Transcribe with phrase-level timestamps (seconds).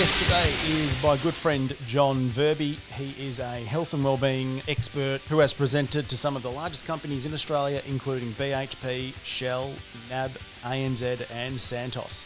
[0.00, 2.78] guest today is my good friend John Verbi.
[2.96, 6.86] He is a health and wellbeing expert who has presented to some of the largest
[6.86, 9.74] companies in Australia, including BHP, Shell,
[10.08, 10.30] NAB,
[10.62, 12.24] ANZ, and Santos.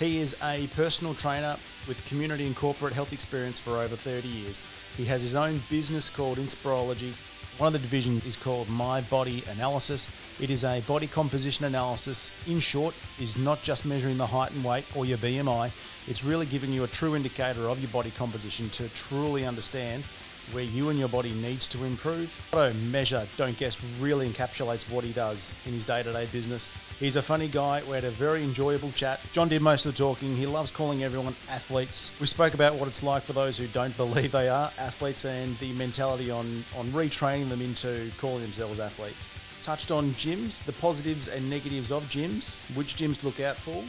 [0.00, 4.64] He is a personal trainer with community and corporate health experience for over 30 years.
[4.96, 7.14] He has his own business called Inspirology.
[7.58, 10.08] One of the divisions is called My Body Analysis.
[10.40, 12.32] It is a body composition analysis.
[12.46, 15.70] In short, is not just measuring the height and weight or your BMI.
[16.08, 20.04] It's really giving you a true indicator of your body composition to truly understand
[20.50, 22.38] where you and your body needs to improve.
[22.52, 26.70] Auto Measure, don't guess, really encapsulates what he does in his day-to-day business.
[26.98, 27.82] He's a funny guy.
[27.84, 29.20] We had a very enjoyable chat.
[29.32, 30.36] John did most of the talking.
[30.36, 32.12] He loves calling everyone athletes.
[32.20, 35.56] We spoke about what it's like for those who don't believe they are athletes and
[35.58, 39.28] the mentality on, on retraining them into calling themselves athletes.
[39.62, 43.84] Touched on gyms, the positives and negatives of gyms, which gyms to look out for,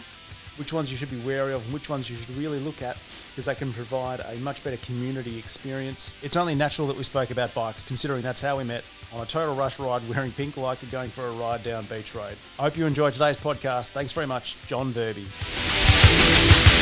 [0.57, 2.97] which ones you should be wary of and which ones you should really look at
[3.31, 6.13] because they can provide a much better community experience.
[6.21, 9.25] It's only natural that we spoke about bikes, considering that's how we met on a
[9.25, 12.37] total rush ride wearing pink like we're going for a ride down Beach Road.
[12.59, 13.89] I hope you enjoyed today's podcast.
[13.89, 15.27] Thanks very much, John Verbi.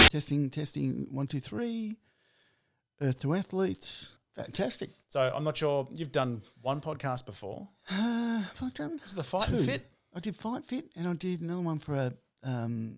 [0.10, 1.98] Testing, testing, one, two, three.
[3.02, 4.16] Earth to athletes.
[4.36, 4.90] Fantastic.
[5.10, 7.68] So I'm not sure you've done one podcast before.
[7.90, 9.00] Uh, have I done?
[9.04, 9.56] Was it the Fight two.
[9.56, 9.88] and Fit?
[10.14, 12.14] I did Fight Fit and I did another one for a
[12.44, 12.98] um,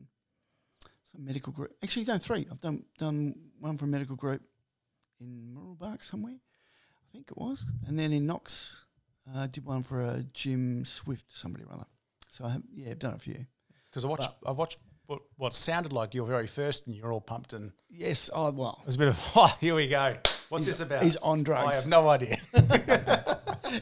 [1.17, 1.75] medical group.
[1.83, 2.47] Actually, done three.
[2.52, 4.42] I've done done one for a medical group
[5.20, 7.66] in Mooroolbark somewhere, I think it was.
[7.88, 8.86] And then in Knox,
[9.33, 11.86] uh, I did one for a Jim Swift, somebody or other.
[12.30, 13.45] So I have, yeah, I've done a few.
[13.89, 17.22] Because I watched, I watched what, what sounded like your very first, and you're all
[17.22, 18.80] pumped, and Yes, oh well.
[18.81, 20.17] it was a bit of, oh, here we go.
[20.50, 21.03] What's this about?
[21.03, 21.77] he's on drugs.
[21.77, 22.38] I have no idea.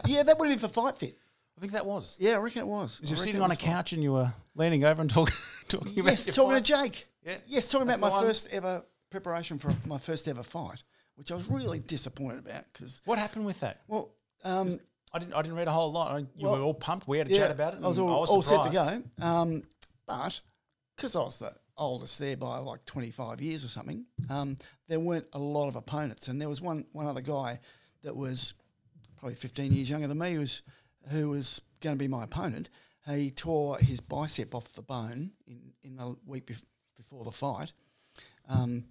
[0.06, 1.18] yeah, that would have been for Fight Fit.
[1.58, 2.18] I think that was.
[2.20, 3.00] Yeah, I reckon it was.
[3.04, 5.30] You're sitting on a couch and you were leaning over and talk,
[5.68, 6.66] talking about Yes, your talking fight.
[6.66, 7.08] to Jake.
[7.24, 7.38] Yeah.
[7.48, 8.26] Yes, talking That's about my one.
[8.26, 10.84] first ever preparation for my first ever fight,
[11.16, 13.82] which I was really disappointed about because, What happened with that?
[13.88, 14.80] well, um,
[15.14, 15.34] I didn't.
[15.34, 16.12] I didn't read a whole lot.
[16.12, 17.08] I, you Well, were all pumped.
[17.08, 17.84] We had a yeah, chat about it.
[17.84, 19.04] I was all, I was all set to go.
[19.26, 19.64] Um,
[20.08, 20.40] but
[20.96, 25.28] because I was the oldest there by like 25 years or something, um, there weren't
[25.34, 26.28] a lot of opponents.
[26.30, 27.60] And there was one, one other guy
[28.04, 28.54] that was
[29.18, 30.62] probably 15 years younger than me who was,
[31.10, 32.70] who was going to be my opponent.
[33.08, 36.64] He tore his bicep off the bone in, in the week bef-
[37.02, 37.74] before the fight,
[38.48, 38.86] um,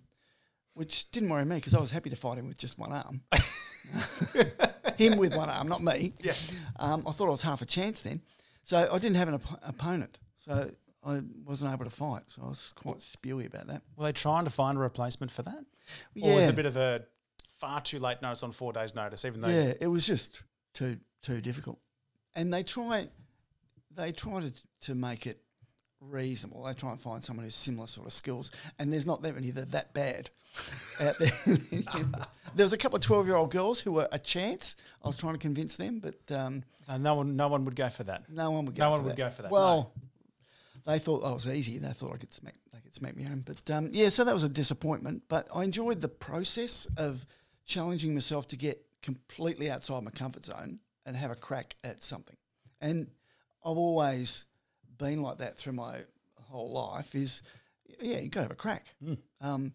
[0.75, 3.23] which didn't worry me because I was happy to fight him with just one arm.
[4.97, 6.15] him with one arm, not me.
[6.21, 6.33] Yeah.
[6.77, 8.21] Um, I thought I was half a chance then.
[8.63, 10.19] So I didn't have an op- opponent.
[10.37, 10.71] So
[11.05, 12.23] I wasn't able to fight.
[12.29, 13.83] So I was quite spewy about that.
[13.97, 15.65] Were they trying to find a replacement for that,
[16.21, 17.05] or was it a bit of a
[17.59, 19.25] far too late notice on four days' notice?
[19.25, 20.43] Even though Yeah, it was just
[20.75, 21.79] too too difficult.
[22.35, 23.09] And they try
[23.95, 25.43] they try to to make it
[26.01, 26.65] reasonable.
[26.65, 29.51] They try and find someone who's similar sort of skills, and there's not that many
[29.51, 30.31] that are that bad
[31.01, 31.33] out there.
[32.55, 34.77] there was a couple of twelve year old girls who were a chance.
[35.05, 37.89] I was trying to convince them, but um, uh, no one, no one would go
[37.89, 38.31] for that.
[38.31, 38.85] no one would go.
[38.85, 39.17] No for one would that.
[39.17, 39.93] go for that, Well,
[40.87, 41.79] they thought I was easy.
[41.79, 42.55] They thought I could smack.
[42.73, 43.45] They could smack me home.
[43.45, 45.25] But um, yeah, so that was a disappointment.
[45.29, 47.25] But I enjoyed the process of
[47.65, 52.37] challenging myself to get completely outside my comfort zone and have a crack at something.
[52.81, 53.09] And
[53.65, 54.45] I've always
[55.01, 56.03] been like that through my
[56.51, 57.15] whole life.
[57.15, 57.43] Is
[58.01, 58.87] yeah, you got to have a crack.
[59.41, 59.73] Um,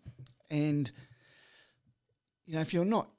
[0.52, 0.91] and
[2.46, 3.09] you know, if you're not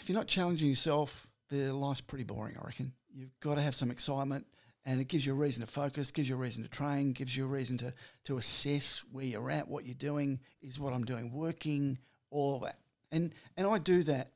[0.00, 2.56] if you're not challenging yourself, the life's pretty boring.
[2.60, 4.46] I reckon you've got to have some excitement,
[4.86, 7.36] and it gives you a reason to focus, gives you a reason to train, gives
[7.36, 7.92] you a reason to
[8.24, 11.98] to assess where you're at, what you're doing, is what I'm doing working,
[12.30, 12.78] all that.
[13.10, 14.32] And and I do that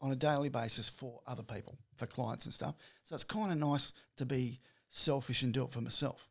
[0.00, 2.74] on a daily basis for other people, for clients and stuff.
[3.02, 6.28] So it's kind of nice to be selfish and do it for myself.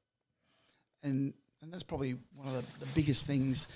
[1.01, 3.67] And and that's probably one of the, the biggest things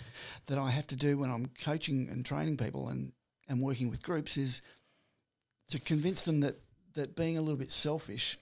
[0.45, 3.11] that I have to do when I'm coaching and training people and,
[3.49, 4.61] and working with groups is
[5.69, 6.55] to convince them that,
[6.93, 8.37] that being a little bit selfish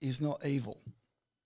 [0.00, 0.78] is not evil.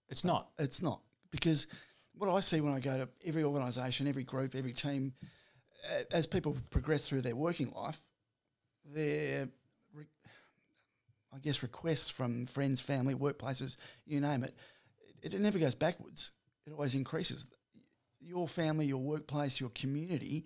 [0.09, 0.49] It's not.
[0.59, 1.01] It's not.
[1.31, 1.69] Because
[2.15, 5.13] what I see when I go to every organisation, every group, every team,
[6.11, 8.01] as people progress through their working life,
[8.85, 9.51] their, re-
[11.35, 14.55] I guess, requests from friends, family, workplaces, you name it,
[15.23, 16.33] it, it never goes backwards.
[16.67, 17.47] It always increases.
[18.21, 20.45] Your family, your workplace, your community,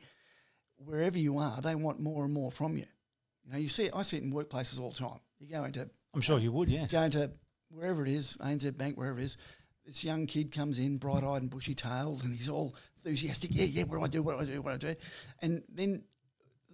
[0.76, 2.86] wherever you are, they want more and more from you.
[3.44, 5.20] You know, you see it, I see it in workplaces all the time.
[5.38, 6.70] You go into I'm sure you would.
[6.70, 6.92] Yes.
[6.92, 7.30] going to
[7.70, 9.36] wherever it is, ANZ Bank, wherever it is,
[9.84, 12.74] this young kid comes in, bright eyed and bushy tailed, and he's all
[13.04, 13.50] enthusiastic.
[13.54, 14.22] Yeah, yeah, what do I do?
[14.22, 14.62] What do I do?
[14.62, 14.98] What do I do?
[15.42, 16.02] And then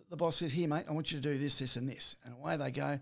[0.09, 2.17] the boss says, Here, mate, I want you to do this, this, and this.
[2.25, 2.99] And away they go.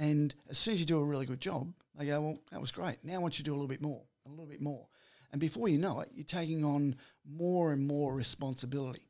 [0.00, 2.72] And as soon as you do a really good job, they go, Well, that was
[2.72, 2.96] great.
[3.04, 4.88] Now I want you to do a little bit more, a little bit more.
[5.30, 9.06] And before you know it, you're taking on more and more responsibility.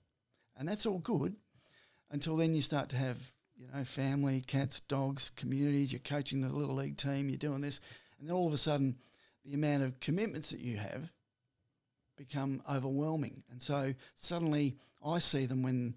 [0.58, 1.36] And that's all good
[2.10, 6.48] until then you start to have, you know, family, cats, dogs, communities, you're coaching the
[6.48, 7.80] little league team, you're doing this.
[8.18, 8.96] And then all of a sudden,
[9.44, 11.12] the amount of commitments that you have
[12.16, 13.44] become overwhelming.
[13.50, 15.96] And so suddenly I see them when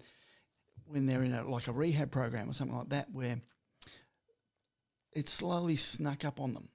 [0.86, 3.40] when they're in a like a rehab program or something like that where
[5.14, 6.68] it slowly snuck up on them,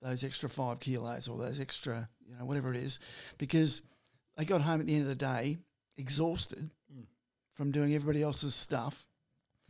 [0.00, 2.98] those extra five kilos or those extra, you know, whatever it is,
[3.38, 3.82] because
[4.36, 5.58] they got home at the end of the day
[5.96, 7.04] exhausted mm.
[7.52, 9.06] from doing everybody else's stuff.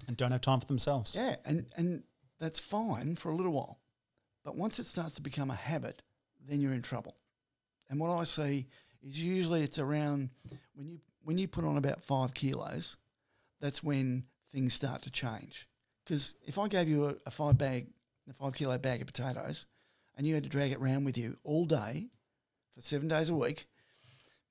[0.07, 1.15] And don't have time for themselves.
[1.15, 2.03] Yeah, and, and
[2.41, 3.79] that's fine for a little while.
[4.45, 6.03] But once it starts to become a habit,
[6.45, 7.17] then you're in trouble.
[7.89, 8.67] And what I see
[9.03, 10.31] is usually it's around
[10.75, 12.97] when you when you put on about five kilos,
[13.61, 15.69] that's when things start to change.
[16.05, 17.87] Because if I gave you a, a five bag,
[18.29, 19.67] a five kilo bag of potatoes,
[20.17, 22.09] and you had to drag it around with you all day
[22.75, 23.67] for seven days a week,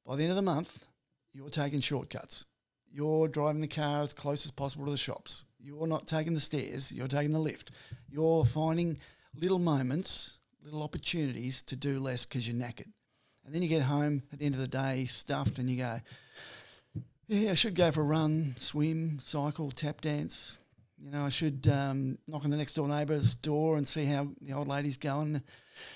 [0.06, 0.88] by the end of the month,
[1.33, 2.45] you're taking shortcuts.
[2.91, 5.45] You're driving the car as close as possible to the shops.
[5.59, 6.91] You're not taking the stairs.
[6.91, 7.71] You're taking the lift.
[8.09, 9.00] You're finding
[9.35, 12.91] little moments, little opportunities to do less because you're knackered.
[13.45, 16.01] And then you get home at the end of the day, stuffed, and you go,
[17.27, 20.57] yeah, I should go for a run, swim, cycle, tap dance.
[21.03, 24.27] You know, I should um, knock on the next door neighbour's door and see how
[24.39, 25.42] the old lady's going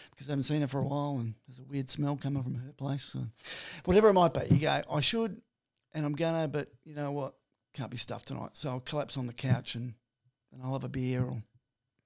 [0.10, 2.56] because I haven't seen her for a while and there's a weird smell coming from
[2.56, 3.04] her place.
[3.04, 3.19] So
[3.84, 5.42] whatever it might be, you go, I should
[5.94, 7.36] and I'm going to, but you know what?
[7.74, 8.52] Can't be stuffed tonight.
[8.54, 9.94] So I'll collapse on the couch and,
[10.52, 11.38] and I'll have a beer or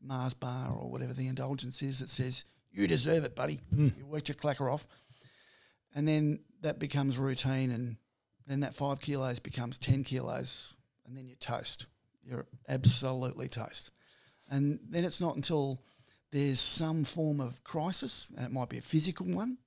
[0.01, 3.59] Mars bar or whatever the indulgence is that says, you deserve it, buddy.
[3.73, 3.97] Mm.
[3.97, 4.87] You worked your clacker off.
[5.95, 7.97] And then that becomes routine and
[8.45, 10.73] then that five kilos becomes 10 kilos
[11.05, 11.85] and then you're toast.
[12.23, 13.91] You're absolutely toast.
[14.49, 15.81] And then it's not until
[16.31, 19.57] there's some form of crisis, and it might be a physical one,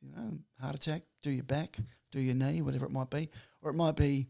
[0.00, 1.78] you know, heart attack, do your back,
[2.10, 3.28] do your knee, whatever it might be,
[3.62, 4.28] or it might be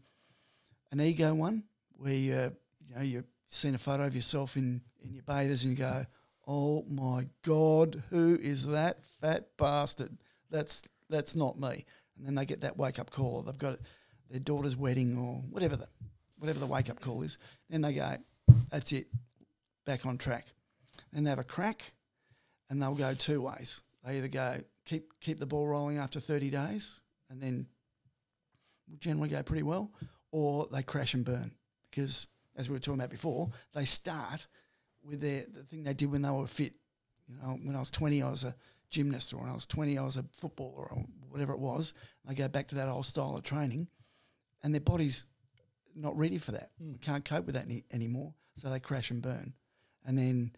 [0.91, 1.63] an ego one
[1.97, 2.55] where you,
[2.87, 6.05] you know, you've seen a photo of yourself in, in your bathers and you go,
[6.47, 10.17] oh my God, who is that fat bastard?
[10.49, 11.85] That's, that's not me.
[12.17, 13.79] And then they get that wake up call or they've got
[14.29, 15.87] their daughter's wedding or whatever the,
[16.43, 17.39] whatever the wake up call is.
[17.69, 18.17] Then they go,
[18.69, 19.07] that's it,
[19.85, 20.45] back on track.
[21.13, 21.93] And they have a crack
[22.69, 23.79] and they'll go two ways.
[24.03, 26.99] They either go, keep, keep the ball rolling after 30 days
[27.29, 27.67] and then
[28.99, 29.93] generally go pretty well,
[30.33, 31.51] or they crash and burn
[31.89, 34.45] because, as we were talking about before, they start
[35.01, 36.73] with their, the thing they did when they were fit.
[37.29, 38.53] You know, when I was 20, I was a
[38.89, 41.93] gymnast, or when I was 20, I was a footballer, or whatever it was.
[42.25, 43.87] They go back to that old style of training,
[44.61, 45.25] and their body's
[45.95, 46.71] not ready for that.
[46.81, 47.01] Mm.
[47.01, 49.53] Can't cope with that any, anymore, so they crash and burn,
[50.05, 50.51] and then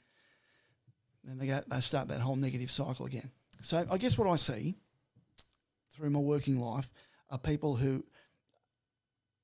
[1.24, 3.32] then they go they start that whole negative cycle again.
[3.62, 4.76] So I guess what I see
[5.92, 6.92] through my working life
[7.30, 8.06] are people who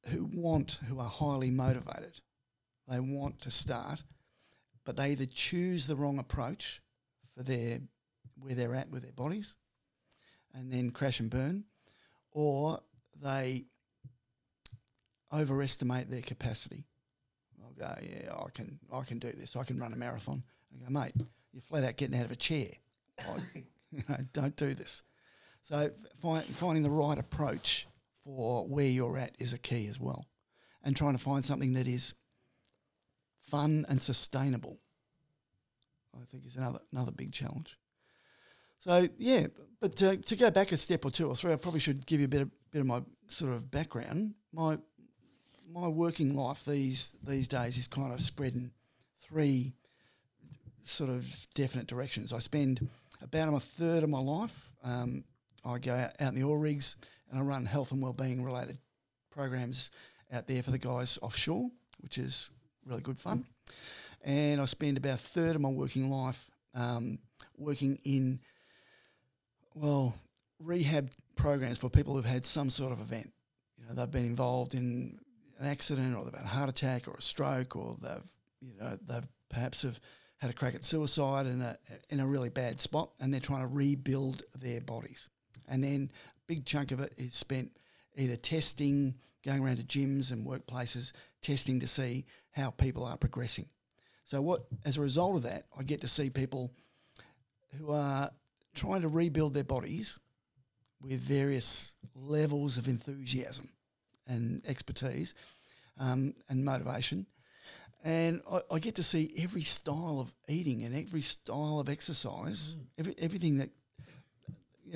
[0.07, 2.21] who want who are highly motivated.
[2.87, 4.03] They want to start,
[4.83, 6.81] but they either choose the wrong approach
[7.35, 7.79] for their
[8.39, 9.55] where they're at with their bodies,
[10.53, 11.65] and then crash and burn,
[12.31, 12.81] or
[13.21, 13.65] they
[15.33, 16.85] overestimate their capacity.
[17.63, 19.55] I'll go, yeah, I can, I can do this.
[19.55, 20.43] I can run a marathon.
[20.73, 21.13] I go, mate,
[21.53, 22.69] you're flat out getting out of a chair.
[23.19, 25.03] I, don't do this.
[25.61, 25.91] So
[26.21, 27.87] find, finding the right approach
[28.23, 30.25] for where you're at is a key as well,
[30.83, 32.13] and trying to find something that is
[33.41, 34.79] fun and sustainable.
[36.13, 37.77] I think is another another big challenge.
[38.79, 39.47] So yeah,
[39.79, 42.19] but to, to go back a step or two or three, I probably should give
[42.19, 44.33] you a bit of, bit of my sort of background.
[44.53, 44.77] My
[45.73, 48.71] my working life these these days is kind of spread in
[49.19, 49.73] three
[50.83, 52.33] sort of definite directions.
[52.33, 52.87] I spend
[53.21, 54.73] about a third of my life.
[54.83, 55.23] Um,
[55.63, 56.97] I go out, out in the oil rigs
[57.29, 58.77] and I run health and wellbeing related
[59.29, 59.91] programs
[60.33, 62.49] out there for the guys offshore, which is
[62.85, 63.45] really good fun.
[64.23, 67.19] And I spend about a third of my working life um,
[67.57, 68.39] working in
[69.75, 70.15] well
[70.59, 73.31] rehab programs for people who've had some sort of event.
[73.77, 75.19] You know, they've been involved in
[75.61, 78.97] an accident or they've had a heart attack or a stroke or they've you know
[79.07, 79.99] they've perhaps have
[80.37, 81.77] had a crack at suicide in a
[82.09, 85.29] in a really bad spot and they're trying to rebuild their bodies.
[85.67, 87.71] And then a big chunk of it is spent
[88.17, 89.15] either testing,
[89.45, 93.67] going around to gyms and workplaces, testing to see how people are progressing.
[94.23, 96.73] So what as a result of that, I get to see people
[97.77, 98.31] who are
[98.73, 100.17] trying to rebuild their bodies
[100.99, 103.69] with various levels of enthusiasm
[104.31, 105.35] and expertise
[105.99, 107.25] um, and motivation.
[108.03, 112.75] And I, I, get to see every style of eating and every style of exercise,
[112.75, 112.85] mm.
[112.97, 113.69] every, everything that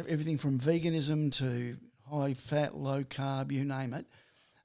[0.08, 1.78] everything from veganism to
[2.10, 4.06] high fat, low carb, you name it.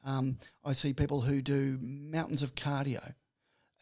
[0.05, 3.15] Um, I see people who do mountains of cardio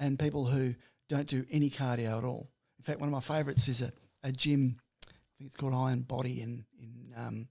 [0.00, 0.75] and people who
[1.09, 2.50] don't do any cardio at all.
[2.78, 3.92] In fact, one of my favourites is a,
[4.25, 4.76] a gym,
[5.07, 7.49] I think it's called Iron Body in, in um,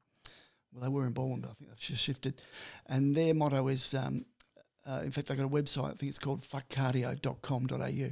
[0.71, 2.41] well, they were in Baldwin, but I think they've just shifted.
[2.87, 4.25] And their motto is, um,
[4.85, 8.09] uh, in fact, they've got a website, I think it's called fuckcardio.com.au.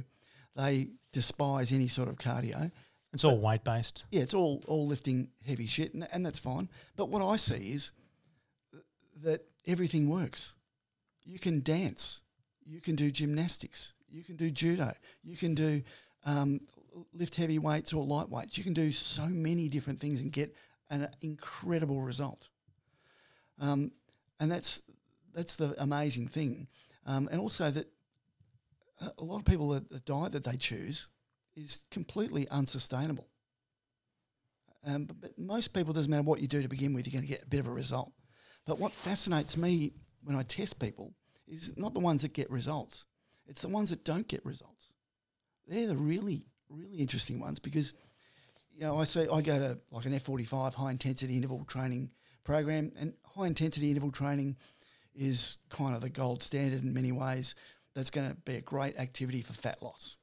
[0.56, 2.70] They despise any sort of cardio.
[3.12, 4.04] It's all weight based.
[4.10, 6.68] Yeah, it's all all lifting heavy shit, and, and that's fine.
[6.96, 7.92] But what I see is
[9.22, 10.54] that everything works.
[11.24, 12.20] You can dance,
[12.64, 15.82] you can do gymnastics, you can do judo, you can do
[16.24, 16.60] um,
[17.14, 18.58] lift heavy weights or light weights.
[18.58, 20.54] You can do so many different things and get
[20.90, 22.48] an incredible result.
[23.60, 23.92] Um,
[24.38, 24.82] and that's
[25.34, 26.68] that's the amazing thing.
[27.04, 27.86] Um, and also that
[29.18, 31.08] a lot of people the diet that they choose
[31.54, 33.28] is completely unsustainable.
[34.84, 37.26] Um, but, but, most people doesn't matter what you do to begin with, you're going
[37.26, 38.12] to get a bit of a result.
[38.66, 41.12] But what fascinates me when I test people
[41.48, 43.04] is not the ones that get results;
[43.46, 44.92] it's the ones that don't get results.
[45.66, 47.92] They're the really, really interesting ones because
[48.76, 52.10] you know I say I go to like an F45 high intensity interval training
[52.44, 54.56] program, and high intensity interval training
[55.14, 57.54] is kind of the gold standard in many ways.
[57.94, 60.18] That's going to be a great activity for fat loss.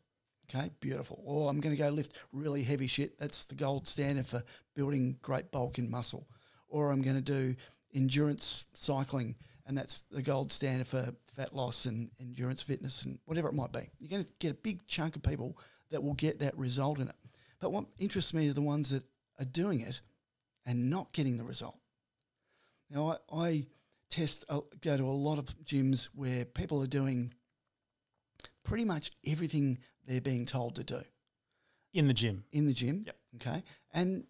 [0.50, 1.22] Okay, beautiful.
[1.26, 3.18] Or I'm going to go lift really heavy shit.
[3.18, 4.44] That's the gold standard for
[4.76, 6.28] building great bulk in muscle.
[6.68, 7.56] Or I'm going to do
[7.96, 13.48] endurance cycling, and that's the gold standard for fat loss and endurance fitness and whatever
[13.48, 13.90] it might be.
[13.98, 15.58] You're going to get a big chunk of people
[15.90, 17.16] that will get that result in it.
[17.64, 19.04] But what interests me are the ones that
[19.40, 20.02] are doing it
[20.66, 21.78] and not getting the result.
[22.90, 23.68] Now, I, I
[24.10, 27.34] test, uh, go to a lot of gyms where people are doing
[28.66, 31.00] pretty much everything they're being told to do
[31.94, 32.44] in the gym.
[32.52, 33.04] In the gym.
[33.06, 33.16] Yep.
[33.36, 33.64] Okay.
[33.94, 34.26] And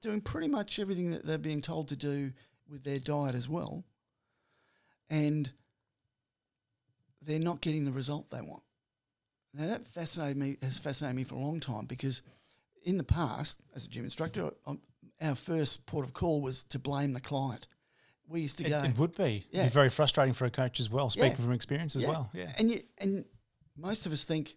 [0.00, 2.30] doing pretty much everything that they're being told to do
[2.70, 3.82] with their diet as well.
[5.10, 5.50] And
[7.20, 8.62] they're not getting the result they want.
[9.52, 12.22] Now that fascinated me has fascinated me for a long time because
[12.86, 14.50] in the past, as a gym instructor,
[15.20, 17.66] our first port of call was to blame the client.
[18.28, 18.82] We used to it, go.
[18.82, 19.46] It would be.
[19.50, 19.60] Yeah.
[19.62, 21.10] It'd be very frustrating for a coach as well.
[21.10, 21.36] Speaking Yeah.
[21.36, 22.08] from experience as Yeah.
[22.08, 22.30] well.
[22.32, 22.52] Yeah.
[22.58, 23.24] And you, and
[23.76, 24.56] most of us think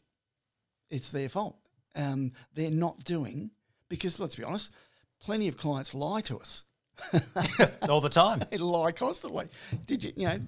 [0.90, 1.58] it's their fault.
[1.96, 3.52] Um, they're not doing
[3.90, 4.72] because let's be honest,
[5.20, 6.64] plenty of clients lie to us.
[7.90, 8.44] All the time.
[8.52, 9.48] They lie constantly.
[9.86, 10.40] Did you, you know,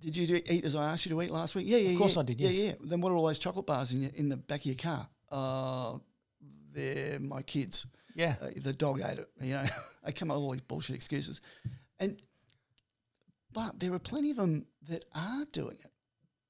[0.00, 1.66] did you do, eat as I asked you to eat last week?
[1.68, 2.20] Yeah, yeah, Of course yeah.
[2.20, 2.72] I did, Yeah, yeah.
[2.82, 5.08] Then what are all those chocolate bars in, your, in the back of your car?
[5.30, 5.98] Uh,
[6.72, 7.86] they're my kids.
[8.14, 8.36] Yeah.
[8.40, 9.28] Uh, the dog ate it.
[9.40, 9.64] You know,
[10.04, 11.40] they come up with all these bullshit excuses,
[11.98, 12.20] and
[13.52, 15.90] but there are plenty of them that are doing it,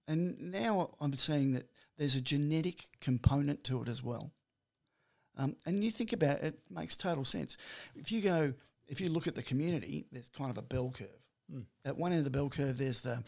[0.07, 4.33] and now I'm seeing that there's a genetic component to it as well.
[5.37, 7.57] Um, and you think about it, it makes total sense.
[7.95, 8.53] If you go,
[8.87, 11.09] if you look at the community, there's kind of a bell curve.
[11.53, 11.65] Mm.
[11.85, 13.23] At one end of the bell curve, there's the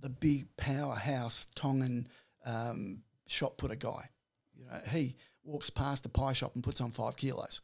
[0.00, 2.08] the big powerhouse Tongan
[2.44, 4.08] um, shot putter guy.
[4.56, 7.60] You know, he walks past a pie shop and puts on five kilos,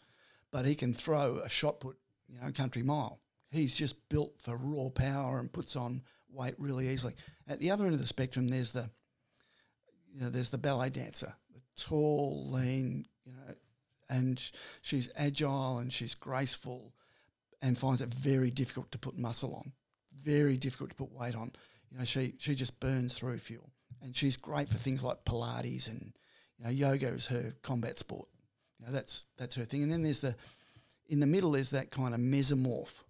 [0.50, 1.96] but he can throw a shot put,
[2.28, 3.20] you know, country mile.
[3.50, 7.14] He's just built for raw power and puts on weight really easily.
[7.46, 8.90] At the other end of the spectrum, there's the,
[10.12, 13.54] you know, there's the ballet dancer, the tall, lean, you know,
[14.10, 14.50] and
[14.82, 16.94] she's agile and she's graceful,
[17.60, 19.72] and finds it very difficult to put muscle on,
[20.16, 21.52] very difficult to put weight on.
[21.90, 23.70] You know, she she just burns through fuel,
[24.02, 26.12] and she's great for things like Pilates and
[26.58, 28.28] you know yoga is her combat sport.
[28.78, 29.82] You know, that's that's her thing.
[29.82, 30.34] And then there's the
[31.08, 33.02] in the middle is that kind of mesomorph,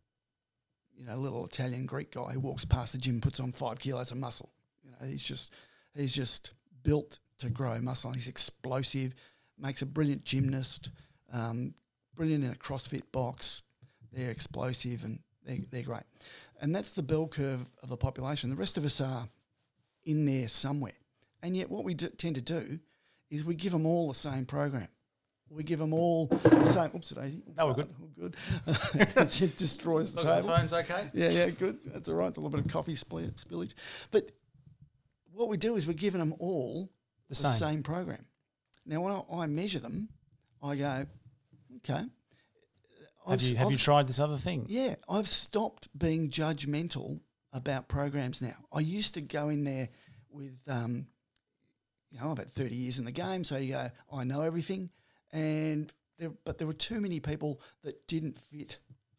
[0.97, 4.13] you know, little Italian Greek guy who walks past the gym, puts on five kilos
[4.13, 4.51] of muscle.
[4.85, 5.53] You know, he's just
[5.95, 6.53] he's just
[6.83, 8.13] built to grow muscle.
[8.13, 9.15] He's explosive,
[9.59, 10.91] makes a brilliant gymnast,
[11.33, 11.75] um,
[12.15, 13.63] brilliant in a CrossFit box.
[14.13, 16.05] They're explosive and they're, they're great.
[16.61, 18.51] And that's the bell curve of the population.
[18.51, 19.29] The rest of us are
[20.05, 20.95] in there somewhere.
[21.43, 22.81] And yet, what we tend to do
[23.31, 24.89] is we give them all the same program.
[25.51, 26.91] We give them all the same.
[26.95, 27.43] Oops, daisy.
[27.57, 27.89] No, we're good.
[27.99, 28.37] We're good.
[29.43, 30.37] it destroys the table.
[30.37, 31.09] the phone's okay.
[31.15, 31.79] Yeah, yeah, good.
[31.87, 32.29] That's all right.
[32.29, 33.73] It's a little bit of coffee spli- spillage.
[34.11, 34.31] But
[35.33, 36.91] what we do is we're giving them all
[37.29, 37.69] The the, same.
[37.69, 37.83] same.
[37.83, 38.27] program.
[38.85, 40.11] Now, when I, I measure them,
[40.63, 41.07] I go,
[41.77, 42.05] okay.
[43.27, 44.67] Have you have you I've- tried this other thing?
[44.69, 47.21] Yeah, I've stopped being judgmental
[47.55, 48.55] about programs now.
[48.73, 49.89] I used to go in there
[50.31, 51.07] with, um,
[52.11, 54.91] you know, I've had 30 years in the game, so you go, I know everything.
[55.33, 58.79] And there, but there were too many people that didn't fit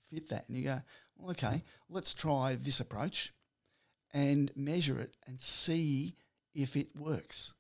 [0.10, 0.46] fit that.
[0.48, 0.81] And you go,
[1.17, 3.34] well, okay, let's try this approach
[4.13, 6.15] and measure it and see
[6.55, 7.53] if it works.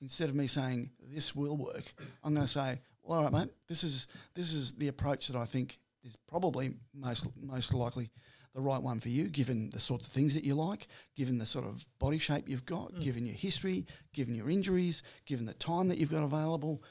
[0.00, 3.48] Instead of me saying this will work, I'm going to say, well, all right, mate,
[3.68, 8.10] this is this is the approach that I think is probably most most likely
[8.56, 11.44] the right one for you, given the sorts of things that you like, given the
[11.44, 13.02] sort of body shape you've got, mm.
[13.02, 16.82] given your history, given your injuries, given the time that you've got available,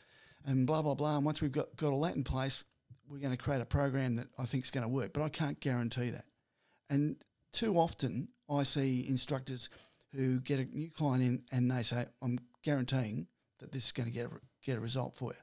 [0.45, 1.17] and blah blah blah.
[1.17, 2.63] And once we've got, got all that in place,
[3.10, 5.12] we're going to create a program that I think is going to work.
[5.12, 6.25] But I can't guarantee that.
[6.88, 7.15] And
[7.51, 9.69] too often I see instructors
[10.13, 13.25] who get a new client in and they say, "I'm guaranteeing
[13.57, 14.29] that this is going to get a,
[14.63, 15.39] get a result for you."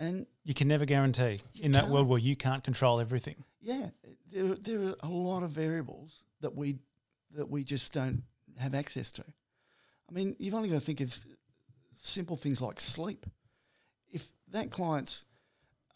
[0.00, 3.36] And You can never guarantee in that world where you can't control everything.
[3.60, 3.90] yeah,
[4.30, 6.78] there, there are a lot of variables that we
[7.34, 8.22] that we just don't
[8.58, 9.22] have access to.
[10.08, 11.16] I mean, you've only got to think of
[11.94, 13.26] simple things like sleep.
[14.10, 15.24] If that client's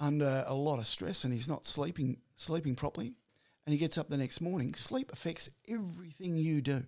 [0.01, 3.15] under a lot of stress and he's not sleeping sleeping properly,
[3.67, 6.85] and he gets up the next morning, sleep affects everything you do.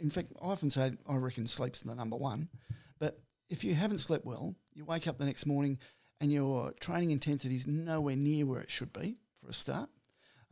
[0.00, 2.48] In fact, I often say I reckon sleep's the number one.
[2.98, 5.78] But if you haven't slept well, you wake up the next morning
[6.22, 9.90] and your training intensity is nowhere near where it should be for a start.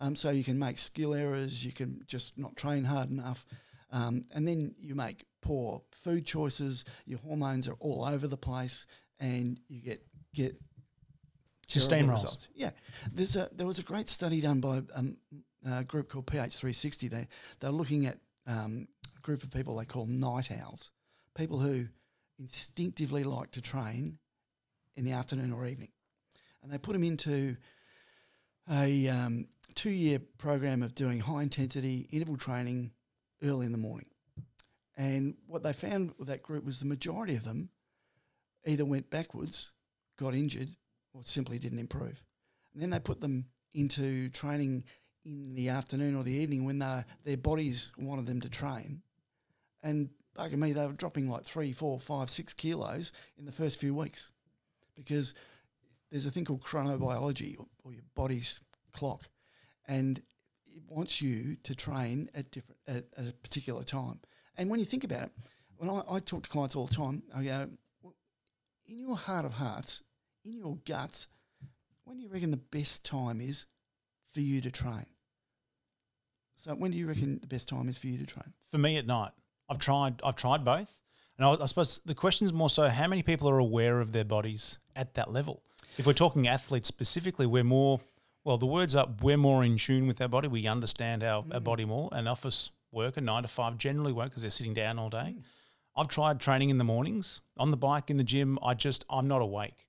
[0.01, 3.47] Um, so you can make skill errors, you can just not train hard enough,
[3.93, 6.85] um, and then you make poor food choices.
[7.07, 8.87] Your hormones are all over the place,
[9.21, 10.03] and you get
[10.35, 10.57] get
[11.69, 12.23] Just steamrolls.
[12.25, 12.49] results.
[12.55, 12.71] Yeah,
[13.13, 15.19] there's a there was a great study done by um,
[15.65, 17.11] a group called PH360.
[17.11, 17.29] They
[17.61, 20.91] they're looking at um, a group of people they call night owls,
[21.37, 21.87] people who
[22.41, 24.19] instinctively like to train
[25.01, 25.89] in the afternoon or evening,
[26.63, 27.57] and they put them into
[28.71, 32.91] a um, two year program of doing high intensity interval training
[33.43, 34.11] early in the morning.
[34.99, 37.71] And what they found with that group was the majority of them
[38.67, 39.73] either went backwards,
[40.19, 40.69] got injured,
[41.15, 42.23] or simply didn't improve.
[42.75, 44.85] And then they put them into training
[45.25, 49.01] in the afternoon or the evening when their bodies wanted them to train.
[49.83, 53.81] And bugger me, they were dropping like three, four, five, six kilos in the first
[53.81, 54.31] few weeks
[55.05, 55.35] because
[56.11, 58.61] there's a thing called chronobiology or, your body's
[58.93, 59.29] clock,
[59.89, 60.19] and
[60.67, 64.21] it wants you to train at different at, at a particular time.
[64.57, 65.33] And when you think about it,
[65.77, 67.71] when I, I talk to clients all the time, I go,
[68.03, 68.15] "Well,
[68.87, 70.03] in your heart of hearts,
[70.45, 71.27] in your guts,
[72.05, 73.67] when do you reckon the best time is
[74.33, 75.07] for you to train?
[76.55, 78.53] So when do you reckon the best time is for you to train?
[78.71, 79.33] For me at night,
[79.69, 80.21] I've tried.
[80.23, 81.01] I've tried both,
[81.41, 84.13] and I, I suppose the question is more so: how many people are aware of
[84.13, 85.63] their bodies at that level?
[85.97, 88.01] If we're talking athletes specifically, we're more.
[88.45, 90.49] Well, the words are we're more in tune with our body.
[90.49, 92.11] We understand our, our body more.
[92.13, 95.37] An office worker, nine to five, generally won't because they're sitting down all day.
[95.97, 98.59] I've tried training in the mornings on the bike in the gym.
[98.63, 99.87] I just I'm not awake.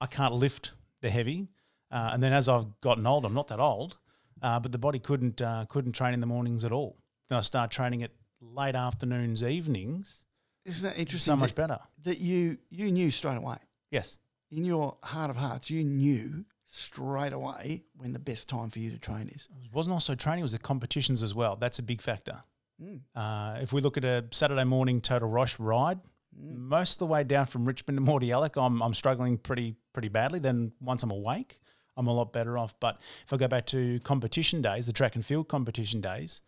[0.00, 0.72] I can't lift
[1.02, 1.48] the heavy,
[1.90, 3.98] uh, and then as I've gotten old, I'm not that old,
[4.40, 6.96] uh, but the body couldn't uh, couldn't train in the mornings at all.
[7.28, 10.24] Then I start training at late afternoons, evenings.
[10.68, 11.32] Isn't that interesting?
[11.32, 11.80] So much that, better.
[12.04, 13.56] that you you knew straight away
[13.90, 14.18] Yes.
[14.50, 18.90] in your heart of hearts, you knew straight away when the best time for you
[18.90, 19.48] to train is.
[19.64, 21.56] It wasn't also training; it was the competitions as well.
[21.56, 22.42] That's a big factor.
[22.82, 23.00] Mm.
[23.14, 25.98] Uh, if we look at a Saturday morning Total Rush ride,
[26.36, 30.38] most of the way down from Richmond to Mordialloc, I'm I'm struggling pretty pretty badly.
[30.38, 31.58] Then once I'm awake,
[31.96, 32.78] I'm a lot better off.
[32.78, 36.42] But if I go back to competition days, the track and field competition days,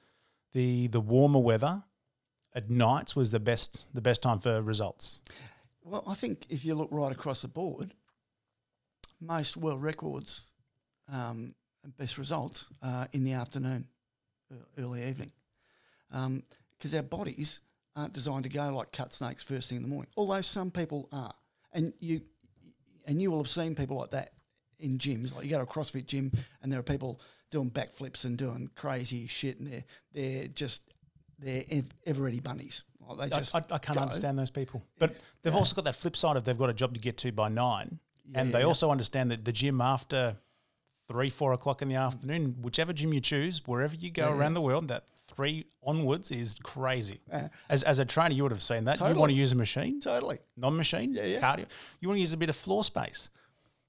[0.52, 1.82] the the warmer weather
[2.54, 5.20] at nights was the best the best time for results.
[5.84, 7.94] Well, I think if you look right across the board,
[9.20, 10.52] most world records
[11.12, 13.86] um, and best results are in the afternoon,
[14.52, 15.32] uh, early evening,
[16.10, 17.60] because our bodies
[17.96, 20.10] aren't designed to go like cut snakes first thing in the morning.
[20.16, 21.34] Although some people are,
[21.72, 22.20] and you
[23.06, 24.32] and you will have seen people like that
[24.78, 25.34] in gyms.
[25.34, 26.32] Like you go to a CrossFit gym,
[26.62, 30.82] and there are people doing backflips and doing crazy shit, and they're they're just
[31.40, 32.84] they're ev- ever ready bunnies.
[33.08, 34.02] Like they I, just I, I can't go.
[34.02, 34.82] understand those people.
[34.98, 37.32] But they've also got that flip side of they've got a job to get to
[37.32, 37.98] by nine,
[38.34, 38.66] and they yeah.
[38.66, 40.36] also understand that the gym after
[41.08, 44.54] three, four o'clock in the afternoon, whichever gym you choose, wherever you go Yeah, around
[44.54, 47.20] the world, that three onwards is crazy.
[47.28, 47.48] Yeah.
[47.68, 49.00] As, as a trainer, you would have seen that.
[49.00, 50.38] You want to use a machine, Totally.
[50.56, 51.40] non-machine, Yeah, yeah.
[51.40, 51.66] cardio.
[51.98, 53.30] You want to use a bit of floor space.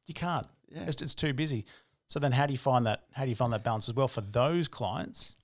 [0.06, 0.48] You can't.
[0.74, 0.86] Yeah.
[0.88, 1.66] It's, it's too busy.
[2.08, 3.04] So then, how do you find that?
[3.12, 5.36] How do you find that balance as well for those clients?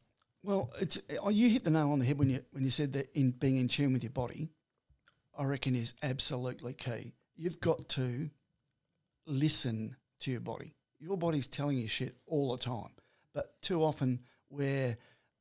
[0.47, 2.93] Well, it's oh, you hit the nail on the head when you when you said
[2.93, 4.47] that in being in tune with your body,
[5.37, 7.15] I reckon is absolutely key.
[7.35, 8.29] You've got to
[9.25, 10.73] listen to your body.
[11.01, 12.91] Your body's telling you shit all the time,
[13.33, 14.97] but too often we're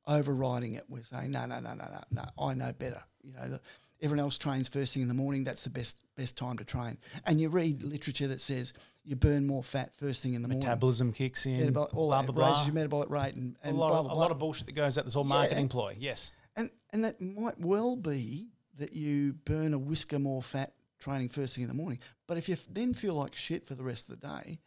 [0.09, 0.87] overriding it.
[0.89, 2.45] We're saying no, no, no, no, no, no.
[2.45, 3.05] I know better.
[3.23, 3.61] You know, the,
[4.01, 5.45] everyone else trains first thing in the morning.
[5.45, 6.99] That's the best best time to train.
[7.25, 8.73] And you read literature that says
[9.05, 10.67] you burn more fat first thing in the morning.
[10.67, 11.61] Metabolism kicks in.
[11.61, 12.49] Metabolic, all blah that blah blah.
[12.51, 14.73] raises your metabolic rate and, a lot, blah, of, blah, a lot of bullshit that
[14.75, 15.05] goes out.
[15.05, 15.29] This whole Yeah.
[15.29, 15.97] marketing ploy.
[15.99, 16.33] Yes.
[16.57, 21.55] And and that might well be that you burn a whisker more fat training first
[21.55, 21.99] thing in the morning.
[22.27, 24.59] But if you f- then feel like shit for the rest of the day,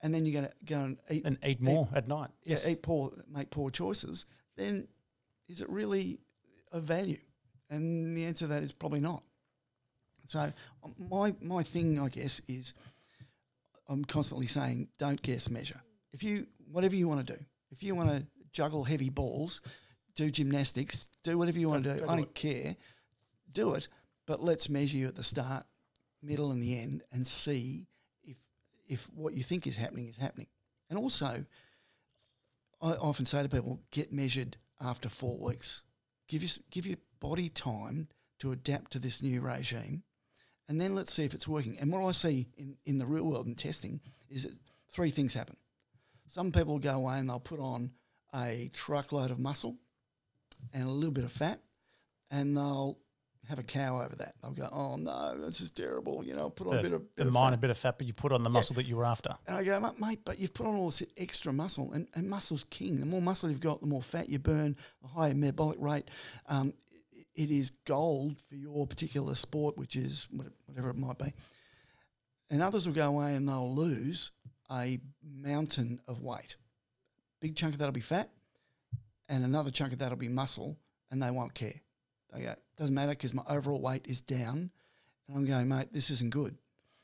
[0.00, 2.30] and then you're going to go and eat And eat more at night.
[2.44, 4.88] yeah, eat poor, make poor choices, then
[5.48, 6.18] is it really
[6.72, 7.18] of value?
[7.70, 9.22] And the answer to that is probably not.
[10.26, 10.52] So
[10.82, 12.74] um, my my thing, I guess, is
[13.88, 15.80] I'm constantly saying, don't guess, measure.
[16.12, 19.60] If you whatever you want to do, if you want to juggle heavy balls,
[20.14, 22.04] do gymnastics, do whatever you want to do.
[22.04, 22.76] I do don't care,
[23.52, 23.88] do it.
[24.26, 25.66] But let's measure you at the start,
[26.22, 27.86] middle, and the end, and see
[28.22, 28.36] if
[28.86, 30.48] if what you think is happening is happening.
[30.88, 31.44] And also,
[32.82, 35.82] I often say to people, get measured after four weeks.
[36.28, 38.08] Give your, give your body time
[38.40, 40.02] to adapt to this new regime,
[40.68, 41.76] and then let's see if it's working.
[41.80, 44.54] And what I see in, in the real world in testing is that
[44.90, 45.56] three things happen.
[46.26, 47.90] Some people go away and they'll put on
[48.34, 49.76] a truckload of muscle
[50.72, 51.60] and a little bit of fat,
[52.30, 52.98] and they'll
[53.48, 54.34] have a cow over that.
[54.40, 57.08] They'll go, "Oh no, this is terrible." You know, put on a bit of, The
[57.16, 57.60] bit of minor fat.
[57.62, 59.34] bit of fat, but you put on the muscle that you were after.
[59.48, 62.64] And I go, "Mate, but you've put on all this extra muscle, and, and muscle's
[62.70, 63.00] king.
[63.00, 66.10] The more muscle you've got, the more fat you burn, the higher metabolic rate.
[66.46, 66.74] Um,
[67.34, 70.28] it is gold for your particular sport, which is
[70.66, 71.32] whatever it might be.
[72.50, 74.32] And others will go away and they'll lose
[74.70, 76.56] a mountain of weight.
[77.40, 78.30] Big chunk of that'll be fat,
[79.28, 80.76] and another chunk of that'll be muscle,
[81.10, 81.80] and they won't care.
[82.32, 84.70] They go, doesn't matter because my overall weight is down.
[85.28, 86.58] And I'm going, mate, this isn't good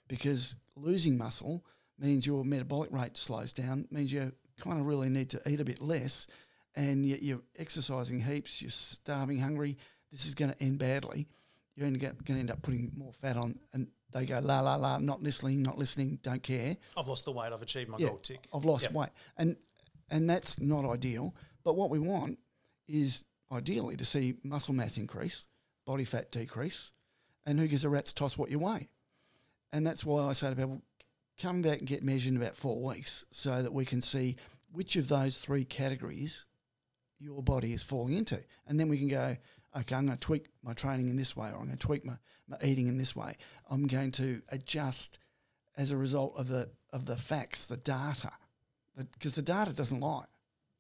[0.08, 1.64] because losing muscle
[1.98, 5.64] means your metabolic rate slows down, means you kind of really need to eat a
[5.64, 6.26] bit less,
[6.74, 9.76] and yet you're exercising heaps, you're starving hungry.
[10.16, 11.28] This is going to end badly.
[11.74, 14.96] You're going to end up putting more fat on, and they go, la, la, la,
[14.96, 16.78] not listening, not listening, don't care.
[16.96, 17.52] I've lost the weight.
[17.52, 18.48] I've achieved my Yeah, goal tick.
[18.54, 18.92] I've lost Yep.
[18.92, 19.56] weight, and
[20.08, 21.34] and that's not ideal.
[21.64, 22.38] But what we want
[22.88, 25.46] is ideally to see muscle mass increase,
[25.84, 26.92] body fat decrease,
[27.44, 28.88] and who gives a rat's toss what you weigh.
[29.72, 30.80] And that's why I say to people,
[31.38, 34.36] come back and get measured in about four weeks, so that we can see
[34.72, 36.46] which of those three categories
[37.18, 39.36] your body is falling into, and then we can go.
[39.76, 42.04] Okay, I'm going to tweak my training in this way, or I'm going to tweak
[42.04, 42.14] my,
[42.48, 43.36] my eating in this way.
[43.68, 45.18] I'm going to adjust
[45.76, 48.32] as a result of the of the facts, the data,
[48.96, 50.24] because the data doesn't lie.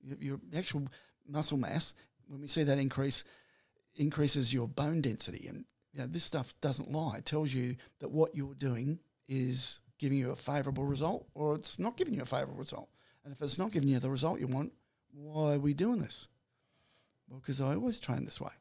[0.02, 0.88] Your, your actual
[1.28, 1.94] muscle mass,
[2.28, 3.22] when we see that increase,
[3.96, 7.18] increases your bone density, and you know, this stuff doesn't lie.
[7.18, 11.78] It tells you that what you're doing is giving you a favourable result, or it's
[11.78, 12.88] not giving you a favourable result.
[13.24, 14.72] And if it's not giving you the result you want,
[15.12, 16.28] why are we doing this?
[17.28, 18.52] Well, because I always train this way.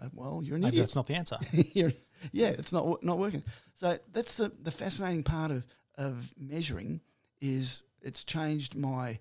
[0.00, 0.82] Uh, well, you're an Maybe idiot.
[0.82, 1.38] that's not the answer.
[2.32, 3.42] Yeah, it's not not working.
[3.74, 5.64] So that's the the fascinating part of
[5.96, 7.00] of measuring
[7.40, 9.18] is it's changed my.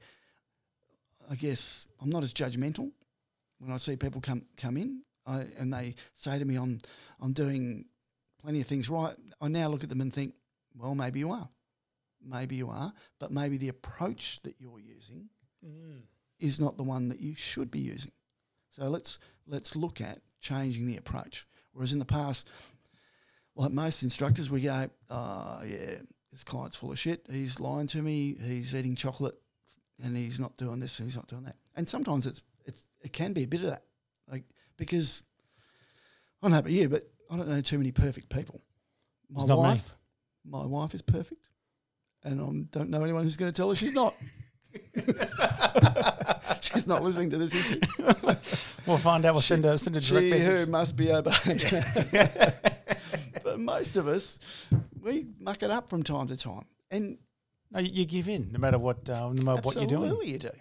[1.29, 2.91] I guess I'm not as judgmental
[3.59, 6.79] when I see people come come in I, and they say to me, "I'm
[7.19, 7.85] I'm doing
[8.41, 10.35] plenty of things right." I now look at them and think,
[10.77, 11.49] "Well, maybe you are,
[12.23, 15.29] maybe you are, but maybe the approach that you're using
[16.39, 18.11] is not the one that you should be using."
[18.69, 21.45] So let's let's look at changing the approach.
[21.73, 22.47] Whereas in the past,
[23.55, 25.97] like most instructors, we go, "Oh yeah,
[26.31, 27.25] this client's full of shit.
[27.29, 28.37] He's lying to me.
[28.41, 29.35] He's eating chocolate,
[30.01, 33.11] and he's not doing this, and he's not doing that." And sometimes it's it's it
[33.11, 33.83] can be a bit of that,
[34.31, 34.43] like
[34.77, 35.23] because
[36.41, 38.61] I don't know about you, but I don't know too many perfect people.
[39.29, 39.63] My not me.
[39.63, 39.95] wife,
[40.45, 41.49] my wife is perfect,
[42.23, 44.13] and I don't know anyone who's going to tell her she's not.
[46.61, 47.79] she's not listening to this issue.
[48.87, 49.33] We'll find out.
[49.33, 50.59] We'll send a send a direct She message.
[50.59, 51.33] who must be obeyed.
[53.43, 54.39] but most of us,
[55.01, 57.17] we muck it up from time to time, and
[57.71, 60.03] No, you, you give in no matter what, uh, no matter what you're doing.
[60.03, 60.51] absolutely you do,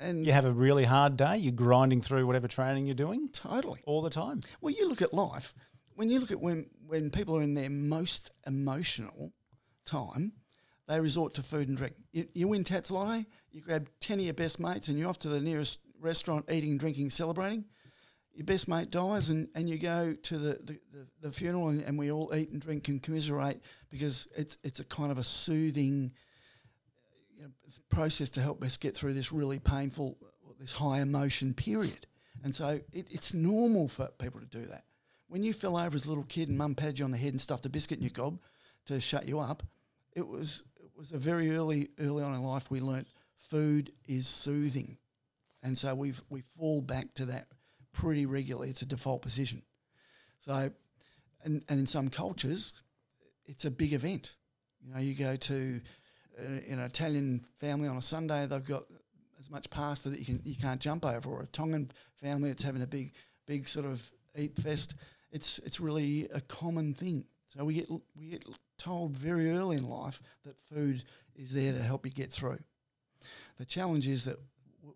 [0.00, 1.36] and You have a really hard day.
[1.36, 3.78] You're grinding through whatever training you're doing totally.
[3.86, 4.40] all the time.
[4.60, 5.54] Well, you look at life.
[5.94, 9.32] When you look at when when people are in their most emotional
[9.84, 10.32] time,
[10.90, 11.94] they resort to food and drink.
[12.12, 15.28] You, you win Tattslotto, you grab ten of your best mates, and you're off to
[15.28, 17.64] the nearest restaurant, eating, drinking, celebrating.
[18.34, 21.82] Your best mate dies, and, and you go to the, the, the, the funeral, and,
[21.82, 25.24] and we all eat and drink and commiserate because it's it's a kind of a
[25.24, 26.12] soothing
[27.36, 27.50] you know,
[27.88, 30.16] process to help us get through this really painful,
[30.58, 32.06] this high emotion period.
[32.42, 34.84] And so it, it's normal for people to do that.
[35.28, 37.30] When you fell over as a little kid and mum patted you on the head
[37.32, 38.40] and stuffed a biscuit in your gob
[38.86, 39.62] to shut you up,
[40.16, 40.64] it was
[41.00, 43.06] was a very early early on in life we learnt
[43.38, 44.98] food is soothing,
[45.62, 47.46] and so we we fall back to that
[47.94, 48.68] pretty regularly.
[48.68, 49.62] It's a default position.
[50.44, 50.70] So,
[51.42, 52.82] and and in some cultures,
[53.46, 54.36] it's a big event.
[54.82, 55.80] You know, you go to
[56.38, 58.84] uh, an Italian family on a Sunday, they've got
[59.38, 62.62] as much pasta that you can you can't jump over, or a Tongan family that's
[62.62, 63.14] having a big
[63.46, 64.94] big sort of eat fest.
[65.32, 67.24] It's it's really a common thing.
[67.48, 68.44] So we get we get
[68.80, 71.04] told very early in life that food
[71.36, 72.58] is there to help you get through.
[73.58, 74.36] The challenge is that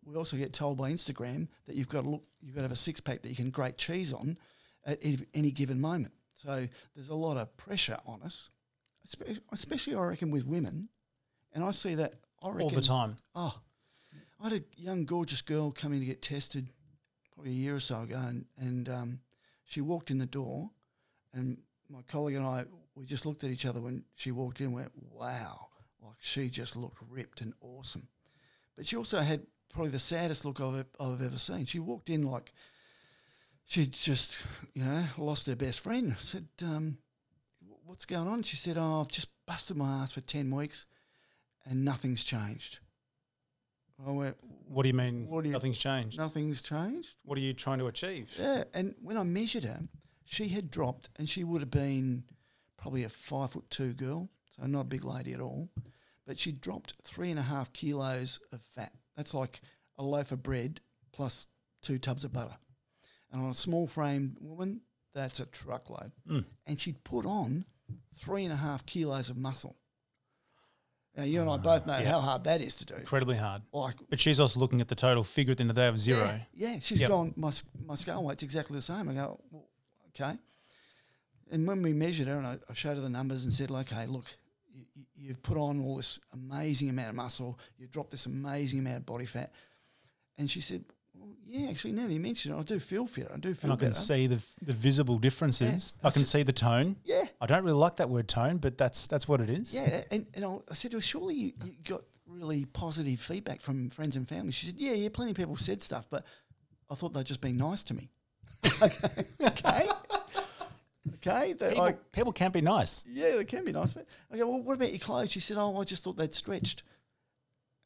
[0.04, 2.72] we also get told by Instagram that you've got to look, you've got to have
[2.72, 4.38] a six pack that you can grate cheese on
[4.86, 4.98] at
[5.34, 6.14] any- given moment.
[6.34, 8.50] So there's a lot of pressure on us,
[9.52, 10.88] especially I reckon with women,
[11.52, 13.16] and I see that I reckon All the time.
[13.34, 13.60] Oh,
[14.40, 16.68] I had a young, gorgeous girl come in to get tested
[17.34, 19.20] probably a year or so ago, and, and um,
[19.64, 20.70] she walked in the door,
[21.32, 24.66] and my colleague and I, we just looked at each other when she walked in
[24.66, 25.68] and went, wow,
[26.02, 28.08] like she just looked ripped and awesome.
[28.76, 31.66] But she also had probably the saddest look I've, I've ever seen.
[31.66, 32.52] She walked in like
[33.66, 34.38] she'd just,
[34.74, 36.12] you know, lost her best friend.
[36.12, 36.98] I said, um,
[37.84, 38.42] what's going on?
[38.42, 40.86] She said, oh, I've just busted my ass for 10 weeks
[41.66, 42.78] and nothing's changed.
[44.06, 45.28] I went, What do you mean?
[45.28, 46.18] What do you- nothing's changed.
[46.18, 47.14] nothing's changed?
[47.24, 48.34] What are you trying to achieve?
[48.38, 48.64] Yeah.
[48.74, 49.82] And when I measured her,
[50.24, 52.24] she had dropped and she would have been
[52.76, 55.68] probably a five foot two girl, so not a big lady at all.
[56.26, 58.92] But she dropped three and a half kilos of fat.
[59.16, 59.60] That's like
[59.98, 60.80] a loaf of bread
[61.12, 61.46] plus
[61.82, 62.56] two tubs of butter.
[63.30, 64.80] And on a small framed woman,
[65.14, 66.12] that's a truckload.
[66.28, 66.44] Mm.
[66.66, 67.64] And she'd put on
[68.16, 69.76] three and a half kilos of muscle.
[71.16, 72.10] Now, you and I both know Ah, yeah.
[72.10, 72.94] how hard that is to do.
[72.94, 73.62] Incredibly hard.
[73.72, 75.86] Like, But she's also looking at the total figure at the end of the day
[75.88, 76.40] of zero.
[76.52, 77.08] yeah, yeah, she's Yep.
[77.08, 77.34] gone.
[77.36, 77.52] My
[77.86, 79.08] my scale weight's exactly the same.
[79.08, 79.68] I go, well,
[80.08, 80.36] okay.
[81.50, 84.06] And when we measured her, and I, I showed her the numbers and said, okay,
[84.06, 84.24] look,
[84.74, 87.58] you, you- you've put on all this amazing amount of muscle.
[87.78, 89.52] You've dropped this amazing amount of body fat.
[90.38, 93.30] And she said, well, yeah, actually, now that you mention it, I do feel fit.
[93.32, 94.00] I do feel And I can better.
[94.00, 95.94] see the, the visible differences.
[96.02, 96.96] I I can s- see the tone.
[97.04, 99.74] yeah, I don't really like that word tone, but that's that's what it is.
[99.74, 100.02] yeah.
[100.10, 103.90] And, and I, I said to her, surely you, you got really positive feedback from
[103.90, 104.50] friends and family.
[104.50, 106.24] She said, yeah, yeah, plenty of people said stuff, but
[106.90, 108.10] I thought they'd just been nice to me.
[108.82, 109.12] okay.
[109.40, 109.88] Okay.
[111.16, 111.52] Okay.
[111.52, 113.04] They- People, I- people can be nice.
[113.08, 113.92] Yeah, they can be nice.
[113.94, 115.30] But I go, well, what about your clothes?
[115.30, 116.82] She said, oh, I just thought they'd stretched.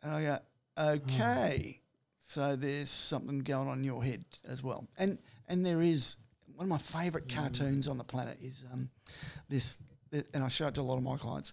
[0.02, 0.38] And I go,
[0.78, 1.80] okay.
[2.20, 4.86] So there's something going on in your head as well.
[4.98, 6.16] And and there is
[6.54, 8.90] one of my favourite cartoons on the planet is um,
[9.48, 9.80] this,
[10.12, 11.52] and I show it to a lot of my clients,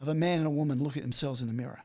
[0.00, 1.80] of a man and a woman looking at themselves in the mirror.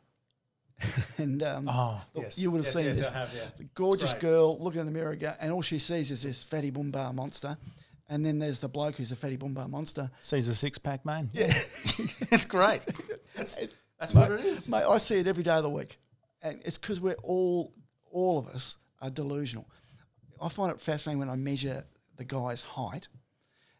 [1.17, 2.37] and um, Oh, yes.
[2.37, 3.09] you would have Yes, seen yes, this.
[3.09, 3.65] Have, yeah.
[3.73, 7.57] gorgeous girl looking in the mirror, and all she sees is this fatty boombar monster.
[8.09, 10.11] And then there's the bloke who's a fatty boombar monster.
[10.19, 11.29] Sees a six pack man.
[11.33, 11.45] Yeah.
[12.31, 12.85] it's great.
[13.35, 13.57] That's,
[13.99, 14.69] that's Mate, what it is.
[14.69, 15.97] Mate, I see it every day of the week,
[16.41, 17.73] and it's because we're all,
[18.11, 19.69] all of us are delusional.
[20.41, 21.85] I find it fascinating when I measure
[22.17, 23.07] the guy's height,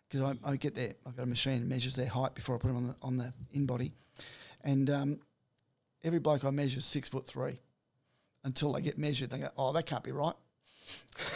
[0.08, 0.94] because I, I get there.
[1.06, 3.18] I've got a machine that measures their height before I put them on the on
[3.18, 3.92] the InBody,
[4.64, 5.20] and um,
[6.04, 7.60] every bloke I measure is six foot three.
[8.46, 10.36] Until they get measured, they go, "Oh, that can't be right."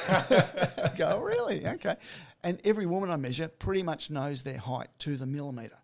[0.10, 1.66] I go, oh, really?
[1.68, 1.96] Okay.
[2.44, 5.78] And every woman I measure pretty much knows their height to the millimetre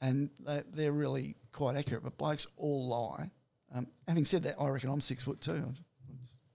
[0.00, 2.02] and they, they're really quite accurate.
[2.04, 3.30] But blokes all lie.
[3.74, 5.72] Um, having said that, I reckon I'm six foot two.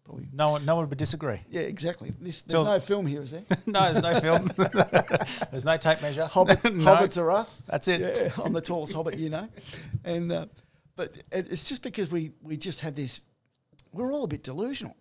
[0.04, 1.40] Probably No one, no one would disagree.
[1.50, 2.14] yeah, exactly.
[2.22, 3.44] This, there's So- no film here, is there?
[3.66, 4.52] no, there's no film.
[5.52, 6.30] there's no tape measure.
[6.32, 7.64] Hobbits, no, hobbits are us.
[7.68, 8.02] That's it.
[8.02, 9.50] Yeah, I'm the tallest hobbit, you know.
[10.04, 10.46] And uh,
[10.96, 13.22] but it's just because we we just have this.
[13.94, 14.96] We're all a bit delusional.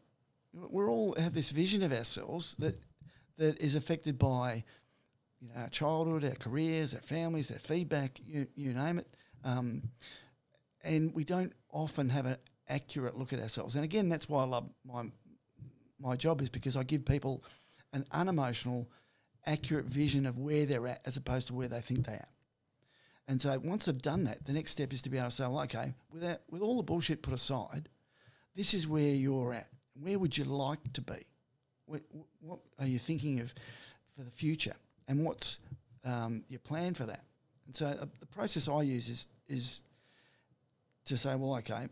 [0.55, 2.81] We're all have this vision of ourselves that
[3.39, 4.65] that is affected by
[5.41, 9.17] you know our childhood, our careers, our families, our feedback, you you name it.
[9.45, 9.91] Um,
[10.83, 12.37] and we don't often have an
[12.69, 13.75] accurate look at ourselves.
[13.75, 15.05] And again, that's why I love my
[15.99, 17.45] my job is because I give people
[17.93, 18.89] an unemotional,
[19.47, 22.29] accurate vision of where they're at as opposed to where they think they are.
[23.27, 25.45] And so once they've done that, the next step is to be able to say,
[25.45, 27.89] well, okay, without, with all the bullshit put aside,
[28.55, 29.69] this is where you're at.
[30.01, 31.27] Where would you like to be?
[31.87, 32.03] What,
[32.41, 33.55] what are you thinking of
[34.17, 34.75] for the future?
[35.07, 35.59] And what's
[36.05, 37.25] um, your plan for that?
[37.67, 39.81] And so uh, the process I use is, is
[41.07, 41.89] to say, well, okay,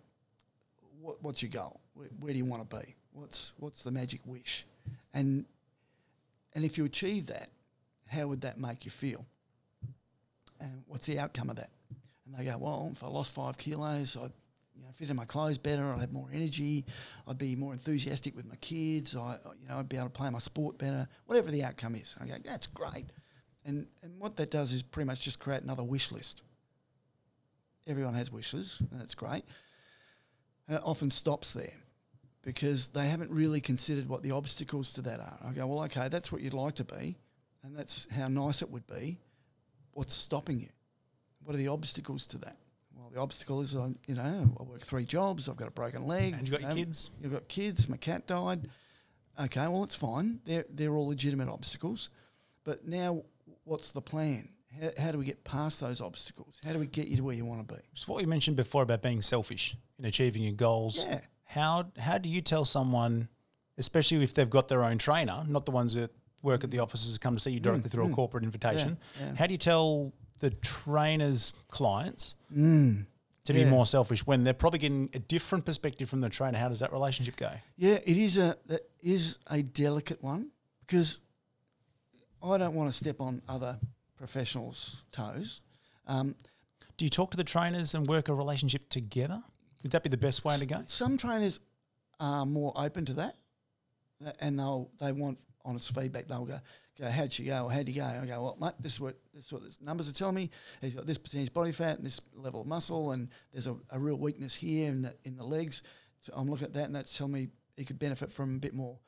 [1.01, 1.81] what, what's your goal?
[1.95, 2.95] Where, where do you want to be?
[3.13, 4.65] What's, what's the magic wish?
[5.13, 5.45] And,
[6.55, 7.51] and if you achieve that,
[8.09, 9.25] how would that make you feel?
[10.61, 11.71] And what's the outcome of that?
[12.27, 14.33] And they go, well, if I lost five kilos, I'd
[14.93, 15.93] know, fit in my clothes better.
[15.93, 16.85] I'd have more energy.
[17.27, 19.17] I'd be more enthusiastic with my kids.
[19.17, 21.09] I, you know, I'd be able to play my sport better.
[21.27, 23.07] Whatever the outcome is, I go, that's great.
[23.65, 26.43] And and what that does is pretty much just create another wish list.
[27.87, 29.45] Everyone has wishes, and that's great.
[30.69, 31.75] And it often stops there
[32.43, 35.39] because they haven't really considered what the obstacles to that are.
[35.45, 37.17] I go, well, okay, that's what you'd like to be,
[37.63, 39.19] and that's how nice it would be.
[39.93, 40.69] What's stopping you?
[41.45, 42.57] What are the obstacles to that?
[43.13, 45.49] The obstacle is, I, you know, I work three jobs.
[45.49, 46.35] I've got a broken leg.
[46.35, 47.11] And you got your know, kids.
[47.21, 47.89] You've got kids.
[47.89, 48.69] My cat died.
[49.39, 50.41] Okay, well, it's fine.
[50.45, 52.11] They're they're all legitimate obstacles,
[52.65, 53.23] but now
[53.65, 54.49] what's the plan?
[54.81, 56.61] how, how do we get past those obstacles?
[56.65, 57.81] How do we get you to where you want to be?
[57.95, 60.99] Just what we mentioned before about being selfish in achieving your goals.
[60.99, 61.21] Yeah.
[61.45, 63.29] How how do you tell someone,
[63.79, 66.11] especially if they've got their own trainer, not the ones that
[66.43, 66.83] work at the mm.
[66.83, 68.15] offices come to see you directly mm, through a mm.
[68.15, 68.99] corporate invitation?
[69.19, 69.35] Mm, yeah.
[69.37, 73.07] How do you tell the trainer's clients Mm.
[73.45, 76.59] to be more selfish when they're probably getting a different perspective from the trainer?
[76.59, 77.51] How does that relationship go?
[77.77, 80.51] Yeah, it is a that is a delicate one
[80.81, 81.21] because
[82.43, 83.79] I don't want to step on other
[84.17, 85.61] professionals' toes.
[86.07, 86.35] Um,
[86.99, 89.43] Do you talk to the trainers and work a relationship together?
[89.83, 90.83] Would that be the best way to go?
[90.87, 91.59] Some trainers
[92.21, 93.37] are more open to that,
[94.41, 96.27] and they'll they want honest feedback.
[96.29, 96.61] They'll go,
[96.99, 97.65] "Go, how'd you go?
[97.65, 99.77] Or how'd you go?" I go, "Well, mate, this is what this is what the
[99.81, 100.51] numbers are telling me.
[100.81, 103.99] He's got this percentage body fat and this level of muscle, and there's a, a
[103.99, 105.83] real weakness here in the in the legs.
[106.21, 108.75] So I'm looking at that, and that's telling me he could benefit from a bit
[108.75, 108.99] more,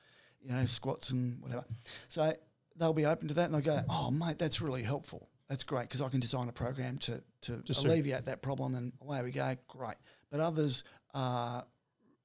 [0.42, 1.64] you know, squats and whatever.
[2.08, 2.34] So
[2.76, 5.28] they'll be open to that, and I go, "Oh, mate, that's really helpful.
[5.48, 7.84] That's great because I can design a program to to suit.
[7.84, 9.56] alleviate that problem, and away we go.
[9.68, 9.96] Great."
[10.30, 11.64] But others are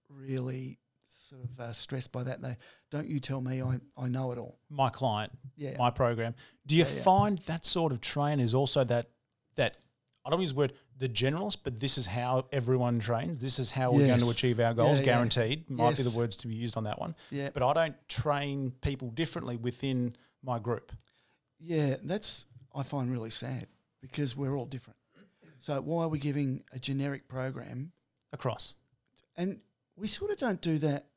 [0.10, 0.80] really
[1.30, 2.42] sort of uh, stressed by that.
[2.42, 2.58] They
[2.89, 4.58] don't you tell me I, I know it all.
[4.70, 5.78] My client, Yeah.
[5.78, 6.34] my program.
[6.65, 7.02] Do you Yeah, yeah.
[7.04, 9.10] find that sort of train is also that
[9.56, 9.78] that
[10.26, 13.39] I don't use the word the generalist, but this is how everyone trains.
[13.39, 15.06] This is how we're going to achieve our goals, Yeah, yeah.
[15.06, 15.70] guaranteed.
[15.70, 17.15] Might be the words to be used on that one.
[17.32, 17.52] Yeah.
[17.54, 20.92] But I don't train people differently within my group.
[21.60, 23.68] Yeah, that's I find really sad
[24.02, 24.98] because we're all different.
[25.58, 27.92] So why are we giving a generic program?
[28.34, 28.76] Across.
[29.36, 29.60] And
[29.96, 31.08] we sort of don't do that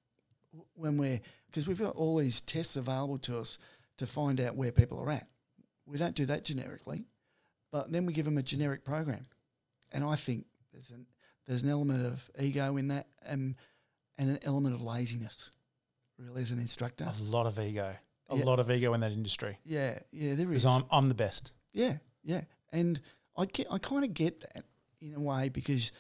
[0.75, 3.59] when we're because we've got all these tests available to us
[3.99, 5.29] to find out where people are at.
[5.87, 7.05] We don't do that generically,
[7.71, 9.23] but then we give them a generic program,
[9.91, 11.07] and I think there's an
[11.47, 13.57] there's an element of ego in that, and
[14.19, 15.51] and an element of laziness,
[16.19, 17.07] really, as an instructor.
[17.19, 17.95] A lot of ego.
[18.29, 18.45] A Yeah.
[18.45, 19.59] lot of ego in that industry.
[19.65, 20.63] Yeah, yeah, there is.
[20.63, 21.53] Because I'm I'm the best.
[21.73, 23.01] Yeah, yeah, and
[23.37, 24.65] I get, I kind of get that
[25.01, 25.91] in a way because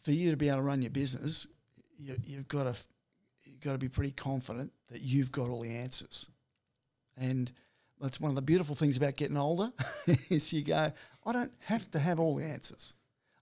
[0.00, 1.46] for you to be able to run your business,
[1.98, 2.74] you, you've got to
[3.56, 6.28] you've got to be pretty confident that you've got all the answers,
[7.16, 7.50] and
[7.98, 9.72] that's one of the beautiful things about getting older
[10.28, 10.92] is you go,
[11.24, 12.94] I don't have to have all the answers.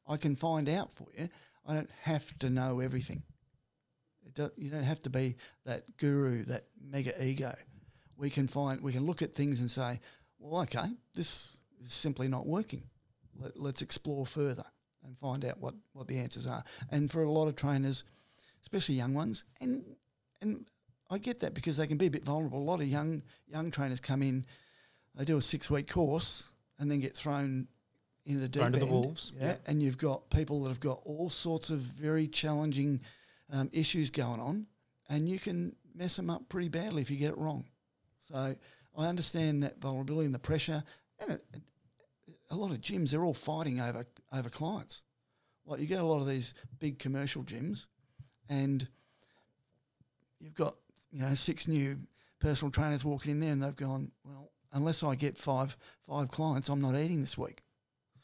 [0.07, 1.29] I can find out for you.
[1.66, 3.22] I don't have to know everything.
[4.57, 7.55] You don't have to be that guru, that mega ego.
[8.16, 10.00] We can find, we can look at things and say,
[10.38, 12.85] well, okay, this is simply not working.
[13.37, 14.64] Let, let's explore further
[15.05, 16.62] and find out what, what the answers are.
[16.90, 18.05] And for a lot of trainers,
[18.62, 19.85] especially young ones, and
[20.40, 20.64] and
[21.11, 22.59] I get that because they can be a bit vulnerable.
[22.59, 24.44] A lot of young young trainers come in,
[25.14, 27.68] they do a six week course and then get thrown
[28.27, 28.94] in the deep Thrown to the end.
[28.94, 29.57] wolves, Yeah, yeah.
[29.66, 33.01] and you've got people that have got all sorts of very challenging
[33.53, 34.66] um, issues going on,
[35.11, 37.66] and you can mess them up pretty badly if you get it wrong.
[38.27, 38.57] So
[38.97, 40.83] I understand that vulnerability and the pressure,
[41.20, 41.44] and it-
[42.51, 45.03] a lot of gyms they're all fighting over over clients.
[45.66, 47.87] Like you get a lot of these big commercial gyms,
[48.49, 48.87] and
[50.44, 50.76] you've got
[51.11, 51.98] you know six new
[52.38, 54.50] personal trainers walking in there, and they've gone well.
[54.72, 55.76] Unless I get five
[56.07, 57.62] five clients, I'm not eating this week.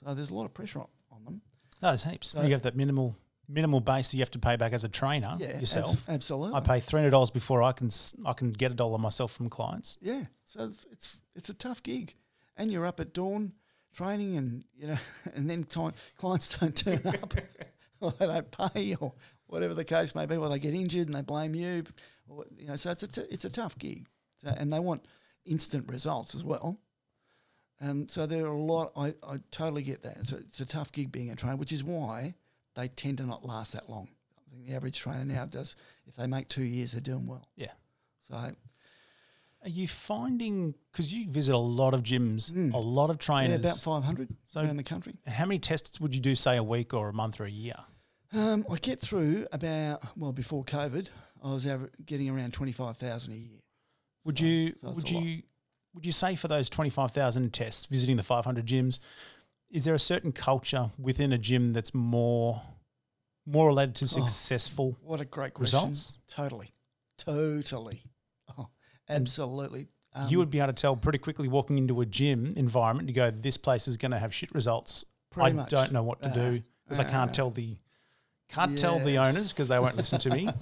[0.05, 1.41] So there's a lot of pressure on, on them.
[1.81, 2.29] There's heaps.
[2.33, 3.17] So- you have that minimal
[3.49, 5.91] minimal base that you have to pay back as a trainer Yeah, yourself.
[5.95, 6.55] abs- absolutely.
[6.57, 7.91] I pay three hundred dollars before I can
[8.27, 9.97] I can get a dollar myself from clients.
[10.01, 12.15] Yeah, so it's, it's it's a tough gig,
[12.57, 13.53] and you're up at dawn
[13.95, 14.99] training, and you know,
[15.35, 17.35] and then time, clients don't turn up,
[18.01, 19.15] or they don't pay, or
[19.51, 21.85] whatever the case may be, Well, they get injured and they blame you,
[22.29, 22.77] or, you know.
[22.77, 24.07] So it's a t- it's a tough gig,
[24.43, 25.05] so, and they want
[25.45, 26.79] instant results as well.
[27.81, 28.93] And so there are a lot.
[28.97, 30.27] I, I totally get that.
[30.27, 32.35] So it's a tough gig being a trainer, which is why
[32.75, 34.09] they tend to not last that long.
[34.39, 35.77] I think the average trainer now does.
[36.07, 37.49] If they make two years, they're doing well.
[37.57, 37.73] Yeah.
[38.29, 42.73] So Are you finding because you visit a lot of gyms, Mm.
[42.75, 45.15] a lot of trainers, Yeah, about 500 So- around the country.
[45.27, 47.77] how many tests would you do, say, a week or a month or a year?
[48.33, 51.09] Um, I get through about, well, before COVID,
[51.43, 51.67] I was
[52.05, 53.61] getting around 25,000 a year.
[54.25, 55.25] Would So- you so would a lot.
[55.25, 55.43] you
[55.95, 59.01] would you say for those twenty five thousand tests visiting the five hundred gyms,
[59.71, 62.63] is there a certain culture within a gym that's more
[63.47, 64.09] more related to Oh.
[64.09, 64.97] successful?
[65.03, 65.79] What a great question.
[65.79, 66.19] Results?
[66.29, 66.71] Totally.
[67.19, 68.05] Totally.
[68.57, 68.69] Oh,
[69.09, 69.89] absolutely.
[70.13, 73.09] Um, you would be able to tell pretty quickly walking into a gym environment.
[73.09, 75.05] You go, this place is going to have shit results.
[75.37, 75.71] I much.
[75.71, 77.79] don't know what to Uh, do because I can't uh, tell the
[78.53, 80.49] can't tell the owners because they won't listen to me.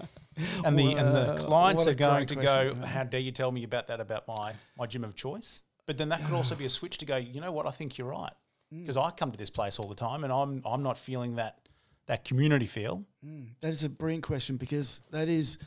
[0.64, 2.82] And the and the clients are going to go, question.
[2.82, 5.62] how dare you tell me about that about my my gym of choice?
[5.84, 7.98] But then that could also be a switch to go, you know what, I think
[7.98, 8.32] you're right.
[8.72, 8.82] Mm.
[8.82, 11.58] Because I come to this place all the time and I'm I'm not feeling that
[12.06, 13.04] that community feel.
[13.26, 15.58] Mm, that is a brilliant question because that is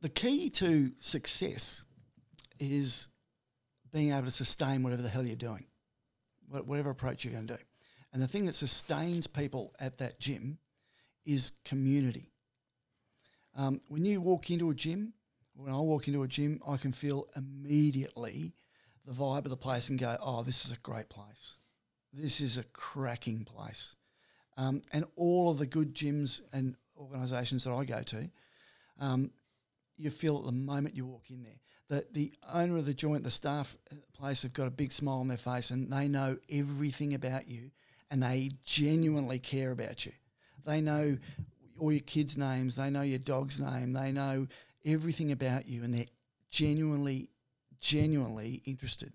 [0.00, 1.84] the key to success
[2.58, 3.08] is
[3.92, 5.66] being able to sustain whatever the hell you're doing.
[6.48, 7.62] whatever approach you're going to do.
[8.12, 10.58] And the thing that sustains people at that gym
[11.26, 12.32] is community.
[13.54, 15.14] Um, when you walk into a gym,
[15.54, 18.54] when I walk into a gym, I can feel immediately
[19.06, 21.56] the vibe of the place and go, oh, this is a great place.
[22.12, 23.96] This is a cracking place.
[24.56, 28.30] Um, and all of the good gyms and organisations that I go to,
[29.00, 29.30] um,
[29.96, 33.22] you feel at the moment you walk in there that the owner of the joint,
[33.22, 36.08] the staff at the place have got a big smile on their face and they
[36.08, 37.70] know everything about you
[38.10, 40.12] and they genuinely care about you.
[40.66, 41.16] They know
[41.78, 44.46] all your kids' names, they know your dog's name, they know
[44.84, 46.06] everything about you and they're
[46.50, 47.30] genuinely,
[47.80, 49.12] genuinely interested.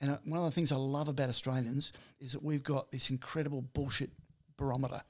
[0.00, 3.10] And uh, one of the things I love about Australians is that we've got this
[3.10, 4.10] incredible bullshit
[4.56, 5.02] barometer.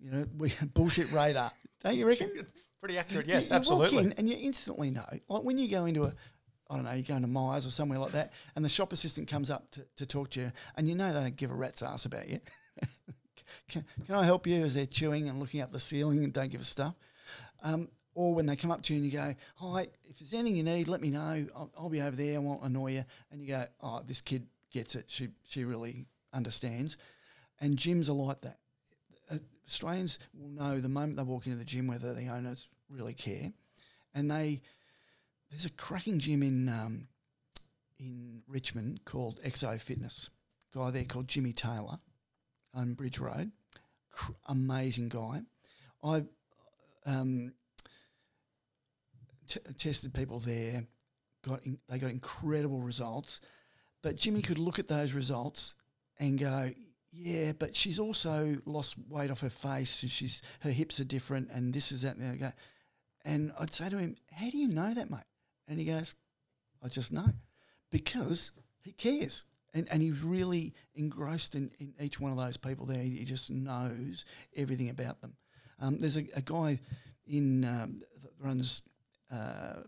[0.00, 1.52] You know, we bullshit radar.
[1.84, 2.30] Don't you reckon?
[2.34, 3.96] It's pretty accurate, You- yes, you absolutely.
[3.96, 5.06] Walk in and you instantly know.
[5.28, 6.14] Like when you go into a,
[6.70, 9.28] I don't know, you go into Myers or somewhere like that, and the shop assistant
[9.28, 11.82] comes up to, to talk to you, and you know they don't give a rat's
[11.82, 12.40] ass about you.
[13.68, 16.50] can, can I help you as they're chewing and looking up the ceiling and don't
[16.50, 16.94] give a stuff?
[17.62, 20.56] Um, or when they come up to you and you go, hi, if there's anything
[20.56, 21.46] you need, let me know.
[21.56, 22.36] I'll, I'll be over there.
[22.36, 23.04] I won't annoy you.
[23.30, 25.06] And you go, oh, this kid gets it.
[25.08, 26.96] She, she really understands.
[27.60, 28.58] And gyms are like that.
[29.30, 33.14] Uh, Australians will know the moment they walk into the gym whether the owners really
[33.14, 33.52] care.
[34.14, 34.60] And they,
[35.50, 37.08] there's a cracking gym in um,
[37.98, 40.28] in Richmond called Exo Fitness.
[40.74, 41.98] Guy there called Jimmy Taylor
[42.74, 43.52] on Bridge Road.
[44.10, 45.42] Cr- amazing guy.
[46.02, 46.24] I
[47.06, 47.52] um,
[49.46, 50.84] t- tested people there.
[51.44, 53.40] Got in, they got incredible results,
[54.00, 55.74] but Jimmy could look at those results
[56.18, 56.70] and go,
[57.10, 60.02] "Yeah, but she's also lost weight off her face.
[60.02, 62.52] and She's her hips are different, and this is that." And I go,
[63.24, 65.24] and I'd say to him, "How do you know that, mate?"
[65.66, 66.14] And he goes,
[66.80, 67.32] "I just know,
[67.90, 68.52] because
[68.82, 69.44] he cares."
[69.74, 73.02] And, and he's really engrossed in, in each one of those people there.
[73.02, 75.34] He just knows everything about them.
[75.80, 76.78] Um, there's a, a guy
[77.26, 78.82] in um, that runs
[79.32, 79.80] uh,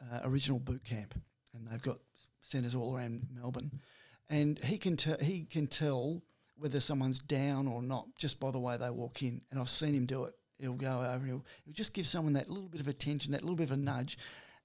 [0.00, 1.14] uh, original boot camp,
[1.54, 1.98] and they've got
[2.40, 3.80] centres all around Melbourne,
[4.28, 6.22] and he can tell he can tell
[6.56, 9.40] whether someone's down or not just by the way they walk in.
[9.50, 10.34] And I've seen him do it.
[10.58, 13.56] He'll go over he'll, he'll just give someone that little bit of attention, that little
[13.56, 14.18] bit of a nudge,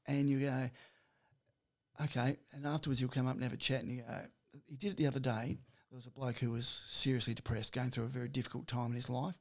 [0.06, 0.70] and you go,
[2.04, 2.38] okay.
[2.54, 4.22] And afterwards he'll come up and have a chat, and you uh,
[4.54, 5.58] go, he did it the other day.
[5.90, 8.96] There was a bloke who was seriously depressed, going through a very difficult time in
[8.96, 9.36] his life.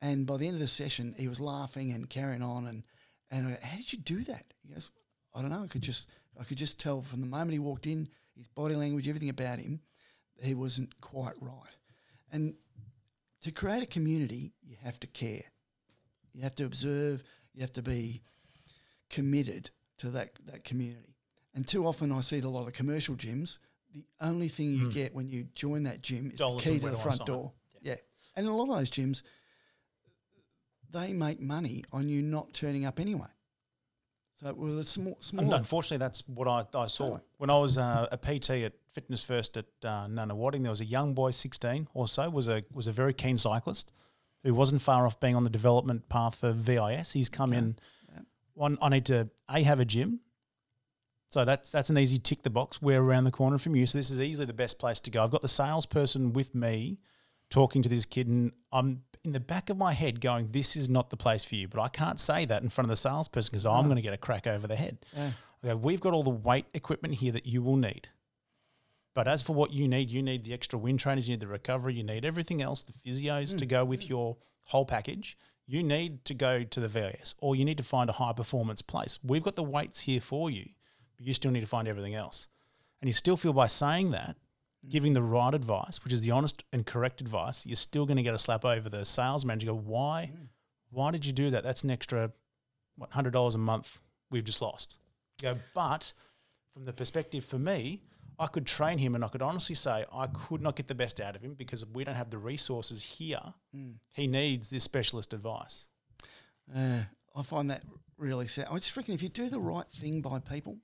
[0.00, 2.66] And by the end of the session, he was laughing and carrying on.
[2.66, 2.82] And,
[3.30, 4.46] and I go, how did you do that?
[4.66, 4.90] He goes,
[5.34, 5.62] I don't know.
[5.64, 6.08] I could just
[6.40, 9.60] I could just tell from the moment he walked in, his body language, everything about
[9.60, 9.80] him,
[10.42, 11.76] he wasn't quite right.
[12.30, 12.54] And
[13.42, 15.42] to create a community, you have to care.
[16.32, 17.22] You have to observe.
[17.54, 18.22] You have to be
[19.10, 21.11] committed to that, that community.
[21.54, 23.58] And too often I see a lot of the commercial gyms,
[23.94, 26.90] the only thing you get when you join that gym is Dollars the key to
[26.90, 27.52] the front door.
[27.82, 27.96] Yeah.
[28.36, 29.22] And a lot of those gyms,
[30.90, 33.28] they make money on you not turning up anyway.
[34.36, 37.20] So it was small, small And unfortunately, that's what I, I saw Totally.
[37.38, 40.62] when I was uh, a PT at Fitness First at uh, Nunawading.
[40.62, 43.92] There was a young boy, sixteen or so, was a was a very keen cyclist
[44.42, 47.12] who wasn't far off being on the development path for VIS.
[47.12, 47.76] He's come in.
[48.54, 50.20] One, I need to a have a gym.
[51.32, 52.82] So that's that's an easy tick the box.
[52.82, 55.24] We're around the corner from you, so this is easily the best place to go.
[55.24, 56.98] I've got the salesperson with me,
[57.48, 60.90] talking to this kid, and I'm in the back of my head going, "This is
[60.90, 63.50] not the place for you." But I can't say that in front of the salesperson
[63.50, 63.82] because I'm ah.
[63.84, 64.98] going to get a crack over the head.
[65.16, 65.30] Yeah.
[65.64, 68.08] Okay, we've got all the weight equipment here that you will need.
[69.14, 71.46] But as for what you need, you need the extra wind trainers, you need the
[71.46, 73.70] recovery, you need everything else, the physios to hmm.
[73.70, 75.38] go with your whole package.
[75.66, 78.82] You need to go to the VIS or you need to find a high performance
[78.82, 79.18] place.
[79.22, 80.68] We've got the weights here for you,
[81.22, 82.48] but you still need to find everything else.
[83.00, 84.36] And you still feel by saying that,
[84.84, 84.90] mm.
[84.90, 88.24] giving the right advice, which is the honest and correct advice, you're still going to
[88.24, 89.68] get a slap over the sales manager.
[89.68, 90.32] Go, why?
[90.34, 90.48] Mm.
[90.90, 91.62] Why did you do that?
[91.62, 92.32] That's an extra,
[92.96, 94.00] what, hundred dollars a month
[94.30, 94.96] we've just lost.
[95.40, 96.12] You go, but
[96.74, 98.02] from the perspective for me,
[98.38, 101.20] I could train him and I could honestly say I could not get the best
[101.20, 103.54] out of him because we don't have the resources here.
[103.76, 103.94] Mm.
[104.10, 105.88] He needs this specialist advice.
[106.74, 107.02] Uh,
[107.36, 107.84] I find that
[108.18, 108.66] really sad.
[108.70, 110.78] I just reckon if you do the right thing by people,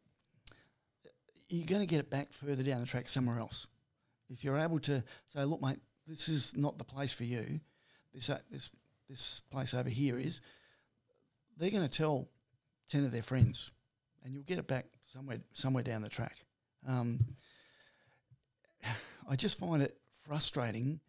[1.48, 3.66] you're going to get it back further down the track somewhere else.
[4.30, 7.60] If you're able to say, "Look, mate, this is not the place for you.
[8.12, 8.70] This uh, this
[9.08, 10.40] this place over here is,"
[11.56, 12.28] they're going to tell
[12.88, 13.70] ten of their friends,
[14.22, 16.36] and you'll get it back somewhere somewhere down the track.
[16.86, 17.20] Um,
[19.28, 21.00] I just find it frustrating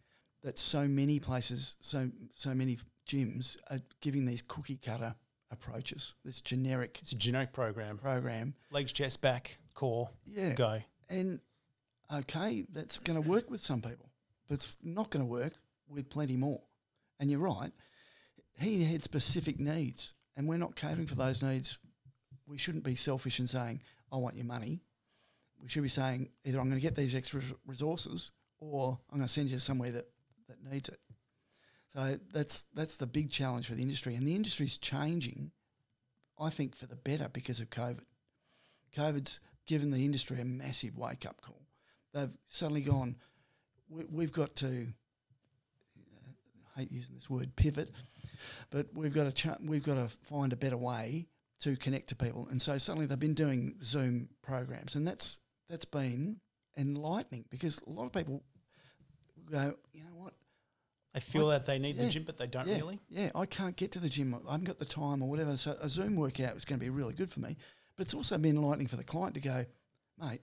[0.44, 2.78] that so many places, so so many
[3.08, 5.16] gyms are giving these cookie cutter
[5.52, 6.14] approaches.
[6.24, 7.98] This generic It's a generic program.
[7.98, 10.82] program, Legs, chest, back, core, yeah, go.
[11.10, 11.40] and
[12.14, 14.10] okay, that's going to work with some people,
[14.48, 15.54] but it's not going to work
[15.88, 16.62] with plenty more.
[17.20, 17.72] And you're right,
[18.60, 21.78] he had specific needs, and we're not catering for those needs.
[22.48, 24.82] We shouldn't be selfish in saying, I want your money.
[25.62, 29.28] We should be saying, either I'm going to get these extra resources or I'm going
[29.28, 30.06] to send you somewhere that,
[30.48, 31.00] that needs it.
[31.94, 35.52] So that's that's the big challenge for the industry, and the industry's changing,
[36.40, 38.04] I think, for the better because of COVID.
[38.96, 39.40] COVID's
[39.70, 41.62] given the industry a massive wake up call.
[42.12, 43.16] They've suddenly gone,
[43.88, 44.88] we, have got to,
[46.76, 47.92] I hate using this word, pivot,
[48.72, 51.28] but we've got to ch- we've got to find a better way
[51.62, 52.48] to connect to people.
[52.50, 55.40] And so suddenly they've been doing Zoom programs, and that's
[55.70, 56.38] that's been
[56.76, 58.42] enlightening because a lot of people
[59.52, 60.34] go, you know what,
[61.14, 63.00] they feel I, that they need yeah, the gym, but they don't yeah, really.
[63.08, 64.34] Yeah, I can't get to the gym.
[64.48, 65.56] I haven't got the time or whatever.
[65.58, 67.56] So a Zoom workout is going to be really good for me.
[68.00, 69.66] But it's also been enlightening for the client to go,
[70.18, 70.40] mate,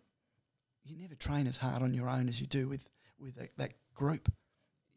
[0.85, 2.87] you never train as hard on your own as you do with
[3.19, 4.31] with a, that group.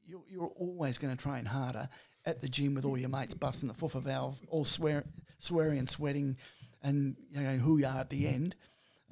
[0.05, 1.87] You're, you're always going to train harder
[2.25, 5.05] at the gym with all your mates busting the fuffer valve, all swear,
[5.37, 6.35] swearing and sweating,
[6.83, 8.57] and you know who you are at the end.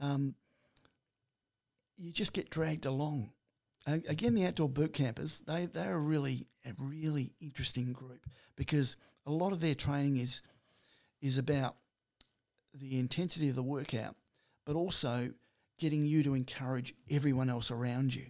[0.02, 0.36] Um,
[1.96, 3.30] you just get dragged along
[3.88, 8.26] again, the outdoor boot campers, they, they're a really, a really interesting group
[8.58, 10.42] because a lot of their training is,
[11.22, 11.78] is about
[12.80, 14.16] the intensity of the workout,
[14.66, 15.32] but also
[15.80, 18.26] getting you to encourage everyone else around you.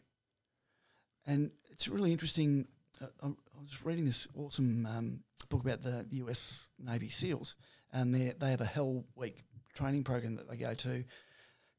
[1.25, 2.67] And it's really interesting.
[3.01, 3.27] Uh, I
[3.61, 5.19] was reading this awesome um,
[5.49, 7.55] book about the US Navy SEALs,
[7.91, 9.43] and they they have a Hell Week
[9.73, 11.03] training program that they go to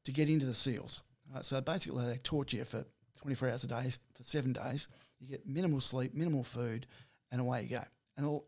[0.05, 1.01] to get into the SEALs.
[1.33, 2.85] Right, so basically, they torture you for
[3.21, 4.87] 24 hours a day for seven days.
[5.19, 6.87] You get minimal sleep, minimal food,
[7.31, 7.83] and away you go.
[8.17, 8.47] And all,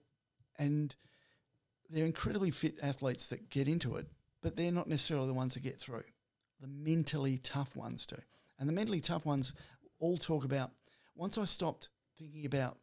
[0.57, 0.95] and
[1.91, 4.07] they're incredibly fit athletes that get into it,
[4.41, 6.03] but they're not necessarily the ones that get through.
[6.59, 8.17] The mentally tough ones do.
[8.59, 9.53] And the mentally tough ones
[9.99, 10.71] all talk about
[11.15, 12.77] once I stopped thinking about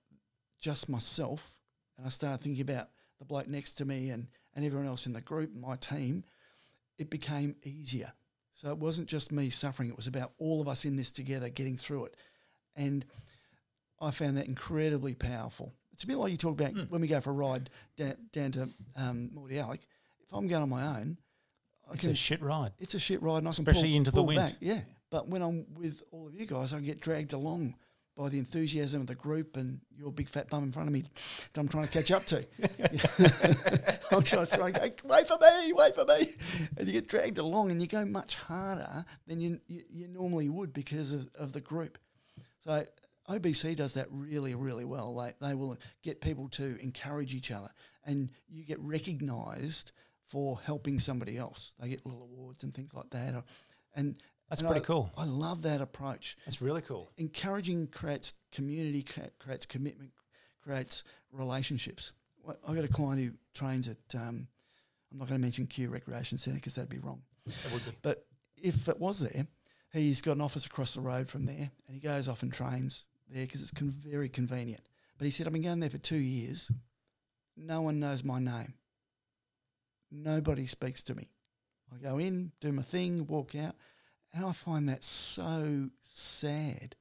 [0.60, 1.56] just myself
[1.96, 2.88] and I started thinking about
[3.18, 6.24] the bloke next to me and, and everyone else in the group, my team,
[6.98, 8.12] it became easier.
[8.52, 11.48] So it wasn't just me suffering, it was about all of us in this together
[11.48, 12.16] getting through it.
[12.74, 13.04] And
[14.00, 15.74] I found that incredibly powerful.
[15.98, 16.88] It's a bit like you talk about mm.
[16.90, 19.80] when we go for a ride down, down to um, Mordialloc.
[20.20, 21.18] If I'm going on my own,
[21.90, 22.70] I it's can, a shit ride.
[22.78, 24.38] It's a shit ride, and I can especially pull, into pull the wind.
[24.38, 24.52] Back.
[24.60, 27.74] Yeah, but when I'm with all of you guys, I get dragged along
[28.16, 31.02] by the enthusiasm of the group and your big fat bum in front of me
[31.52, 32.44] that I'm trying to catch up to.
[34.12, 36.28] I'm trying to go, wait for me, wait for me.
[36.76, 40.48] And you get dragged along and you go much harder than you, you, you normally
[40.48, 41.98] would because of, of the group.
[42.62, 42.86] So
[43.28, 45.14] OBC does that really, really well.
[45.14, 47.70] They, they will get people to encourage each other
[48.04, 49.92] and you get recognised
[50.28, 51.74] for helping somebody else.
[51.78, 53.44] They get little awards and things like that.
[53.94, 54.16] And
[54.48, 55.12] that's and pretty I, cool.
[55.16, 56.36] I love that approach.
[56.46, 57.10] That's really cool.
[57.16, 59.04] Encouraging creates community,
[59.38, 60.10] creates commitment,
[60.62, 62.12] creates relationships.
[62.66, 63.98] I got a client who trains at.
[64.14, 64.48] Um,
[65.10, 67.22] I'm not going to mention Kew Recreation Centre because that'd be wrong.
[67.46, 67.92] That would be.
[68.00, 68.26] But
[68.56, 69.46] if it was there,
[69.92, 73.06] he's got an office across the road from there, and he goes off and trains
[73.30, 74.82] there because it's con- very convenient.
[75.16, 76.70] But he said, I've been going there for two years.
[77.56, 78.74] No one knows my name.
[80.10, 81.30] Nobody speaks to me.
[81.92, 83.74] I go in, do my thing, walk out.
[84.32, 86.94] And I find that so sad.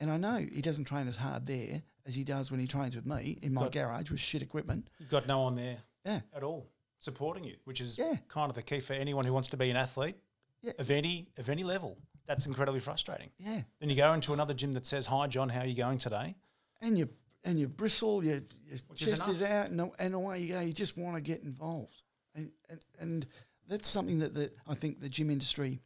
[0.00, 2.94] And I know he doesn't train as hard there as he does when he trains
[2.94, 4.88] with me in my got, garage with shit equipment.
[4.98, 6.20] You've got no one there yeah.
[6.34, 6.66] at all
[7.00, 8.16] supporting you, which is yeah.
[8.28, 10.16] kind of the key for anyone who wants to be an athlete
[10.62, 10.72] yeah.
[10.78, 11.96] of any of any level.
[12.26, 13.30] That's incredibly frustrating.
[13.38, 13.62] Yeah.
[13.80, 16.36] Then you go into another gym that says, "Hi, John, how are you going today?"
[16.80, 17.08] And you
[17.44, 20.60] and you bristle, your, your chest is, is, out, and, and away you go.
[20.60, 22.02] You just want to get involved,
[22.34, 23.26] and and, and
[23.68, 25.80] that's something that, that I think the gym industry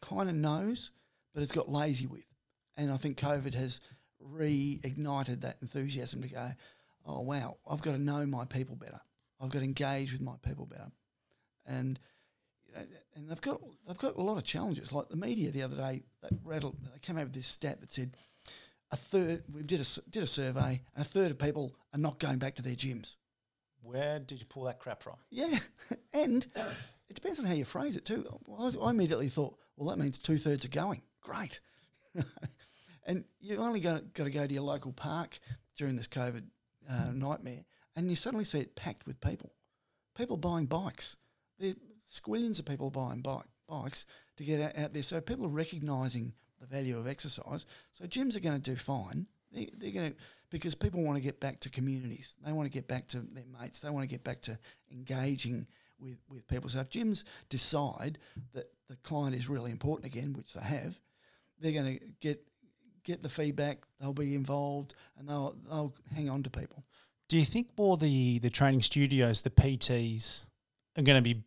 [0.00, 0.90] kind of knows,
[1.34, 2.24] but it's got lazy with.
[2.76, 3.80] And I think COVID has
[4.22, 6.50] reignited that enthusiasm to go,
[7.06, 9.00] oh, wow, I've got to know my people better.
[9.40, 10.90] I've got to engage with my people better.
[11.66, 11.98] And
[12.74, 14.92] and they've got they've got a lot of challenges.
[14.92, 17.92] Like the media the other day, they rattled, they came out with this stat that
[17.92, 18.16] said
[18.90, 22.18] a third we did a did a survey, and a third of people are not
[22.18, 23.16] going back to their gyms.
[23.82, 25.14] Where did you pull that crap from?
[25.30, 25.58] Yeah,
[26.12, 26.46] and
[27.08, 28.26] it depends on how you phrase it too.
[28.58, 31.02] I immediately thought, well, that means two thirds are going.
[31.20, 31.60] Great.
[33.06, 35.38] and you only got, got to go to your local park
[35.76, 36.42] during this COVID
[36.90, 37.64] uh, nightmare,
[37.96, 39.52] and you suddenly see it packed with people.
[40.16, 41.16] People buying bikes.
[41.58, 41.76] There's
[42.12, 44.06] squillions of people buying bike, bikes
[44.36, 45.02] to get out, out there.
[45.02, 47.66] So people are recognising the value of exercise.
[47.92, 49.26] So gyms are going to do fine.
[49.52, 50.16] They, they're going to
[50.50, 52.34] because people want to get back to communities.
[52.44, 53.80] They want to get back to their mates.
[53.80, 54.58] They want to get back to
[54.90, 55.66] engaging
[56.00, 56.70] with, with people.
[56.70, 58.18] So if gyms decide
[58.54, 60.98] that the client is really important again, which they have,
[61.60, 62.42] they're going to get
[63.04, 63.84] get the feedback.
[64.00, 66.84] They'll be involved, and they'll they'll hang on to people.
[67.28, 70.44] Do you think more the the training studios, the PTs,
[70.96, 71.42] are going to be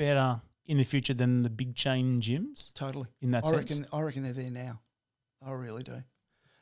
[0.00, 2.72] better in the future than the big chain gyms?
[2.72, 3.08] Totally.
[3.20, 3.86] In that I sense, reckon.
[3.92, 4.80] I reckon they're there now.
[5.46, 6.02] I really do.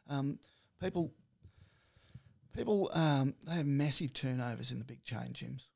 [0.09, 0.39] Um,
[0.83, 1.13] people,
[2.57, 5.69] people, um, they have massive turnovers in the big chain gyms,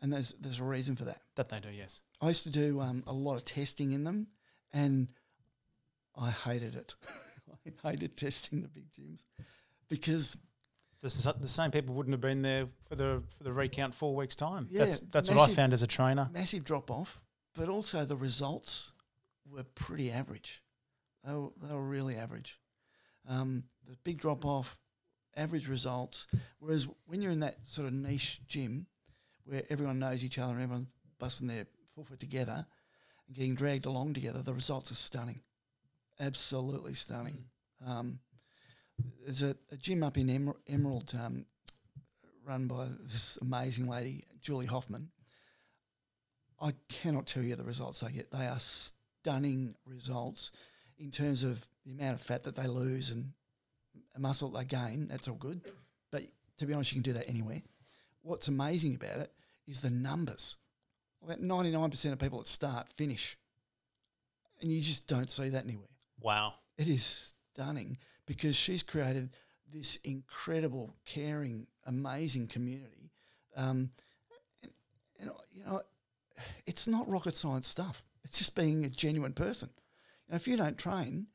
[0.00, 1.20] and there's there's a reason for that.
[1.36, 1.68] that they do.
[1.70, 2.00] Yes.
[2.20, 4.28] I used to do um, a lot of testing in them,
[4.72, 5.08] and
[6.16, 6.94] I hated it.
[7.84, 9.24] I hated testing the big gyms
[9.88, 10.36] because
[11.02, 14.36] The, the same people wouldn't have been there for the for the recount four weeks
[14.36, 14.68] time.
[14.70, 16.30] Yeah, that's that's what I found as a trainer.
[16.32, 17.20] massive drop off,
[17.56, 18.92] but also the results
[19.50, 20.62] were pretty average.
[21.24, 22.60] They were, they were really average.
[23.28, 24.80] Um, the big drop off,
[25.36, 26.26] average results.
[26.58, 28.86] Whereas when you're in that sort of niche gym
[29.44, 30.88] where everyone knows each other and everyone's
[31.18, 32.66] busting their forefoot together
[33.26, 35.40] and getting dragged along together, the results are stunning.
[36.20, 37.44] Absolutely stunning.
[37.86, 38.20] Um,
[39.24, 41.46] there's a, a gym up in Emer- Emerald um,
[42.46, 45.10] run by this amazing lady, Julie Hoffman.
[46.60, 48.30] I cannot tell you the results they get.
[48.30, 50.52] They are stunning results
[50.98, 53.32] in terms of the amount of fat that they lose and
[54.18, 55.08] muscle they gain.
[55.08, 55.60] That's all good.
[56.10, 56.22] But
[56.58, 57.62] to be honest, you can do that anywhere.
[58.22, 59.32] What's amazing about it
[59.66, 60.56] is the numbers.
[61.24, 63.36] About 99% of people that start finish.
[64.60, 65.88] And you just don't see that anywhere.
[66.20, 66.54] Wow.
[66.78, 69.30] It is stunning because she's created
[69.72, 73.10] this incredible, caring, amazing community.
[73.56, 73.90] Um,
[74.62, 74.72] and,
[75.20, 75.82] and, you know,
[76.66, 78.02] it's not rocket science stuff.
[78.24, 79.70] It's just being a genuine person.
[80.26, 81.26] You know, if you don't train,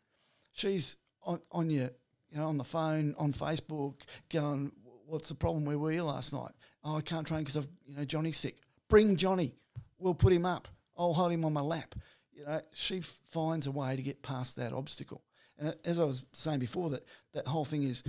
[0.53, 1.89] she's on, on your,
[2.29, 4.71] you know, on the phone, on Facebook, going,
[5.05, 5.65] "What's the problem?
[5.65, 6.51] Where were you last night?
[6.83, 8.57] Oh, I can't train because I've, you know, Johnny's sick.
[8.89, 9.55] Bring Johnny.
[9.97, 10.67] We'll put him up.
[10.97, 11.95] I'll hold him on my lap."
[12.31, 15.23] You know, she finds a way to get past that obstacle.
[15.60, 17.03] And as I was saying before, that
[17.34, 18.03] that whole thing is,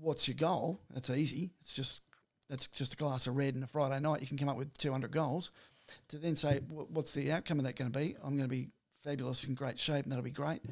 [0.00, 0.80] what's your goal?
[0.90, 1.52] That's easy.
[1.60, 2.02] It's just
[2.48, 4.20] that's just a glass of red and a Friday night.
[4.20, 5.50] You can come up with 200 goals.
[6.08, 8.14] To then say, what's the outcome of that going to be?
[8.22, 8.68] I'm going to be
[9.02, 10.62] fabulous in great shape, and that'll be great.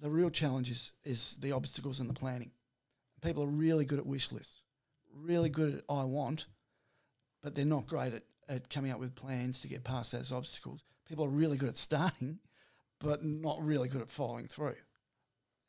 [0.00, 2.50] The real challenge is, is the obstacles and the planning.
[3.22, 4.62] People are really good at wish lists,
[5.14, 6.46] really good at I want,
[7.42, 10.84] but they're not great at, at coming up with plans to get past those obstacles.
[11.08, 12.38] People are really good at starting,
[13.00, 14.76] but not really good at following through.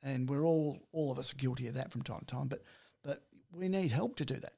[0.02, 2.48] And we're all all of us are guilty of that from time to time.
[2.48, 2.64] But
[3.04, 4.54] but we need help to do that,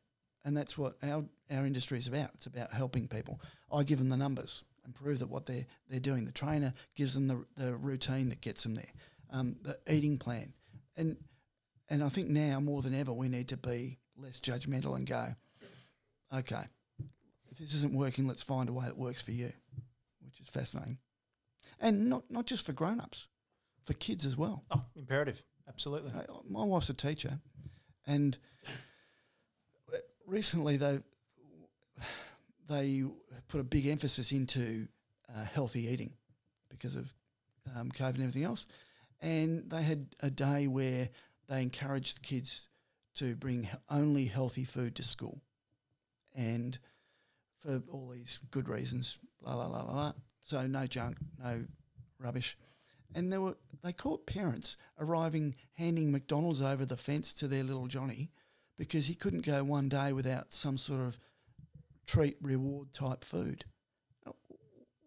[0.45, 2.31] and that's what our our industry is about.
[2.35, 3.41] It's about helping people.
[3.71, 6.25] I give them the numbers and prove that what they're they're doing.
[6.25, 8.91] The trainer gives them the the routine that gets them there,
[9.31, 10.53] um, the eating plan,
[10.95, 11.17] and
[11.89, 15.35] and I think now more than ever we need to be less judgmental and go,
[16.33, 16.63] okay,
[17.51, 19.51] if this isn't working, let's find a way that works for you,
[20.21, 20.99] which is fascinating,
[21.81, 23.27] and not not just for grown ups,
[23.85, 24.63] for kids as well.
[24.71, 25.43] Oh, imperative.
[25.67, 26.11] Absolutely.
[26.11, 27.39] Uh, My wife's a teacher,
[28.07, 28.37] and
[30.25, 30.99] recently they
[32.69, 33.03] they
[33.47, 34.87] put a big emphasis into
[35.33, 36.13] uh, healthy eating
[36.69, 37.13] because of
[37.75, 38.65] um, COVID and everything else,
[39.21, 41.09] and they had a day where
[41.47, 42.69] they encouraged the kids
[43.15, 45.41] to bring only healthy food to school,
[46.33, 46.79] and
[47.59, 50.13] for all these good reasons, la la la la la.
[50.41, 51.65] So no junk, no
[52.19, 52.57] rubbish
[53.13, 57.87] and there were they caught parents arriving handing McDonald's over the fence to their little
[57.87, 58.31] Johnny
[58.77, 61.19] because he couldn't go one day without some sort of
[62.05, 63.65] treat reward type food.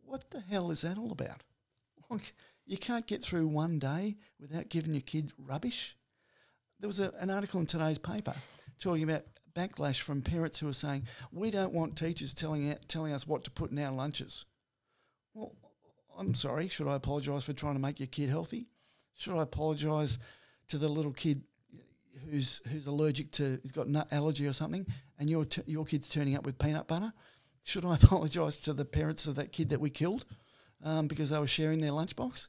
[0.04, 1.42] What the hell is that all about?
[2.10, 2.34] Like,
[2.66, 5.96] you can't get through one day without giving your kid rubbish.
[6.78, 8.34] There was a, an article in today's paper
[8.78, 9.24] talking about
[9.56, 13.42] backlash from parents who are saying we don't want teachers telling out, telling us what
[13.44, 14.44] to put in our lunches.
[15.34, 15.52] Well,
[16.18, 16.68] I'm sorry.
[16.68, 18.68] Should I apologise for trying to make your kid healthy?
[19.16, 20.18] Should I apologise
[20.68, 21.42] to the little kid
[22.30, 24.86] who's who's allergic to, who's got nut allergy or something,
[25.18, 27.12] and your t- your kid's turning up with peanut butter?
[27.64, 30.24] Should I apologise to the parents of that kid that we killed
[30.82, 32.48] um, because they were sharing their lunchbox?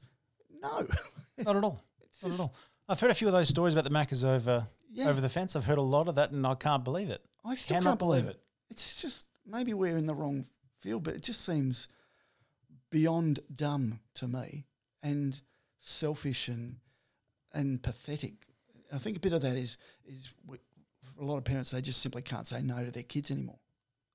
[0.62, 0.88] No,
[1.38, 1.84] Not at all.
[2.04, 2.56] It's Not at all.
[2.88, 5.10] I've heard a few of those stories about the Maccas over Yeah.
[5.10, 5.56] over the fence.
[5.56, 7.24] I've heard a lot of that, and I can't believe it.
[7.44, 8.42] I still Cannot can't believe believe it.
[8.70, 10.46] It's just maybe we're in the wrong
[10.80, 11.88] field, but it just seems
[12.90, 14.66] beyond dumb to me
[15.02, 15.42] and
[15.80, 16.78] selfish and
[17.54, 18.48] and pathetic.
[18.94, 20.34] I think a bit of that is is
[21.20, 23.60] a lot of parents they just simply can't say no to their kids anymore.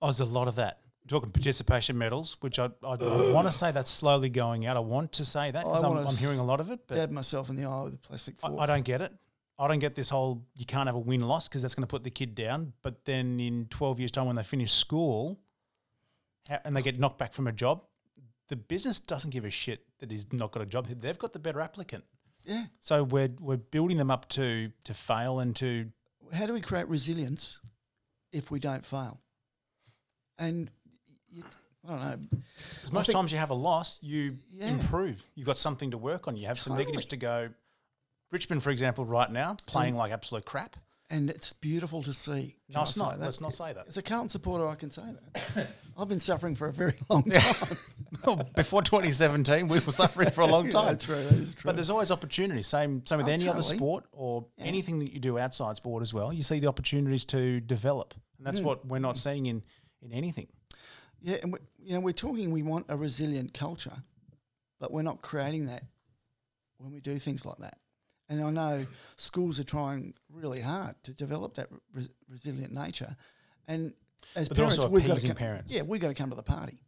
[0.03, 0.81] Oh, there's a lot of that.
[1.09, 4.77] Talking participation medals, which I, I, I want to say that's slowly going out.
[4.77, 6.95] I want to say that because I I'm, I'm hearing a lot of it, but
[6.95, 8.61] Dab myself in the eye with a plastic I, fork.
[8.61, 9.13] I don't get it.
[9.59, 11.91] I don't get this whole you can't have a win loss because that's going to
[11.91, 12.75] put the kid down.
[12.83, 15.41] But then in 12 years' time, when they finish school
[16.49, 17.85] ha- and they get knocked back from a job,
[18.51, 20.89] the business doesn't give a shit that he's not got a job.
[20.89, 22.05] They've got the better applicant.
[22.45, 22.65] Yeah.
[22.81, 25.91] So we're we're building them up to to fail and to
[26.33, 27.61] How do we create resilience
[28.33, 29.21] if we don't fail?
[30.37, 30.71] And
[31.31, 31.45] you,
[31.87, 32.17] I don't know.
[32.77, 34.71] Because most times you have a loss, you Yeah.
[34.71, 35.23] improve.
[35.37, 36.37] You've got something to work on.
[36.37, 37.51] You have some negatives to go.
[38.33, 39.99] Richmond, for example, right now playing mm.
[39.99, 40.77] like absolute crap.
[41.13, 42.57] And it's beautiful to see.
[42.67, 43.19] Can No, I it's not.
[43.19, 43.25] that?
[43.25, 43.89] Let's not say that.
[43.89, 45.03] As a Carlton supporter, I can say
[45.57, 45.69] that.
[45.99, 47.77] I've been suffering for a very long time.
[48.55, 50.99] Before 2017, we were suffering for a long Yeah, time.
[50.99, 51.63] true, that is true.
[51.69, 52.69] But there's always opportunities.
[52.69, 56.15] Same, same with Oh, any other sport or anything that you do outside sport as
[56.15, 56.33] well.
[56.33, 58.67] You see the opportunities to develop, and that's hmm.
[58.67, 59.63] what we're not seeing in
[60.03, 60.47] in anything.
[61.21, 62.53] Yeah, and we, you know, we're talking.
[62.53, 64.05] We want a resilient culture,
[64.79, 65.83] but we're not creating that
[66.79, 67.79] when we do things like that.
[68.31, 73.17] And I know schools are trying really hard to develop that res- resilient nature.
[73.67, 73.93] And
[74.37, 75.75] as But parents, we've got to come, parents.
[75.75, 76.81] Yeah, we've got to come to the party.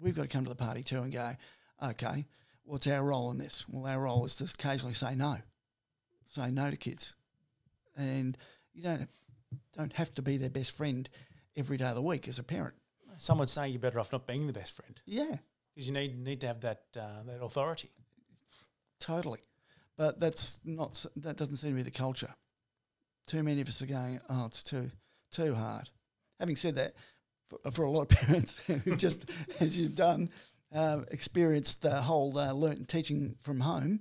[0.00, 1.36] We've got to come to the party too and go,
[1.82, 2.26] okay,
[2.64, 3.64] what's our role in this?
[3.68, 5.36] Well, our role is to occasionally say no,
[6.26, 7.14] say no to kids,
[7.96, 8.36] and
[8.74, 9.08] you don't
[9.76, 11.08] don't have to be their best friend
[11.56, 12.74] every day of the week as a parent.
[13.18, 15.36] Some would say you're better off not being the best friend Yeah,
[15.74, 17.90] because you need need to have that uh, that authority.
[18.98, 19.40] totally.
[19.96, 22.34] But that's not that doesn't seem to be the culture.
[23.26, 24.90] Too many of us are going, oh, it's too
[25.32, 25.90] too hard.
[26.38, 26.94] Having said that,
[27.48, 29.28] for, for a lot of parents who just,
[29.60, 30.30] as you've done,
[30.74, 34.00] uh, experienced the whole uh, learnt teaching from home,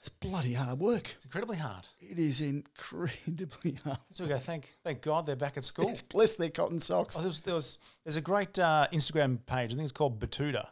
[0.00, 1.12] it's bloody hard work.
[1.14, 1.86] It's incredibly hard.
[1.98, 3.98] It is incredibly hard.
[4.12, 4.38] So we go.
[4.38, 5.88] Thank thank God they're back at school.
[5.88, 7.16] It's bless their cotton socks.
[7.16, 9.72] Oh, there was, there was there's a great uh, Instagram page.
[9.72, 10.68] I think it's called Batuta.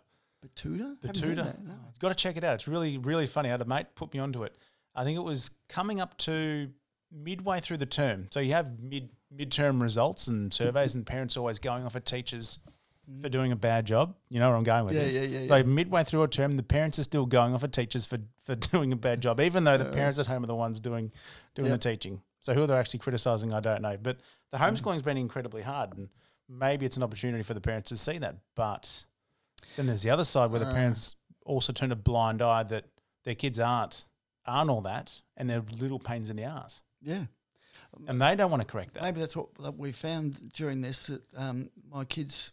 [0.56, 1.44] Haven't heard Batuta.
[1.44, 1.72] that, no.
[1.72, 2.54] Oh, You've got to check it out.
[2.54, 3.48] It's really really funny.
[3.48, 4.56] I had a mate put me onto it.
[4.94, 6.70] I think it was coming up to
[7.12, 8.28] midway through the term.
[8.30, 12.58] So you have mid midterm results and surveys, and parents always going off at teachers
[13.10, 13.22] mm.
[13.22, 14.14] for doing a bad job.
[14.28, 15.14] You know where I'm going with Yeah, this.
[15.16, 15.62] yeah, yeah, So yeah.
[15.62, 18.92] midway through a term, the parents are still going off at teachers for for doing
[18.92, 21.12] a bad job, even though the parents at home are the ones doing
[21.54, 21.80] doing Yep.
[21.80, 22.22] the teaching.
[22.40, 23.96] So who they're actually criticising, I don't know.
[24.00, 24.18] But
[24.50, 24.64] the hmm.
[24.64, 26.08] homeschooling's been incredibly hard, and
[26.48, 28.36] maybe it's an opportunity for the parents to see that.
[28.54, 29.04] But
[29.76, 30.72] then there's the other side where the Uh.
[30.74, 32.84] parents also turn a blind eye that
[33.24, 34.04] their kids aren't
[34.46, 37.26] aren't all that, and they're little pains in the ass, Yeah.
[38.06, 39.02] and they don't want to correct that.
[39.02, 42.52] Maybe that's what that we found during this that um, my kids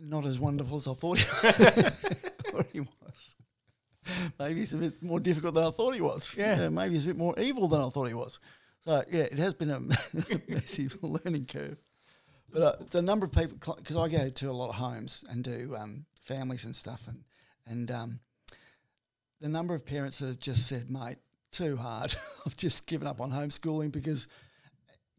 [0.00, 3.34] not as wonderful as I thought he, thought he was.
[4.38, 6.32] Maybe he's a bit more difficult than I thought he was.
[6.36, 6.68] Yeah.
[6.68, 8.38] maybe he's a bit more evil than I thought he was.
[8.84, 9.80] So yeah, it has been a
[10.48, 11.78] massive learning curve.
[12.52, 15.44] But uh, the number of people, because I go to a lot of homes and
[15.44, 17.24] do um, families and stuff, and
[17.66, 18.20] and um,
[19.40, 21.18] the number of parents that have just said, "Mate,
[21.52, 22.14] too hard.
[22.46, 24.28] I've just given up on homeschooling because."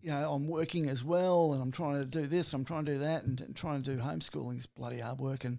[0.01, 2.93] you know, I'm working as well and I'm trying to do this, I'm trying to
[2.93, 5.43] do that, and, and trying to do homeschooling is bloody hard work.
[5.43, 5.57] And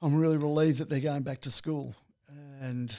[0.00, 1.94] I'm really relieved that they're going back to school.
[2.62, 2.96] And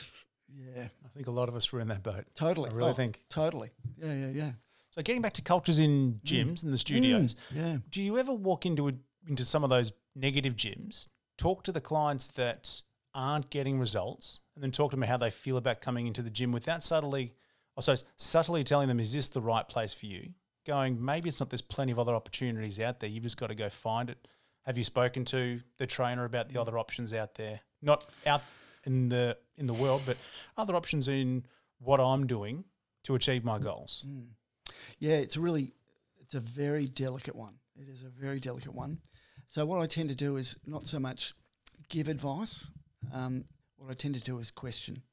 [0.55, 2.25] yeah, I think a lot of us were in that boat.
[2.35, 2.69] totally.
[2.69, 3.23] I really Oh, think.
[3.27, 3.71] Totally.
[3.97, 4.51] Yeah, yeah, yeah.
[4.95, 7.77] So getting back to cultures in gyms and the studios, Mm, yeah.
[7.89, 8.93] do you ever walk into a,
[9.27, 12.81] into some of those negative gyms, talk to the clients that
[13.13, 16.29] aren't getting results, and then talk to them how they feel about coming into the
[16.29, 17.33] gym without subtly,
[17.75, 20.29] also subtly telling them, is this the right place for you?
[20.65, 21.49] Going, maybe it's not.
[21.49, 23.09] There's plenty of other opportunities out there.
[23.09, 24.27] You've just got to go find it.
[24.65, 27.59] Have you spoken to the trainer about the other options out there?
[27.83, 28.41] Not out
[28.85, 30.17] in the in the world, but
[30.57, 31.45] other options in
[31.79, 32.63] what I'm doing
[33.03, 34.03] to achieve my goals.
[34.07, 34.27] Mm.
[34.99, 35.73] Yeah, it's a really,
[36.21, 37.55] it's a very delicate one.
[37.75, 38.99] It is a very delicate one.
[39.45, 41.33] So what I tend to do is not so much
[41.89, 42.71] give advice.
[43.13, 43.45] Um,
[43.77, 45.03] what I tend to do is question,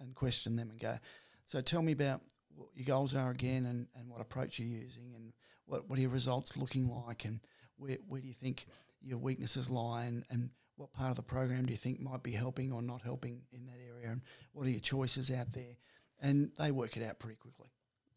[0.00, 0.98] and question them and go.
[1.44, 2.22] So tell me about
[2.54, 5.32] what your goals are again, and, and what approach you're using, and
[5.66, 7.40] what what are your results looking like, and
[7.76, 8.66] where where do you think
[9.00, 12.32] your weaknesses lie, and, and what part of the program do you think might be
[12.32, 15.76] helping or not helping in that area, and what are your choices out there,
[16.20, 17.68] and they work it out pretty quickly.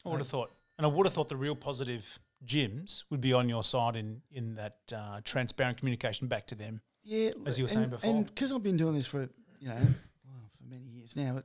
[0.05, 3.33] I would have thought, and I would have thought the real positive gyms would be
[3.33, 6.81] on your side in in that uh, transparent communication back to them.
[7.03, 8.09] Yeah, As you were and, saying before.
[8.09, 11.41] and because I've been doing this for you know well, for many years now,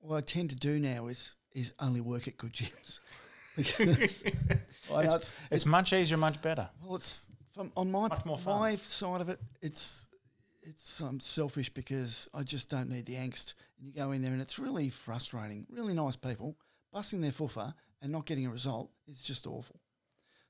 [0.00, 3.00] what I tend to do now is is only work at good gyms.
[3.56, 4.22] because
[4.92, 6.68] I know it's, It's much easier, much better.
[6.84, 8.08] well, it's from on my
[8.46, 9.40] my side of it.
[9.60, 10.06] It's
[10.62, 13.54] it's um, selfish because I just don't need the angst.
[13.78, 15.66] And you go in there and it's really frustrating.
[15.70, 16.56] Really nice people
[16.92, 19.80] busting their foofer and not getting a result is just awful.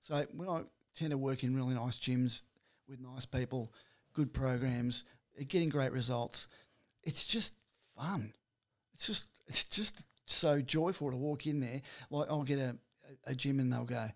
[0.01, 0.63] So when I
[0.95, 2.45] tend to work in really nice gyms
[2.89, 3.73] with nice people,
[4.13, 5.05] good programs,
[5.39, 6.49] uh, getting great results,
[7.03, 7.55] it's just
[7.97, 8.33] fun.
[8.95, 11.83] It's just it's just so joyful to walk in there.
[12.11, 12.77] Like I'll get a,
[13.27, 14.09] a, gym and they'll go,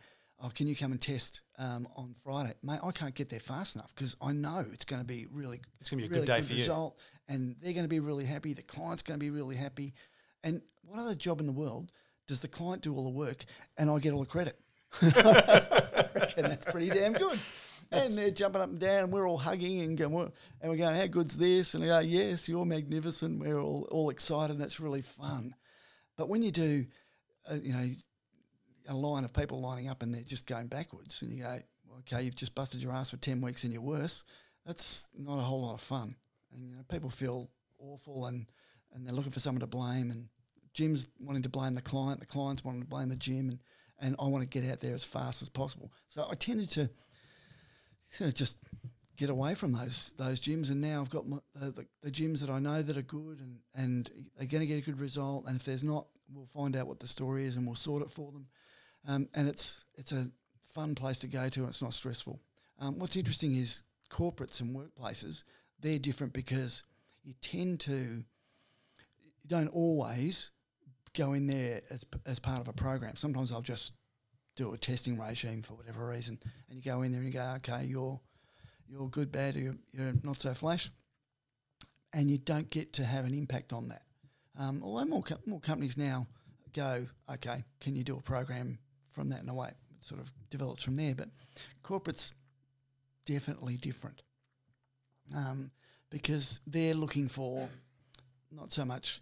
[0.42, 3.76] "Oh, can you come and test um, on Friday, mate?" I can't get there fast
[3.76, 6.32] enough because I know it's going to be really It's gonna be a really good
[6.32, 6.58] day for you.
[6.58, 6.98] result.
[7.28, 8.52] and they're going to be really happy.
[8.52, 9.94] The client's going to be really happy.
[10.42, 11.90] And what other job in the world
[12.26, 13.44] does the client do all the work
[13.76, 14.58] and I get all the credit?
[15.02, 17.38] I reckon that's pretty damn good.
[17.90, 20.96] and they're jumping up and down, and we're all hugging and going, and we're going,
[20.96, 24.58] "How good's this?" And I go, "Yes, you're magnificent." We're all all excited.
[24.58, 25.54] That's really fun.
[26.16, 26.86] But when you do,
[27.50, 27.90] uh, you know,
[28.88, 31.58] a line of people lining up and they're just going backwards, and you go,
[32.00, 34.24] "Okay, you've just busted your ass for ten weeks and you're worse."
[34.64, 36.16] That's not a whole lot of fun,
[36.52, 38.46] and you know, people feel awful and
[38.92, 40.28] and they're looking for someone to blame, and
[40.74, 43.58] Gym's wanting to blame the client, the client's wanting to blame the gym, and
[44.00, 45.92] and I want to get out there as fast as possible.
[46.08, 46.90] So I tended to
[48.10, 48.58] sort of just
[49.16, 52.50] get away from those those gyms, and now I've got my, the, the, gyms that
[52.50, 55.46] I know that are good, and and they're going to get a good result.
[55.46, 58.10] And if there's not, we'll find out what the story is, and we'll sort it
[58.10, 58.46] for them.
[59.06, 60.30] Um, and it's it's a
[60.66, 62.40] fun place to go to, and it's not stressful.
[62.80, 65.44] Um, what's interesting is corporates and workplaces
[65.80, 66.82] they're different because
[67.22, 68.24] you tend to you
[69.46, 70.50] don't always
[71.14, 73.16] go in there as, as part of a program.
[73.16, 73.94] Sometimes I'll just
[74.56, 76.38] do a testing regime for whatever reason,
[76.68, 78.20] and you go in there and you go, okay, you're
[78.86, 80.90] you're good, bad, you're, you're not so flash,
[82.12, 84.02] and you don't get to have an impact on that.
[84.58, 86.26] Um, although more co- more companies now
[86.72, 88.78] go, okay, can you do a program
[89.12, 89.68] from that in a way?
[89.68, 91.28] It sort of develops from there, but
[91.82, 92.32] corporates
[93.24, 94.22] definitely different
[95.34, 95.70] um,
[96.10, 97.68] because they're looking for
[98.52, 99.20] not so much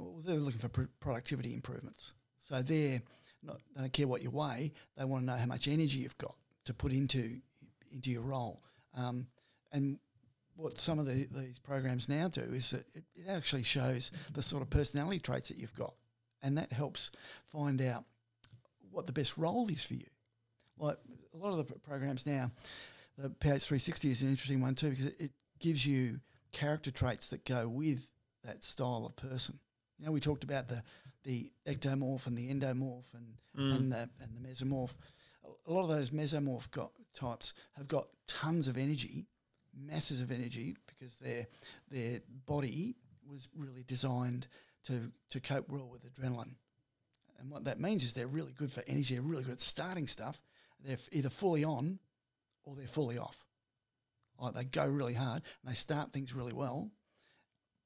[0.00, 2.14] uh, they're looking for pr- productivity improvements.
[2.38, 3.02] So they're
[3.42, 4.72] not, they don't care what you weigh.
[4.96, 6.34] They want to know how much energy you've got
[6.64, 7.40] to put into
[7.92, 8.62] into your role.
[8.94, 9.26] Um,
[9.72, 9.98] and
[10.56, 14.42] what some of the, these programs now do is that it, it actually shows the
[14.42, 15.94] sort of personality traits that you've got,
[16.42, 17.10] and that helps
[17.46, 18.04] find out
[18.90, 20.06] what the best role is for you.
[20.78, 20.98] Like
[21.34, 22.50] a lot of the programs now,
[23.18, 26.20] the PH360 is an interesting one too because it, it gives you
[26.52, 28.10] character traits that go with
[28.44, 29.58] that style of person.
[30.00, 30.82] You know, we talked about the
[31.22, 33.74] the ectomorph and the endomorph and Mm.
[33.76, 34.96] and the and the mesomorph.
[35.66, 39.26] A lot of those mesomorph got, types have got tons of energy,
[39.74, 41.46] masses of energy, because their
[41.90, 42.94] their body
[43.28, 44.46] was really designed
[44.84, 46.54] to to cope well with adrenaline.
[47.38, 49.14] And what that means is they're really good for energy.
[49.14, 50.40] They're really good at starting stuff.
[50.82, 51.98] They're f- either fully on
[52.62, 53.44] or they're fully off.
[54.38, 56.90] Like they go really hard and they start things really well,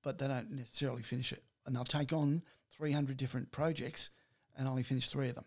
[0.03, 1.43] but they don't necessarily finish it.
[1.67, 2.43] And they'll take on
[2.77, 4.11] 300 different projects
[4.57, 5.45] and only finish three of them.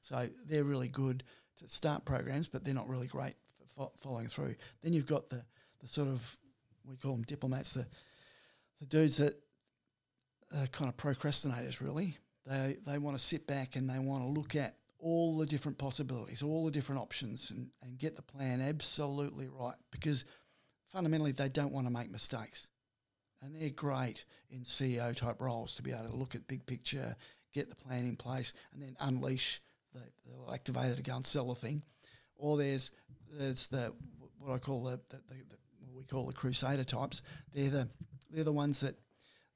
[0.00, 1.22] So they're really good
[1.58, 4.56] to start programs, but they're not really great for fo- following through.
[4.82, 5.44] Then you've got the,
[5.80, 6.38] the sort of,
[6.88, 7.86] we call them diplomats, the,
[8.80, 9.38] the dudes that
[10.54, 12.18] are kind of procrastinators, really.
[12.46, 15.78] They, they want to sit back and they want to look at all the different
[15.78, 20.24] possibilities, all the different options, and, and get the plan absolutely right because
[20.88, 22.68] fundamentally they don't want to make mistakes.
[23.42, 27.16] And they're great in CEO type roles to be able to look at big picture,
[27.52, 29.60] get the plan in place, and then unleash
[29.92, 31.82] the, the activator to go and sell the thing.
[32.36, 32.90] Or there's
[33.32, 33.92] there's the
[34.38, 35.56] what I call the, the, the, the
[35.94, 37.22] we call the crusader types.
[37.52, 37.88] They're the
[38.30, 38.96] they're the ones that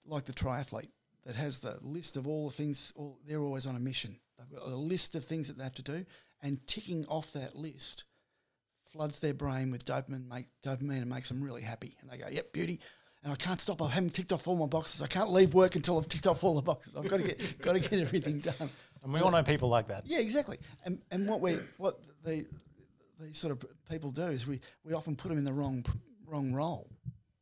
[0.05, 0.91] like the triathlete
[1.25, 2.93] that has the list of all the things.
[2.97, 4.17] All, they're always on a mission.
[4.39, 6.05] They've got a list of things that they have to do,
[6.43, 8.05] and ticking off that list
[8.93, 11.97] floods their brain with dopamine, make dopamine, and makes them really happy.
[12.01, 12.81] And they go, "Yep, beauty."
[13.27, 13.83] And I can't stop.
[13.83, 15.03] I haven't ticked off all my boxes.
[15.03, 16.95] I can't leave work until I've ticked off all the boxes.
[16.95, 18.71] I've got to get got to get everything done.
[19.03, 20.07] And we all know people like that.
[20.07, 20.59] Yeah, exactly.
[20.85, 22.47] And and what we what the
[23.21, 25.85] these sort of people do is we, we often put them in the wrong
[26.25, 26.89] wrong role.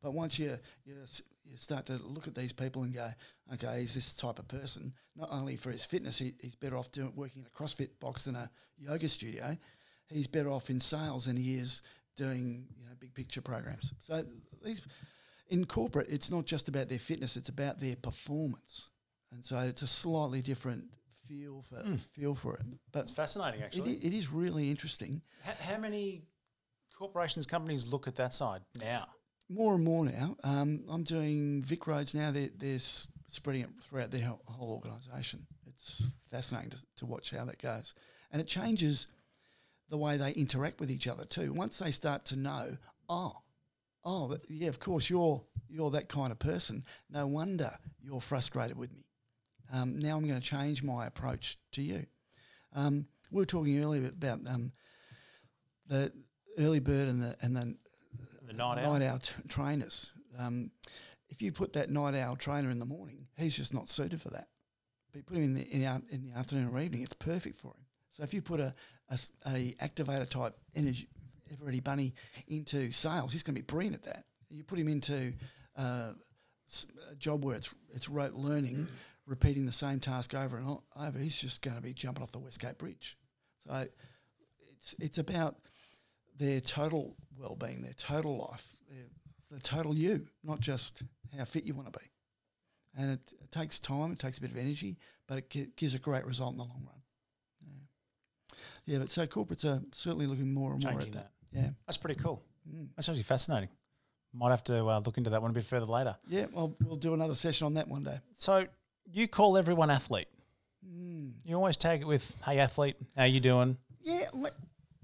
[0.01, 0.57] But once you
[0.87, 0.95] you
[1.43, 3.07] you start to look at these people and go,
[3.53, 4.91] okay, he's this type of person.
[5.15, 8.23] Not only for his fitness, he, he's better off doing working in a CrossFit box
[8.23, 9.55] than a yoga studio.
[10.07, 11.83] He's better off in sales than he is
[12.17, 13.93] doing you know big picture programs.
[13.99, 14.25] So
[14.63, 14.81] these
[15.47, 18.89] in corporate, it's not just about their fitness; it's about their performance.
[19.31, 20.85] And so it's a slightly different
[21.27, 21.83] feel for
[22.13, 22.61] feel for it.
[22.91, 23.93] But It's fascinating, actually.
[23.95, 25.21] i- it is really interesting.
[25.47, 26.23] H- how many
[26.97, 29.07] corporations, companies look at that side now?
[29.49, 30.37] More and more now.
[30.43, 32.31] Um, I'm doing VicRoads now.
[32.31, 35.45] They're, they're spreading it throughout their whole, whole organisation.
[35.67, 37.93] It's fascinating to, to watch how that goes.
[38.31, 39.07] And it changes
[39.89, 41.53] the way they interact with each other too.
[41.53, 42.77] Once they start to know,
[43.09, 43.37] oh,
[44.05, 46.85] oh, yeah, of course you're you're that kind of person.
[47.09, 49.05] No wonder you're frustrated with me.
[49.73, 52.05] Um, now I'm going to change my approach to you.
[52.73, 54.71] Um, we were talking earlier about um,
[55.87, 56.11] the
[56.57, 57.75] early bird and the and the
[58.47, 59.01] The night out.
[59.01, 60.11] owl t- trainers.
[60.37, 60.71] Um,
[61.29, 64.29] if you put that night owl trainer in the morning, he's just not suited for
[64.29, 64.47] that.
[65.11, 67.57] But you put him in the in the, in the afternoon or evening, it's perfect
[67.57, 67.85] for him.
[68.11, 68.73] So if you put a
[69.47, 71.07] a activator type energy
[71.61, 72.13] everybody bunny
[72.47, 74.25] into sales, he's going to be brilliant at that.
[74.49, 75.33] You put him into
[75.77, 76.13] uh,
[77.11, 78.87] a job where it's it's rote learning,
[79.25, 82.39] repeating the same task over and over, he's just going to be jumping off the
[82.39, 83.17] Westgate Bridge.
[83.67, 83.87] So
[84.71, 85.55] it's it's about
[86.37, 89.05] their total well-being, their total life, their,
[89.51, 91.03] the total you, not just
[91.37, 92.05] how fit you want to be.
[92.97, 94.97] And it, it takes time, it takes a bit of energy,
[95.27, 97.01] but it gi- gives a great result in the long run.
[97.61, 101.31] Yeah, yeah but so corporates are certainly looking more and more at Changing that.
[101.55, 101.69] Yeah.
[101.87, 102.41] That's pretty cool.
[102.69, 102.87] Mm.
[102.95, 103.69] That's actually fascinating.
[104.33, 106.17] Might have to uh, look into that one a bit further later.
[106.27, 108.19] Yeah, well, we'll do another session on that one day.
[108.33, 108.65] So
[109.11, 110.27] you call everyone athlete.
[110.85, 111.31] Mm.
[111.45, 114.51] You always tag it with, "Hey athlete, how you doing?" Yeah, le-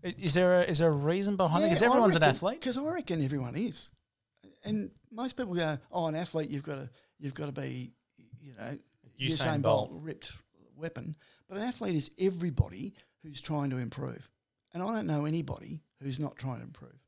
[0.03, 1.67] Is there a, is there a reason behind it?
[1.67, 2.59] Because everyone's an athlete.
[2.59, 3.89] Because I reckon everyone is,
[4.65, 6.89] and most people go, "Oh, an athlete, you've got to
[7.19, 7.93] you've got to be,
[8.41, 8.77] you know,
[9.19, 9.89] Usain Usain, Bolt.
[9.91, 10.33] Bolt, ripped
[10.75, 11.15] weapon."
[11.47, 12.93] But an athlete is everybody
[13.23, 14.29] who's trying to improve,
[14.73, 16.99] and I don't know anybody who's not trying to improve.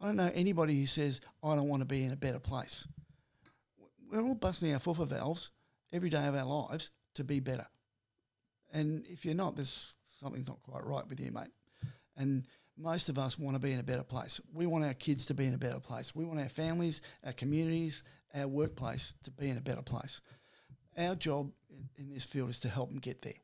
[0.00, 2.86] I don't know anybody who says, "I don't want to be in a better place."
[4.10, 5.50] We're all busting our fuffer valves
[5.92, 7.66] every day of our lives to be better,
[8.72, 11.52] and if you're not, there's something's not quite right with you, mate.
[12.16, 12.46] And
[12.76, 14.40] most of us want to be in a better place.
[14.52, 16.14] We want our kids to be in a better place.
[16.14, 18.02] We want our families, our communities,
[18.34, 20.20] our workplace to be in a better place.
[20.96, 23.40] Our job in, in this field is to help them get there,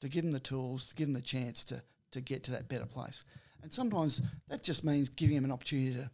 [0.00, 2.68] to give them the tools, to give them the chance to, to get to that
[2.68, 3.24] better place.
[3.62, 6.10] And sometimes that just means giving them an opportunity to,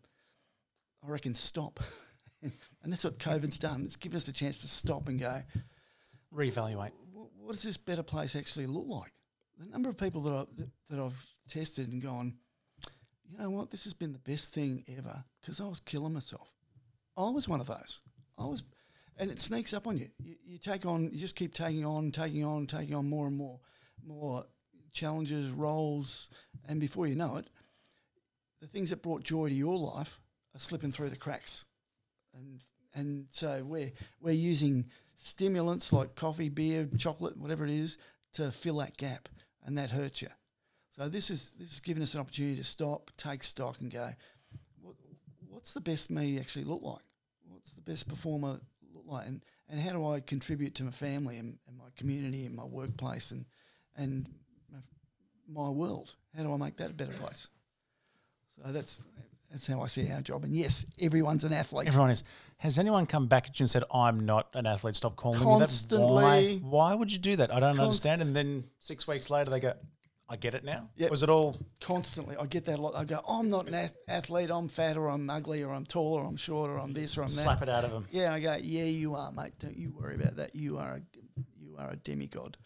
[1.04, 1.80] I reckon, stop.
[2.42, 3.82] and that's what COVID's done.
[3.84, 5.42] It's given us a chance to stop and go,
[6.34, 6.92] Reevaluate.
[7.12, 9.12] what, does this better place actually look like?
[9.58, 12.34] The number of people that, I, that, that I've tested and gone,
[13.30, 16.50] you know what, this has been the best thing ever because I was killing myself.
[17.16, 18.00] I was one of those.
[18.38, 18.62] I was,
[19.18, 20.08] and it sneaks up on you.
[20.22, 20.36] you.
[20.44, 23.60] You take on, you just keep taking on, taking on, taking on more and more,
[24.04, 24.44] more
[24.92, 26.28] challenges, roles,
[26.66, 27.46] and before you know it,
[28.60, 30.20] the things that brought joy to your life
[30.54, 31.64] are slipping through the cracks,
[32.34, 32.60] and
[32.94, 34.86] and so we're we're using
[35.16, 37.98] stimulants like coffee, beer, chocolate, whatever it is,
[38.34, 39.28] to fill that gap,
[39.64, 40.28] and that hurts you.
[40.96, 44.10] So this is this is giving us an opportunity to stop, take stock, and go,
[44.80, 44.94] what,
[45.48, 47.02] what's the best me actually look like?
[47.48, 48.60] What's the best performer
[48.94, 49.26] look like?
[49.26, 52.64] And and how do I contribute to my family and, and my community and my
[52.64, 53.46] workplace and
[53.96, 54.28] and
[55.52, 56.14] my, world?
[56.36, 57.48] How do I make that a better place?
[58.56, 58.98] So that's
[59.50, 60.44] that's how I see our job.
[60.44, 61.88] And yes, everyone's an athlete.
[61.88, 62.24] Everyone is.
[62.58, 64.96] Has anyone come back at you and said, "I'm not an athlete.
[64.96, 65.50] Stop calling me that"?
[65.50, 65.58] Why?
[65.66, 66.58] Constantly.
[66.58, 67.50] Why would you do that?
[67.52, 68.22] I don't Const- understand.
[68.22, 69.74] And then six weeks later, they go,
[70.28, 71.10] "I get it now." Yep.
[71.10, 71.56] Was it all?
[71.80, 72.36] constantly.
[72.36, 72.94] I get that a lot.
[72.94, 74.50] I go, I'm not an ath- athlete.
[74.50, 77.22] I'm fat or I'm ugly or I'm tall or I'm short or I'm this or
[77.22, 77.34] I'm that.
[77.34, 78.06] Slap it out of them.
[78.10, 79.52] Yeah, I go, yeah, you are, mate.
[79.58, 80.54] Don't you worry about that.
[80.54, 81.02] You are a,
[81.60, 82.56] you are a demigod.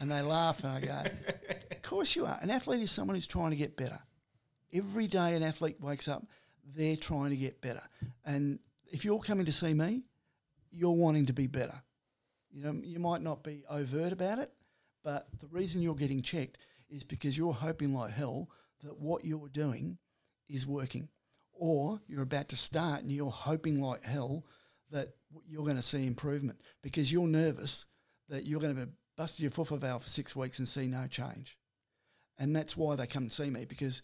[0.00, 1.02] And they laugh and I go,
[1.70, 2.38] of course you are.
[2.40, 3.98] An athlete is someone who's trying to get better.
[4.72, 6.24] Every day an athlete wakes up,
[6.74, 7.82] they're trying to get better.
[8.24, 8.58] And
[8.92, 10.02] if you're coming to see me,
[10.70, 11.82] you're wanting to be better.
[12.50, 14.52] You know, you might not be overt about it,
[15.02, 18.48] but the reason you're getting checked is because you're hoping like hell
[18.82, 19.98] that what you're doing
[20.48, 21.08] is working.
[21.52, 24.44] Or you're about to start and you're hoping like hell
[24.90, 25.14] that
[25.48, 27.86] you're going to see improvement because you're nervous
[28.28, 31.06] that you're going to be busted your foofer valve for six weeks and see no
[31.06, 31.56] change.
[32.38, 34.02] And that's why they come and see me because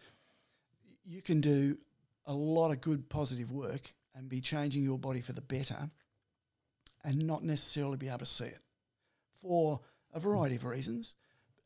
[1.05, 1.77] you can do
[2.27, 5.91] a lot of good positive work and be changing your body for the better
[7.05, 8.61] and not necessarily be able to see it
[9.41, 9.81] for
[10.15, 11.15] a variety of reasons.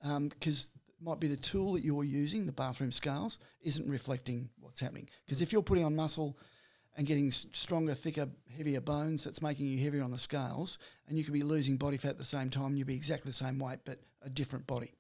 [0.03, 4.49] Um, because it might be the tool that you're using, the bathroom scales, isn't reflecting
[4.61, 5.09] what's happening.
[5.25, 6.39] Because if you're putting on muscle
[6.97, 11.25] and getting stronger, thicker, heavier bones, that's making you heavier on the scales, and you
[11.25, 13.59] could be losing body fat at the same time, and you'd be exactly the same
[13.59, 14.93] weight, but a different body.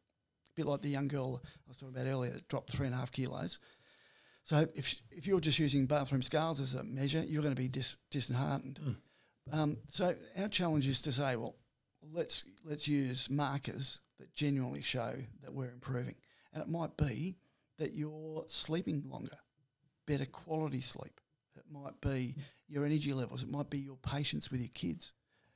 [0.49, 2.95] A bit like the young girl I was talking about earlier that dropped three and
[2.95, 3.59] a half kilos.
[4.45, 7.69] So if, if you're just using bathroom scales as a measure, you're going to be
[7.69, 8.79] dis, disheartened.
[9.51, 11.57] Um, so our challenge is to say, well,
[12.13, 16.15] let's let's use markers that genuinely show that we're improving,
[16.53, 17.37] and it might be
[17.79, 19.39] that you're sleeping longer,
[20.07, 21.21] better quality sleep.
[21.57, 22.35] It might be
[22.69, 23.43] your energy levels.
[23.43, 25.13] It might be your patience with your kids.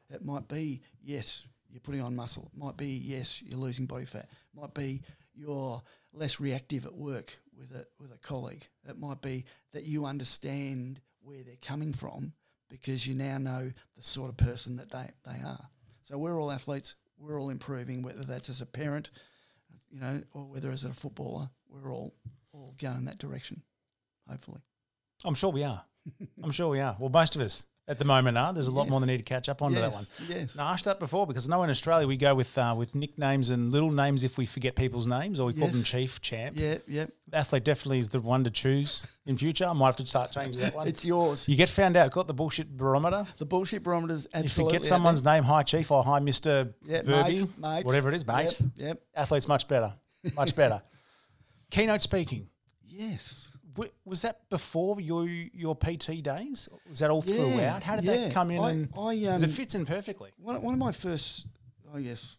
[0.08, 2.50] It might be yes, you're putting on muscle.
[2.54, 4.28] It might be yes, you're losing body fat.
[4.30, 5.02] It might be
[5.34, 5.82] you're
[6.12, 8.66] less reactive at work with a with a colleague.
[8.88, 12.32] It might be that you understand where they're coming from
[12.68, 15.68] because you now know the sort of person that they, they are.
[16.02, 16.94] So we're all athletes.
[17.18, 19.10] We're all improving, whether that's as a parent,
[19.90, 21.50] you know, or whether as a footballer.
[21.68, 22.14] We're all
[22.52, 23.62] all going in that direction,
[24.28, 24.60] hopefully.
[25.24, 25.84] I'm sure we are.
[26.42, 26.96] I'm sure we are.
[26.98, 27.66] Well, most of us.
[27.88, 28.52] at the moment are.
[28.52, 29.06] There's a lot more Yes.
[29.06, 30.04] they need to catch up on to that one.
[30.28, 30.56] Yes.
[30.56, 33.50] I asked that before because I know in Australia we go with uh, with nicknames
[33.50, 36.56] and little names if we forget people's names or we call them chief, champ.
[36.56, 37.06] Yeah, yeah.
[37.32, 39.64] Athlete definitely is the one to choose in future.
[39.66, 40.86] I might have to start changing that one.
[40.86, 41.48] It's yours.
[41.48, 43.26] you get found out, got the bullshit barometer.
[43.38, 44.74] The bullshit barometers If absolutely.
[44.74, 48.08] you out get someone's name, hi chief or hi Mister yeah, Verbi, mate, mate, whatever
[48.08, 48.54] it is, mate.
[48.60, 49.02] Yep, yep.
[49.16, 49.94] Athlete's much better,
[50.36, 50.80] much better.
[51.72, 52.48] Keynote speaking.
[52.86, 53.49] Yes.
[53.80, 56.68] W- Was that before your your PT days?
[56.88, 57.82] Was that all Yeah, throughout?
[57.82, 58.16] How did yeah.
[58.16, 58.60] that come in?
[58.60, 60.30] I- and I, 'cause it um, fits in perfectly.
[60.38, 61.46] One, one of my first,
[61.94, 62.38] I guess,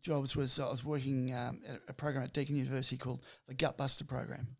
[0.00, 4.06] jobs was I was working um, at a program at Deakin University called the Gutbuster
[4.06, 4.56] program,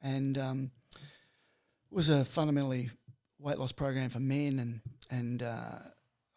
[0.00, 2.90] and um, it was a fundamentally
[3.38, 5.78] weight loss program for men, and and uh,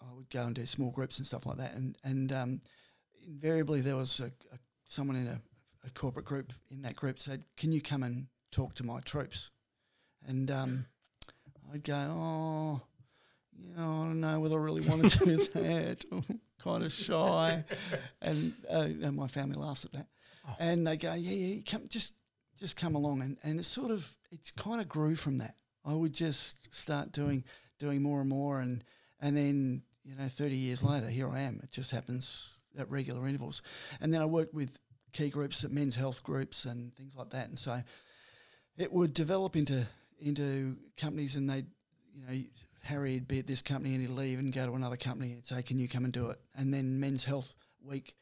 [0.01, 2.61] I would go and do small groups and stuff like that, and and um,
[3.27, 5.39] invariably there was a, a, someone in a,
[5.85, 9.49] a corporate group in that group said, "Can you come and talk to my troops?"
[10.27, 10.85] And um,
[11.73, 12.81] I'd go, "Oh."
[13.61, 16.05] Yeah, I don't know whether I really want to do that.
[16.11, 17.63] I'm kind of shy,
[18.21, 20.07] and, uh, and my family laughs at that.
[20.47, 20.55] Oh.
[20.59, 22.13] And they go, "Yeah, yeah, come, just
[22.57, 25.55] just come along." And and it sort of it kind of grew from that.
[25.85, 27.43] I would just start doing
[27.79, 28.83] doing more and more, and
[29.19, 31.59] and then you know, thirty years later, here I am.
[31.63, 33.61] It just happens at regular intervals.
[33.99, 34.79] And then I worked with
[35.11, 37.49] key groups, at men's health groups, and things like that.
[37.49, 37.81] And so
[38.79, 39.85] it would develop into
[40.19, 41.65] into companies, and they,
[42.15, 42.43] you know,
[42.81, 45.45] Harry would be at this company and he'd leave and go to another company and
[45.45, 47.53] say, "Can you come and do it?" And then Men's Health
[47.83, 48.15] Week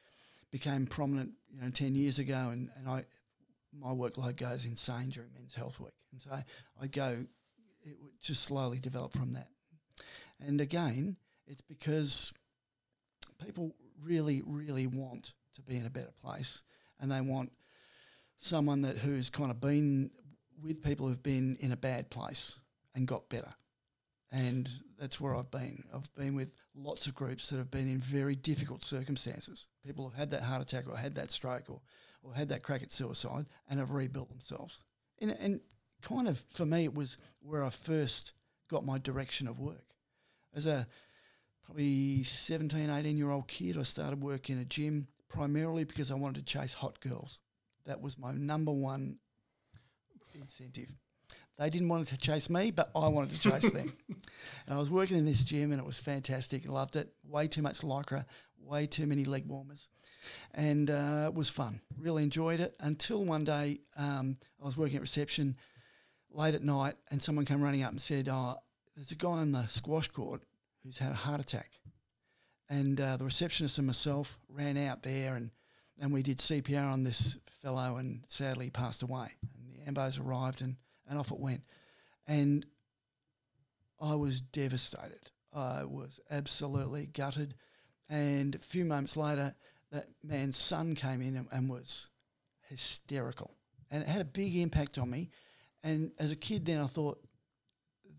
[0.51, 3.05] became prominent, you know, ten years ago, and, and I
[3.79, 6.31] my workload goes insane during Men's Health Week, and so
[6.81, 7.25] I go.
[7.83, 9.47] It would just slowly develop from that,
[10.45, 12.33] and again, it's because
[13.45, 16.63] people really, really want to be in a better place,
[16.99, 17.53] and they want
[18.39, 20.11] someone that who's kind of been
[20.61, 22.59] with people who've been in a bad place
[22.95, 23.53] and got better.
[24.31, 25.83] And that's where I've been.
[25.93, 29.67] I've been with lots of groups that have been in very difficult circumstances.
[29.85, 31.81] People have had that heart attack or had that stroke or,
[32.21, 34.81] or had that crack at suicide and have rebuilt themselves.
[35.21, 35.61] And, and
[36.01, 38.33] kind of for me, it was where I first
[38.69, 39.95] got my direction of work.
[40.53, 40.87] As a
[41.63, 46.15] probably 17, 18 year old kid, I started work in a gym primarily because I
[46.15, 47.39] wanted to chase hot girls.
[47.85, 49.17] That was my number one
[50.41, 50.89] incentive.
[51.57, 53.93] They didn't want to chase me, but I wanted to chase them.
[54.67, 56.67] And I was working in this gym and it was fantastic.
[56.67, 57.09] I loved it.
[57.23, 58.25] Way too much lycra,
[58.59, 59.87] way too many leg warmers.
[60.53, 61.81] And uh, it was fun.
[61.97, 65.55] Really enjoyed it until one day um, I was working at reception
[66.29, 68.55] late at night and someone came running up and said, Oh,
[68.95, 70.43] there's a guy on the squash court
[70.83, 71.71] who's had a heart attack.
[72.69, 75.51] And uh, the receptionist and myself ran out there and,
[75.99, 79.29] and we did CPR on this fellow and sadly passed away.
[79.87, 80.75] Ambos arrived and,
[81.07, 81.61] and off it went.
[82.27, 82.65] And
[83.99, 85.31] I was devastated.
[85.53, 87.55] I was absolutely gutted.
[88.09, 89.55] And a few moments later,
[89.91, 92.09] that man's son came in and, and was
[92.69, 93.55] hysterical.
[93.89, 95.29] And it had a big impact on me.
[95.83, 97.19] And as a kid, then I thought,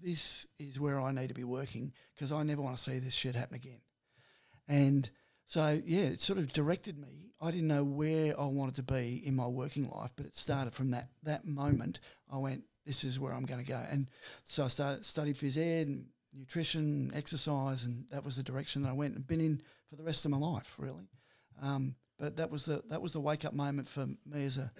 [0.02, 3.14] this is where I need to be working because I never want to see this
[3.14, 3.80] shit happen again.
[4.68, 5.10] And
[5.48, 7.32] so, yeah, it sort of directed me.
[7.40, 10.74] I didn't know where I wanted to be in my working life, but it started
[10.74, 12.00] from that that moment.
[12.30, 13.80] I went, this is where I'm going to go.
[13.90, 14.08] And
[14.44, 18.90] so I started studied phys ed and nutrition, exercise, and that was the direction that
[18.90, 21.08] I went and been in for the rest of my life, really.
[21.62, 24.70] Um, but that was the that was the wake up moment for me as a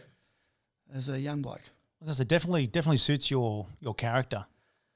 [0.94, 1.62] as a young bloke.
[1.98, 4.44] Because it definitely definitely suits your your character,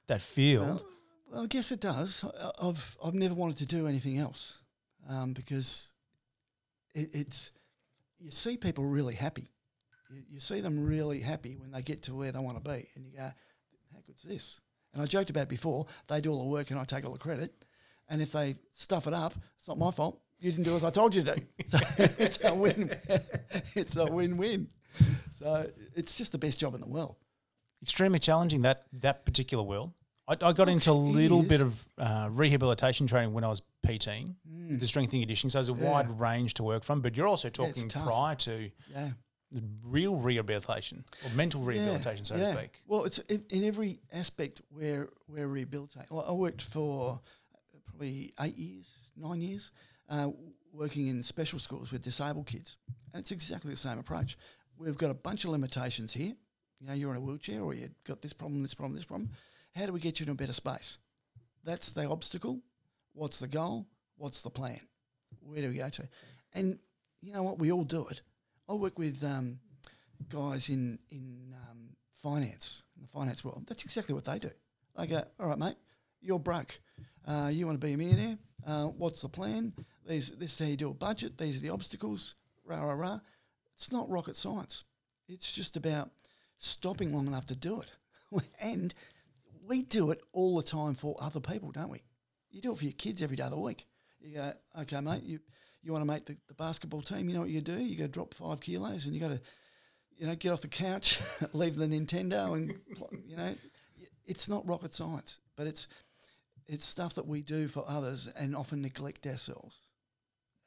[0.08, 0.84] that field.
[1.30, 2.26] Well, I guess it does.
[2.60, 4.58] I've I've never wanted to do anything else
[5.08, 5.92] um, because
[6.94, 7.52] it, it's
[8.18, 9.50] you see people really happy.
[10.10, 12.88] You, you see them really happy when they get to where they want to be,
[12.94, 13.22] and you go,
[13.92, 14.60] "How good's this?"
[14.92, 15.86] And I joked about before.
[16.08, 17.52] They do all the work, and I take all the credit.
[18.08, 20.20] And if they stuff it up, it's not my fault.
[20.38, 21.42] You didn't do as I told you to do.
[21.66, 21.78] So
[22.18, 22.94] it's a win.
[23.74, 24.68] it's a win-win.
[25.30, 27.16] So it's just the best job in the world.
[27.80, 29.92] Extremely challenging that that particular world.
[30.28, 34.34] I, I got into a little bit of uh, rehabilitation training when I was PTing,
[34.78, 35.50] the strength and conditioning.
[35.50, 35.80] So there's a Mm.
[35.82, 35.90] Yeah.
[35.90, 37.00] wide range to work from.
[37.00, 38.04] But you're also talking tough.
[38.06, 39.10] prior to Yeah.
[39.84, 42.80] real rehabilitation or mental rehabilitation, so to speak.
[42.86, 46.08] Well, it's in, in every aspect where we're rehabilitating.
[46.10, 47.20] Well, I worked for
[47.84, 49.72] probably eight years, nine years,
[50.08, 50.30] uh,
[50.72, 52.76] working in special schools with disabled kids,
[53.12, 54.38] and it's exactly the same approach.
[54.78, 56.34] We've got a bunch of limitations here.
[56.80, 59.30] You know, you're in a wheelchair, or you've got this problem, this problem, this problem.
[59.74, 60.98] How do we get you to a better space?
[61.64, 62.60] That's the obstacle.
[63.14, 63.86] What's the goal?
[64.16, 64.80] What's the plan?
[65.40, 66.08] Where do we go to?
[66.54, 66.78] And
[67.20, 67.58] you know what?
[67.58, 68.22] We all do it.
[68.68, 69.58] I work with um,
[70.28, 73.64] guys in in um, finance, in the finance world.
[73.66, 74.50] That's exactly what they do.
[74.96, 75.76] They go, all right, mate,
[76.20, 76.78] you're broke.
[77.26, 78.38] Uh, you want to be a millionaire?
[78.66, 79.72] Uh, what's the plan?
[80.06, 81.38] These, this is how you do a budget.
[81.38, 82.34] These are the obstacles.
[82.64, 83.20] Rah rah rah.
[83.74, 84.84] It's not rocket science.
[85.28, 86.10] It's just about
[86.58, 87.92] stopping long enough to do it.
[88.60, 88.94] and
[89.66, 92.02] we do it all the time for other people, don't we?
[92.50, 93.86] You do it for your kids every day of the week.
[94.20, 95.40] You go, okay, mate, you,
[95.82, 97.78] you want to make the, the basketball team, you know what you do?
[97.78, 99.40] You go drop five kilos and you got to,
[100.16, 101.20] you know, get off the couch,
[101.52, 102.74] leave the Nintendo and,
[103.26, 103.54] you know,
[104.26, 105.88] it's not rocket science, but it's,
[106.66, 109.80] it's stuff that we do for others and often neglect ourselves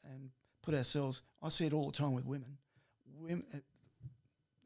[0.04, 0.32] and
[0.62, 2.58] put ourselves, I see it all the time with women.
[3.18, 3.46] Women,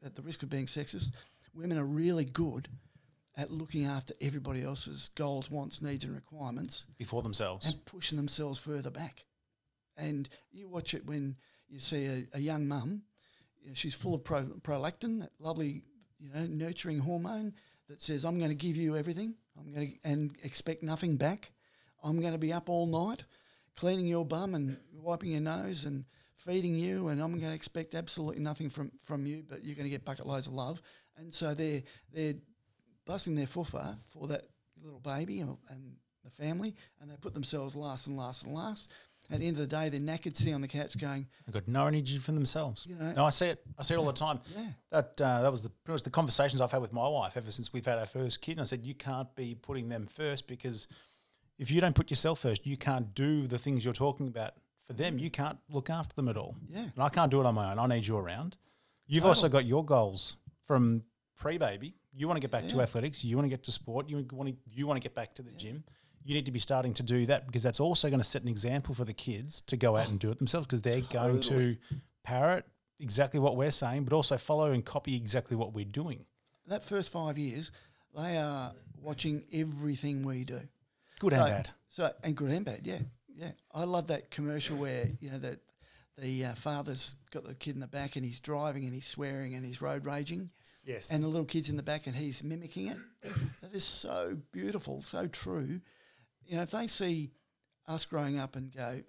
[0.04, 1.12] at the risk of being sexist,
[1.54, 2.68] women are really good
[3.40, 8.58] at looking after everybody else's goals, wants, needs, and requirements before themselves and pushing themselves
[8.58, 9.24] further back.
[9.96, 11.36] And you watch it when
[11.66, 13.02] you see a, a young mum,
[13.62, 15.82] you know, she's full of pro, prolactin, that lovely,
[16.18, 17.54] you know, nurturing hormone
[17.88, 19.34] that says, "I'm going to give you everything.
[19.58, 21.52] I'm going to and expect nothing back.
[22.04, 23.24] I'm going to be up all night,
[23.74, 26.04] cleaning your bum and wiping your nose and."
[26.36, 29.84] feeding you, and I'm going to expect absolutely nothing from, from you, but you're going
[29.84, 30.80] to get bucket loads of love.
[31.18, 31.82] And so they're
[32.14, 32.36] they're
[33.06, 34.46] busting their foofa for that
[34.82, 35.56] little baby and
[36.24, 38.90] the family, and they put themselves last and last and last.
[39.32, 41.68] At the end of the day, they're knackered, sitting on the couch, going, "They've got
[41.68, 43.62] no energy for themselves." You know, no, I see it.
[43.78, 44.40] I see it all the time.
[44.56, 47.36] Yeah, that uh, that was the pretty much the conversations I've had with my wife
[47.36, 48.52] ever since we've had our first kid.
[48.52, 50.88] And I said, "You can't be putting them first because
[51.58, 54.54] if you don't put yourself first, you can't do the things you're talking about
[54.86, 55.18] for them.
[55.18, 56.56] You can't look after them at all.
[56.68, 57.78] Yeah, and I can't do it on my own.
[57.78, 58.56] I need you around.
[59.06, 60.36] You've also got your goals
[60.66, 61.04] from
[61.36, 61.94] pre-baby.
[62.12, 62.72] You want to get back yeah.
[62.72, 63.24] to athletics.
[63.24, 64.08] You want to get to sport.
[64.08, 65.58] You want to you want to get back to the yeah.
[65.58, 65.84] gym.
[66.22, 68.48] You need to be starting to do that because that's also going to set an
[68.48, 71.32] example for the kids to go out oh, and do it themselves because they're totally.
[71.40, 71.76] going to
[72.24, 72.66] parrot
[72.98, 76.24] exactly what we're saying, but also follow and copy exactly what we're doing.
[76.66, 77.72] That first five years,
[78.14, 80.60] they are watching everything we do.
[81.18, 81.70] Good so, and bad.
[81.88, 82.98] So and good and bad, yeah,
[83.34, 83.52] yeah.
[83.72, 85.58] I love that commercial where you know that
[86.20, 89.54] the uh, father's got the kid in the back and he's driving and he's swearing
[89.54, 90.50] and he's road raging.
[90.84, 91.10] Yes.
[91.10, 92.96] And the little kid's in the back and he's mimicking it.
[93.62, 95.80] that is so beautiful, so true.
[96.44, 97.30] You know, if they see
[97.86, 99.02] us growing up and go,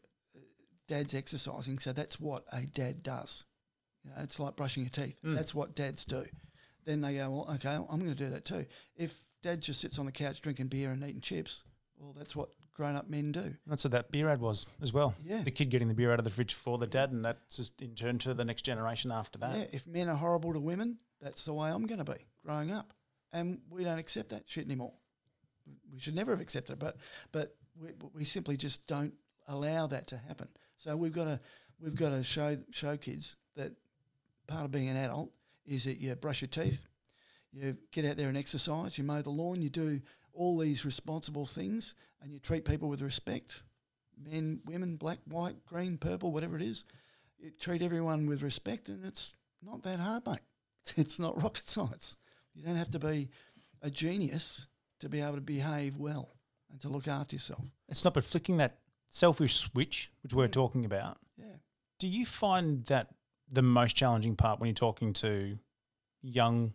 [0.88, 3.46] dad's exercising, so that's what a dad does.
[4.04, 5.18] You know, it's like brushing your teeth.
[5.24, 5.36] Mm.
[5.36, 6.24] That's what dads do.
[6.86, 8.66] Then they go, well, okay, I'm going to do that too.
[8.96, 11.64] If dad just sits on the couch drinking beer and eating chips,
[12.02, 13.54] well, that's what grown up men do.
[13.68, 15.14] That's what that beer ad was as well.
[15.24, 15.44] Yeah.
[15.44, 17.80] The kid getting the beer out of the fridge for the dad, and that's just
[17.82, 19.58] in turn to the next generation after that.
[19.58, 22.72] Yeah, if men are horrible to women, that's the way I'm going to be growing
[22.72, 22.94] up.
[23.32, 24.94] And we don't accept that shit anymore.
[25.94, 26.98] We should never have accepted it, but
[27.32, 29.14] but we, we simply just don't
[29.48, 30.48] allow that to happen.
[30.76, 31.40] So we've got to
[31.80, 33.72] we've got to show show kids that
[34.48, 35.32] part of being an adult
[35.66, 36.88] is that you brush your teeth,
[37.54, 40.02] you get out there and exercise, you mow the lawn, you do
[40.34, 43.64] all these responsible things and you treat people with respect
[44.24, 46.86] men, women, black, white, green, purple, whatever it is.
[47.40, 49.34] You treat everyone with respect, and it's
[49.64, 50.40] not that hard, mate.
[50.98, 52.18] It's not rocket science.
[52.54, 53.30] You don't have to be
[53.82, 54.68] a genius
[55.00, 56.36] to be able to behave well
[56.72, 57.64] and to look after yourself.
[57.88, 61.18] It's not but flicking that selfish switch, which we're talking about.
[61.38, 61.58] Yeah.
[62.00, 63.10] Do you find that
[63.52, 65.58] the most challenging part when you're talking to
[66.22, 66.74] young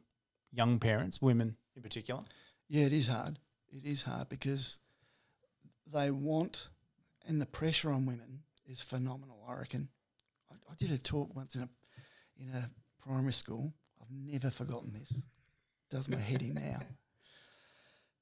[0.52, 2.22] young parents, women in particular?
[2.68, 3.38] Yeah, it is hard
[3.76, 4.78] it is hard because
[5.92, 6.68] they want,
[7.26, 9.44] and the pressure on women is phenomenal.
[9.48, 9.88] I reckon.
[10.50, 11.68] I, I did a talk once in a
[12.38, 12.70] in a
[13.02, 13.72] primary school.
[14.00, 15.12] I've never forgotten this.
[15.90, 16.78] Does my head in now.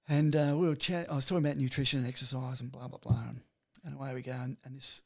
[0.08, 1.10] And uh, we were chat.
[1.10, 3.40] I was talking about nutrition and exercise and blah blah blah, and,
[3.84, 4.32] and away we go.
[4.32, 5.02] And, and this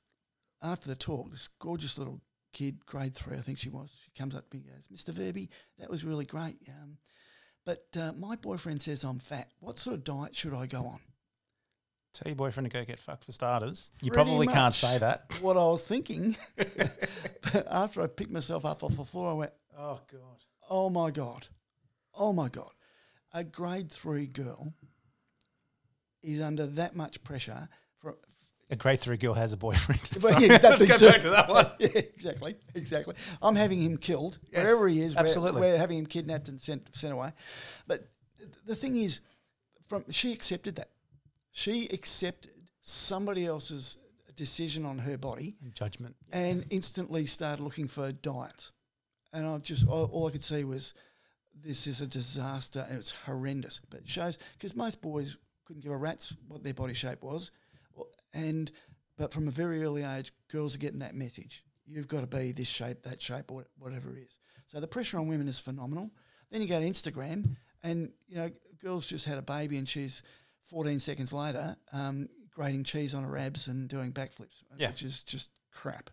[0.62, 2.20] after the talk, this gorgeous little
[2.52, 3.90] kid, grade three, I think she was.
[4.04, 5.14] She comes up to me and goes, "Mr.
[5.14, 6.56] Verbi, that was really great.
[6.68, 6.98] Um,
[7.68, 9.50] but uh, my boyfriend says I'm fat.
[9.60, 11.00] What sort of diet should I go on?
[12.14, 13.90] Tell your boyfriend to go get fucked for starters.
[14.00, 15.26] You Pretty probably can't say that.
[15.42, 16.34] What I was thinking.
[16.56, 20.38] but after I picked myself up off the floor, I went, Oh, God.
[20.70, 21.48] Oh, my God.
[22.18, 22.70] Oh, my God.
[23.34, 24.72] A grade three girl
[26.22, 27.68] is under that much pressure
[28.70, 30.00] a grade three girl has a boyfriend.
[30.40, 31.08] Yeah, Let's go too.
[31.08, 31.66] back to that one.
[31.78, 33.14] yeah, exactly, exactly.
[33.40, 35.16] I'm having him killed yes, wherever he is.
[35.16, 37.32] Absolutely, we're, we're, having him kidnapped and sent sent away.
[37.86, 38.08] But
[38.66, 39.20] the thing is,
[39.88, 40.90] from she accepted that.
[41.50, 43.98] She accepted somebody else's
[44.36, 48.70] decision on her body and judgment, and instantly started looking for a diet.
[49.32, 50.94] And I just all, all I could see was
[51.54, 53.80] this is a disaster and it's horrendous.
[53.90, 57.50] But it shows because most boys couldn't give a rat's what their body shape was
[58.32, 58.70] and
[59.16, 61.64] but from a very early age, girls are getting that message.
[61.86, 64.38] You've got to be this shape, that shape, or whatever it is.
[64.66, 66.10] So the pressure on women is phenomenal.
[66.50, 68.50] Then you go to Instagram, and you know,
[68.80, 70.22] girls just had a baby, and she's
[70.64, 74.88] 14 seconds later, um, grating cheese on her abs and doing backflips, Yeah.
[74.90, 76.10] which is just crap,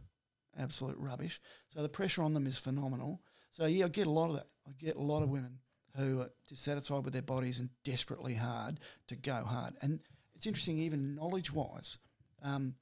[0.58, 1.40] absolute rubbish.
[1.70, 3.22] So the pressure on them is phenomenal.
[3.52, 4.48] So yeah, I get a lot of that.
[4.68, 5.60] I get a lot of women
[5.96, 9.76] who are dissatisfied with their bodies and desperately hard to go hard.
[9.82, 10.00] And
[10.36, 11.98] it's interesting, even knowledge wise,
[12.46, 12.76] um,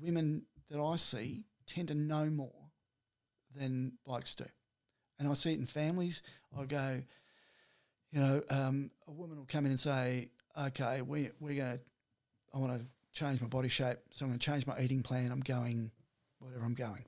[0.00, 2.70] women that I see tend to know more
[3.56, 4.44] than blokes do.
[5.18, 6.22] And I see it in families.
[6.58, 7.02] I go,
[8.10, 10.28] you know, um, a woman will come in and say,
[10.60, 11.80] okay, we, we're going to,
[12.52, 13.98] I want to change my body shape.
[14.10, 15.30] So I'm going to change my eating plan.
[15.30, 15.90] I'm going
[16.40, 17.04] whatever I'm going.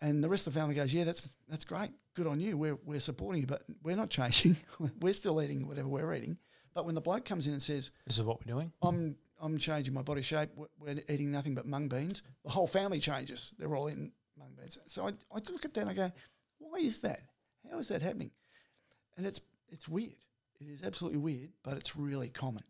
[0.00, 1.90] And the rest of the family goes, yeah, that's that's great.
[2.14, 2.56] Good on you.
[2.56, 4.56] We're, we're supporting you, but we're not changing.
[5.00, 6.38] we're still eating whatever we're eating.
[6.74, 8.72] But when the bloke comes in and says, This is what we're doing.
[8.82, 10.50] I'm I'm changing my body shape.
[10.78, 12.22] We're- eating nothing but mung beans.
[12.44, 13.52] The whole family changes.
[13.58, 14.78] They're all eating mung beans.
[14.86, 16.12] So I, I look at that and I go,
[16.58, 17.20] why is that?
[17.70, 18.30] How is that happening?
[19.16, 20.14] And it's it's weird.
[20.60, 22.62] It is absolutely weird, but it's really common.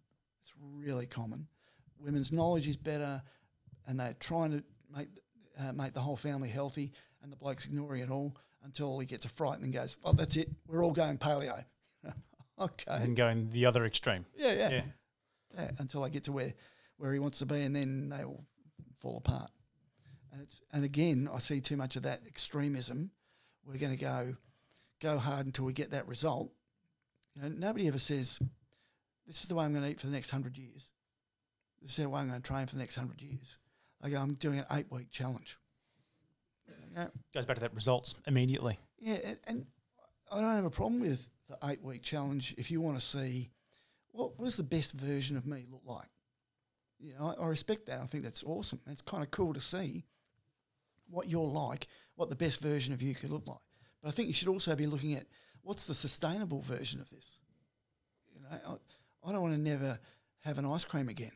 [0.43, 1.47] It's really common.
[2.01, 3.23] Women's knowledge is better,
[3.87, 4.65] and they're trying to
[4.97, 5.09] make
[5.59, 9.25] uh, make the whole family healthy, and the bloke's ignoring it all until he gets
[9.25, 10.51] a fright and goes, "Oh, that's it.
[10.67, 11.65] We're all going paleo."
[12.61, 12.85] okay.
[12.89, 14.25] And going the other extreme.
[14.37, 14.83] yeah, yeah, Yeah.
[15.57, 16.55] Yeah, until I get to where,
[16.97, 18.45] where he wants to be, and then they all
[19.01, 19.51] fall apart.
[20.33, 23.11] And it's and again, I see too much of that extremism.
[23.65, 24.37] We're going to go
[25.01, 26.51] go hard until we get that result.
[27.35, 28.39] You know, nobody ever says,
[29.27, 30.93] "This is the way I'm going to eat for the next hundred years."
[31.83, 33.59] This is the way I'm going to train for the next hundred years.
[34.03, 35.59] I go, I'm doing an eight week challenge.
[36.95, 38.79] Know, Goes back to that results immediately.
[38.99, 39.67] yeah, and, and
[40.33, 43.51] I don't have a problem with the eight week challenge if you want to see
[44.17, 46.09] what what does the best version of me look like.
[46.99, 48.01] You know, I, I respect that.
[48.01, 48.81] I think that's awesome.
[48.87, 50.05] It's kind of cool to see
[51.09, 53.59] what you're like, what the best version of you could look like.
[54.03, 55.27] But I think you should also be looking at
[55.63, 57.39] what's the sustainable version of this.
[58.35, 58.49] You know,
[59.25, 59.99] I, I don't want to never
[60.41, 61.33] have an ice cream again.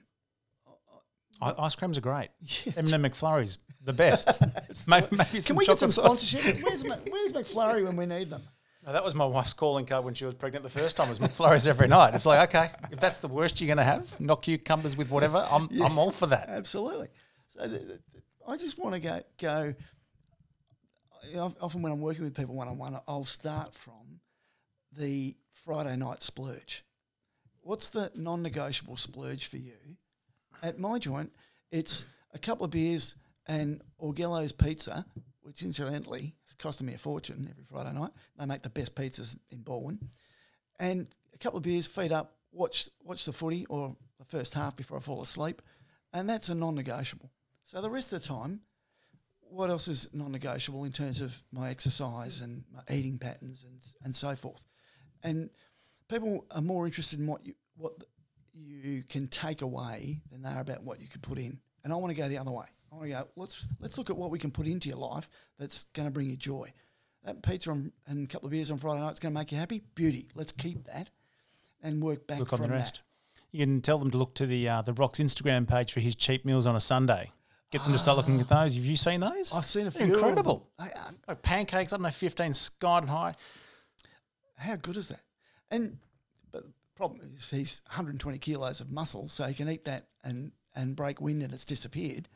[1.42, 2.28] I, ice creams are great.
[2.66, 4.40] Yeah, M&M McFlurry's the best.
[4.86, 6.20] maybe, maybe some Can we get some sauce.
[6.20, 6.62] sponsorship?
[6.62, 8.42] Where's, where's McFlurry when we need them?
[8.84, 11.08] No, that was my wife's calling card when she was pregnant the first time.
[11.08, 12.14] Was McFlurry's every night.
[12.14, 15.46] It's like okay, if that's the worst you're going to have, knock cucumbers with whatever.
[15.50, 16.48] I'm I'm all for that.
[16.48, 17.08] Absolutely.
[17.48, 19.74] So th- th- th- I just want to go go.
[21.28, 24.20] you know, often when I'm working with people one on one, I'll start from
[24.96, 26.82] the Friday night splurge.
[27.62, 29.74] What's the non-negotiable splurge for you?
[30.62, 31.32] At my joint,
[31.70, 33.14] it's a couple of beers
[33.46, 35.04] and Orgello's pizza,
[35.42, 38.10] which incidentally is costing me a fortune every Friday night.
[38.38, 39.98] They make the best pizzas in Balwyn,
[40.78, 44.76] and a couple of beers, feed up, watch watch the footy or the first half
[44.76, 45.62] before I fall asleep,
[46.12, 47.30] and that's a non-negotiable.
[47.64, 48.60] So the rest of the time,
[49.40, 54.14] what else is non-negotiable in terms of my exercise and my eating patterns and and
[54.14, 54.64] so forth,
[55.22, 55.50] and
[56.08, 57.92] people are more interested in what you what
[58.52, 61.60] you can take away than they are about what you could put in.
[61.82, 62.66] And I want to go the other way.
[62.92, 63.28] I want to go.
[63.36, 66.28] Let's let's look at what we can put into your life that's going to bring
[66.30, 66.72] you joy.
[67.24, 69.52] That pizza on, and a couple of beers on Friday night is going to make
[69.52, 69.82] you happy.
[69.94, 70.28] Beauty.
[70.34, 71.10] Let's keep that
[71.82, 72.74] and work back Look from on the that.
[72.74, 73.02] rest.
[73.52, 76.14] You can tell them to look to the uh, the Rock's Instagram page for his
[76.16, 77.30] cheat meals on a Sunday.
[77.70, 78.74] Get them to start looking at those.
[78.74, 79.54] Have you seen those?
[79.54, 80.14] I've seen a They're few.
[80.14, 80.68] incredible.
[80.78, 80.90] Are-
[81.28, 83.34] Like pancakes, I don't know, fifteen sky and high.
[84.56, 85.20] How good is that?
[85.70, 85.98] And
[86.50, 90.52] but the problem is he's 120 kilos of muscle, so he can eat that and
[90.74, 92.28] and break wind and it's disappeared.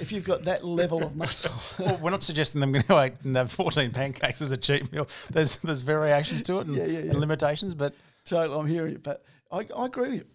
[0.00, 2.96] If you've got that level of muscle, Well, we're not suggesting them going to go
[2.98, 5.08] out and have fourteen pancakes as a cheat meal.
[5.30, 7.10] There's there's variations to it and, Yeah, yeah, yeah.
[7.10, 7.94] and limitations, but
[8.24, 10.26] Total, I'm hearing you, but I, I agree with you.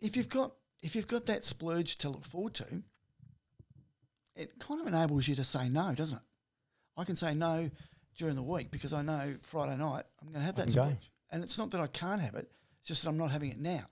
[0.00, 2.82] If you've got if you've got that splurge to look forward to,
[4.34, 6.22] it kind of enables you to say no, doesn't it?
[6.96, 7.70] I can say no
[8.16, 10.82] during the week because I know Friday night I'm going to have that can go.
[10.84, 12.50] splurge, and it's not that I can't have it;
[12.80, 13.84] it's just that I'm not having it now.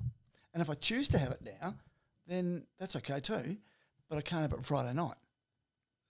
[0.53, 1.75] And if I choose to have it now,
[2.27, 3.57] then that's okay too.
[4.11, 5.17] But I can't have it Friday night.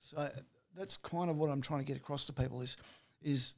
[0.00, 0.30] So uh,
[0.76, 2.76] that's kind of what I'm trying to get across to people is
[3.22, 3.54] is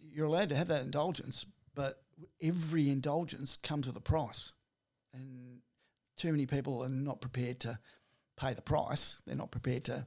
[0.00, 1.44] you're allowed to have that indulgence,
[1.74, 2.02] but
[2.40, 4.52] every indulgence comes with a price,
[5.12, 5.58] and
[6.16, 7.78] too many people are not prepared to
[8.36, 9.20] pay the price.
[9.26, 10.06] They're not prepared to,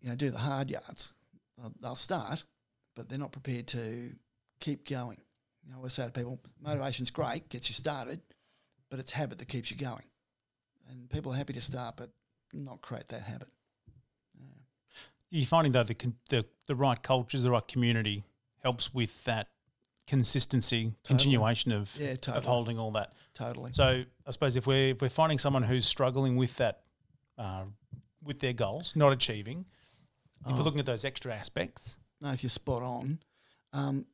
[0.00, 1.12] you know, do the hard yards.
[1.58, 2.44] They'll, they'll start,
[2.96, 4.12] but they're not prepared to
[4.60, 5.18] keep going.
[5.62, 8.20] You know, I always say to people, motivation's great, gets you started,
[8.90, 10.04] but it's habit that keeps you going.
[10.90, 12.10] And people are happy to start, but
[12.52, 13.48] not create that habit.
[15.30, 15.96] you're finding though the
[16.28, 18.24] the the right cultures, the right community
[18.62, 19.48] helps with that
[20.06, 23.14] consistency, continuation of Yeah, of holding all that.
[23.34, 23.72] Totally.
[23.72, 26.82] So I suppose if we're if we're finding someone who's struggling with that,
[27.38, 27.64] uh,
[28.22, 29.64] with their goals, not achieving,
[30.46, 30.56] if Oh.
[30.56, 33.18] we're looking at those extra aspects, no, if you're spot on,
[33.72, 34.06] um,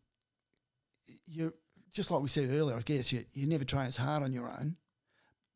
[1.26, 1.52] you
[1.92, 4.48] just like we said earlier, I guess you, you never train as hard on your
[4.48, 4.76] own,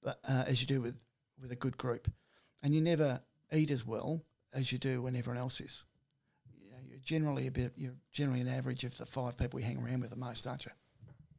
[0.05, 1.03] but uh, as you do with
[1.41, 2.09] with a good group,
[2.63, 3.21] and you never
[3.53, 4.23] eat as well
[4.53, 5.85] as you do when everyone else is.
[6.63, 7.73] You know, you're generally a bit.
[7.77, 10.67] You're generally an average of the five people you hang around with the most, aren't
[10.67, 10.73] you?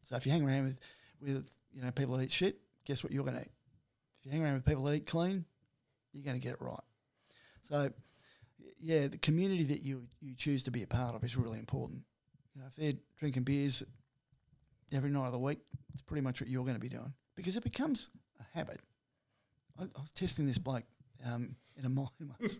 [0.01, 0.79] So if you hang around with
[1.21, 3.51] with you know people that eat shit, guess what you're going to eat?
[4.19, 5.45] If you hang around with people that eat clean,
[6.11, 6.83] you're going to get it right.
[7.69, 7.91] So
[8.81, 12.01] yeah, the community that you you choose to be a part of is really important.
[12.55, 13.83] You know, if they're drinking beers
[14.91, 15.59] every night of the week,
[15.93, 18.09] it's pretty much what you're going to be doing because it becomes
[18.55, 18.79] habit.
[19.79, 20.85] I, I was testing this bloke
[21.25, 22.07] um, in a mine
[22.39, 22.57] once,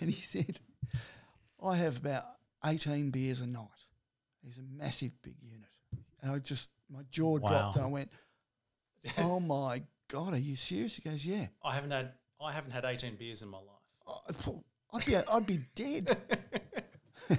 [0.00, 0.60] and he said,
[1.62, 2.24] "I have about
[2.64, 3.68] 18 beers a night."
[4.44, 5.68] He's a massive, big unit,
[6.22, 7.48] and I just my jaw Wow.
[7.48, 8.10] dropped, and I went,
[9.18, 12.84] "Oh my god, are you serious?" He goes, "Yeah." I haven't had I haven't had
[12.84, 13.66] 18 beers in my life.
[14.06, 14.32] I-
[14.92, 16.16] I'd be I'd be dead.
[17.28, 17.38] and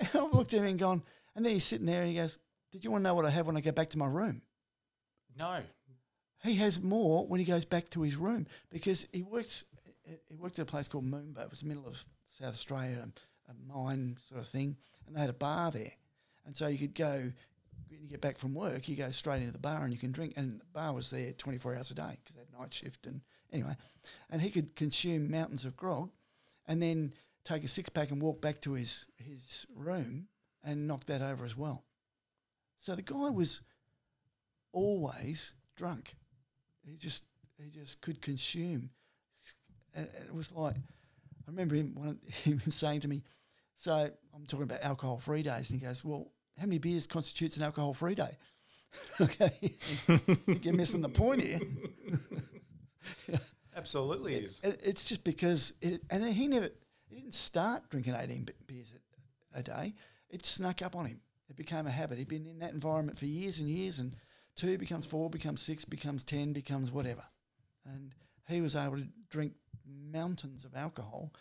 [0.00, 1.02] I've looked at him and gone,
[1.36, 2.38] and then he's sitting there and he goes,
[2.72, 4.42] "Did you want to know what I have when I go back to my room?"
[5.38, 5.60] No.
[6.46, 9.64] He has more when he goes back to his room because he works.
[10.28, 11.42] He worked at a place called Moomba.
[11.42, 13.08] It was the middle of South Australia,
[13.48, 15.92] a, mine sort of thing, and they had a bar there.
[16.44, 17.32] And so you could go
[17.88, 20.12] when you get back from work, you go straight into the bar and you can
[20.12, 20.34] drink.
[20.36, 23.06] And the bar was there twenty four hours a day because they had night shift.
[23.06, 23.76] And anyway,
[24.30, 26.10] and he could consume mountains of grog,
[26.66, 27.12] and then
[27.44, 30.28] take a six pack and walk back to his his room
[30.62, 31.84] and knock that over as well.
[32.76, 33.62] So the guy was
[34.72, 36.14] always drunk.
[36.86, 37.24] He just
[37.58, 38.90] he just could consume,
[39.94, 43.22] and and it was like I remember him one, him saying to me,
[43.76, 47.56] "So I'm talking about alcohol free days," and he goes, "Well, how many beers constitutes
[47.56, 48.36] an alcohol free day?"
[49.20, 49.76] okay,
[50.62, 51.60] you're missing the point here.
[53.76, 54.60] Absolutely is.
[54.64, 56.70] It, it's just because, it, and he never,
[57.08, 58.92] he didn't start drinking 18 beers
[59.54, 59.94] a, a day.
[60.30, 61.20] It snuck up on him.
[61.50, 62.18] It became a habit.
[62.18, 64.16] He'd been in that environment for years and years, and
[64.56, 67.22] two becomes four, becomes six, becomes 10, becomes whatever.
[67.84, 68.12] And
[68.48, 69.52] he was able to drink
[69.86, 71.32] mountains of alcohol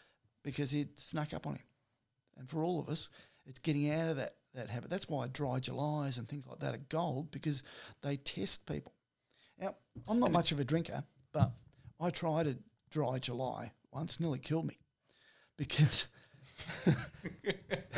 [0.43, 1.63] because it snuck up on him.
[2.37, 3.09] And for all of us,
[3.45, 4.89] it's getting out of that, that habit.
[4.89, 7.63] That's why dry Julys and things like that are gold because
[8.01, 8.93] they test people.
[9.59, 9.75] Now,
[10.07, 11.51] I'm not much of a drinker, but
[11.99, 12.57] I tried a
[12.91, 14.77] dry July once, nearly killed me
[15.57, 16.07] because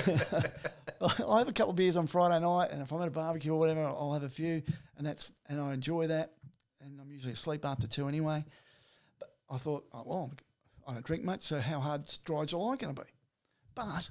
[1.27, 3.53] I have a couple of beers on Friday night, and if I'm at a barbecue
[3.53, 4.63] or whatever, I'll have a few,
[4.97, 6.33] and that's and I enjoy that,
[6.81, 8.43] and I'm usually asleep after two anyway.
[9.19, 10.31] But I thought, oh, well,
[10.87, 13.07] I don't drink much, so how hard's dry July going to be?
[13.75, 14.09] But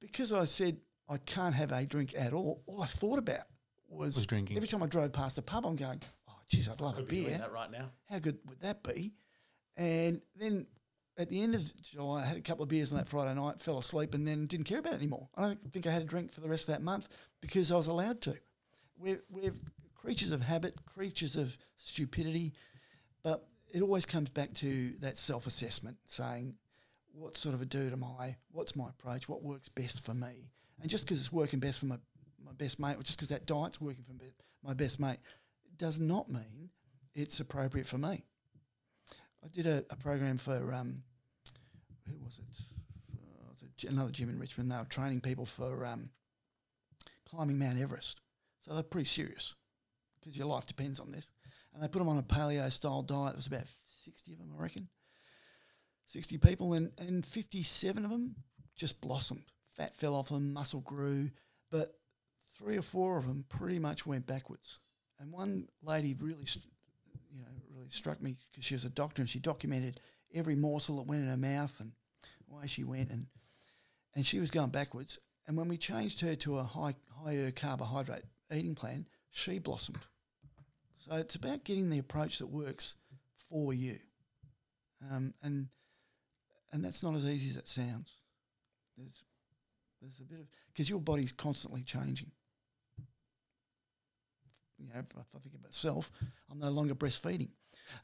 [0.00, 0.78] because I said
[1.08, 3.44] I can't have a drink at all, all I thought about
[3.88, 4.56] was, Was drinking.
[4.56, 7.08] Every time I drove past the pub, I'm going, oh, geez, I'd love Could a
[7.08, 7.90] beer right now.
[8.10, 9.12] how good would that be?
[9.76, 10.66] And then
[11.16, 13.62] at the end of July, I had a couple of beers on that Friday night,
[13.62, 15.28] fell asleep, and then didn't care about it anymore.
[15.36, 17.08] I don't think I had a drink for the rest of that month
[17.40, 18.36] because I was allowed to.
[18.98, 19.52] We're, we're
[19.94, 22.52] creatures of habit, creatures of stupidity,
[23.22, 26.54] but it always comes back to that self assessment saying,
[27.12, 28.36] what sort of a dude am I?
[28.50, 29.28] What's my approach?
[29.28, 30.50] What works best for me?
[30.80, 31.98] And just because it's working best for my,
[32.44, 34.14] my best mate, or just because that diet's working for
[34.66, 35.18] my best mate,
[35.76, 36.70] does not mean
[37.14, 38.24] it's appropriate for me.
[39.44, 41.02] I did a, a program for um,
[42.08, 42.62] who was it?
[43.12, 44.70] Uh, was a gy- another gym in Richmond.
[44.70, 46.10] They were training people for um,
[47.28, 48.20] climbing Mount Everest,
[48.62, 49.54] so they're pretty serious
[50.20, 51.30] because your life depends on this.
[51.74, 53.32] And they put them on a paleo style diet.
[53.32, 54.88] There was about sixty of them, I reckon.
[56.06, 58.36] Sixty people, and and fifty seven of them
[58.76, 59.44] just blossomed.
[59.70, 61.30] Fat fell off them, muscle grew,
[61.70, 61.98] but
[62.56, 64.78] three or four of them pretty much went backwards.
[65.18, 66.64] And one lady really, st-
[67.84, 70.00] really struck me because she was a doctor and she documented
[70.34, 71.92] every morsel that went in her mouth and
[72.46, 73.26] why she went and
[74.14, 75.18] and she was going backwards.
[75.46, 80.06] And when we changed her to a high higher carbohydrate eating plan, she blossomed.
[80.96, 82.94] So it's about getting the approach that works
[83.50, 83.98] for you,
[85.10, 85.68] um, and
[86.72, 88.14] and that's not as easy as it sounds.
[88.96, 89.22] There's
[90.00, 92.30] there's a bit of because your body's constantly changing.
[94.78, 96.10] You know, if I think about myself,
[96.50, 97.50] I'm no longer breastfeeding.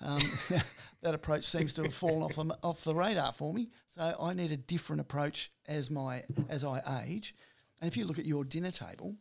[0.01, 0.21] Um,
[1.03, 3.71] that approach seems to have fallen off the, off the radar for me.
[3.87, 7.35] So I need a different approach as my as I age.
[7.81, 9.17] And if you look at your dinner table,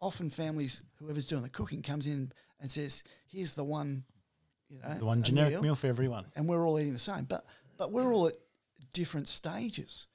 [0.00, 4.04] often families, whoever's doing the cooking, comes in and says, "Here's the one,
[4.68, 6.26] you know, The one generic meal." meal for everyone.
[6.34, 7.24] and we're all eating the same.
[7.24, 7.44] But
[7.76, 8.36] but we're all at
[8.92, 10.06] different stages.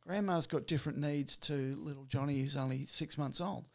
[0.00, 3.68] Grandma's got different needs to little Johnny, who's only six months old,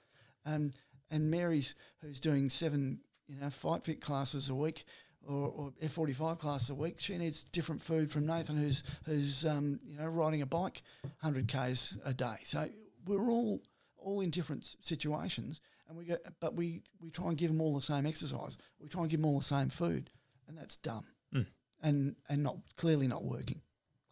[0.45, 0.73] and
[1.11, 4.83] and Mary's who's doing seven, you know, fight fit classes a week.
[5.25, 6.95] Or, or F forty five class a week.
[6.99, 10.81] She needs different food from Nathan, who's who's um, you know riding a bike,
[11.19, 12.35] hundred k's a day.
[12.43, 12.67] So
[13.05, 13.61] we're all
[13.97, 17.73] all in different situations, and we go, but we we try and give them all
[17.73, 18.57] the same exercise.
[18.81, 20.09] We try and give them all the same food,
[20.49, 21.45] and that's dumb, Mm.
[21.81, 23.61] and and not clearly not working,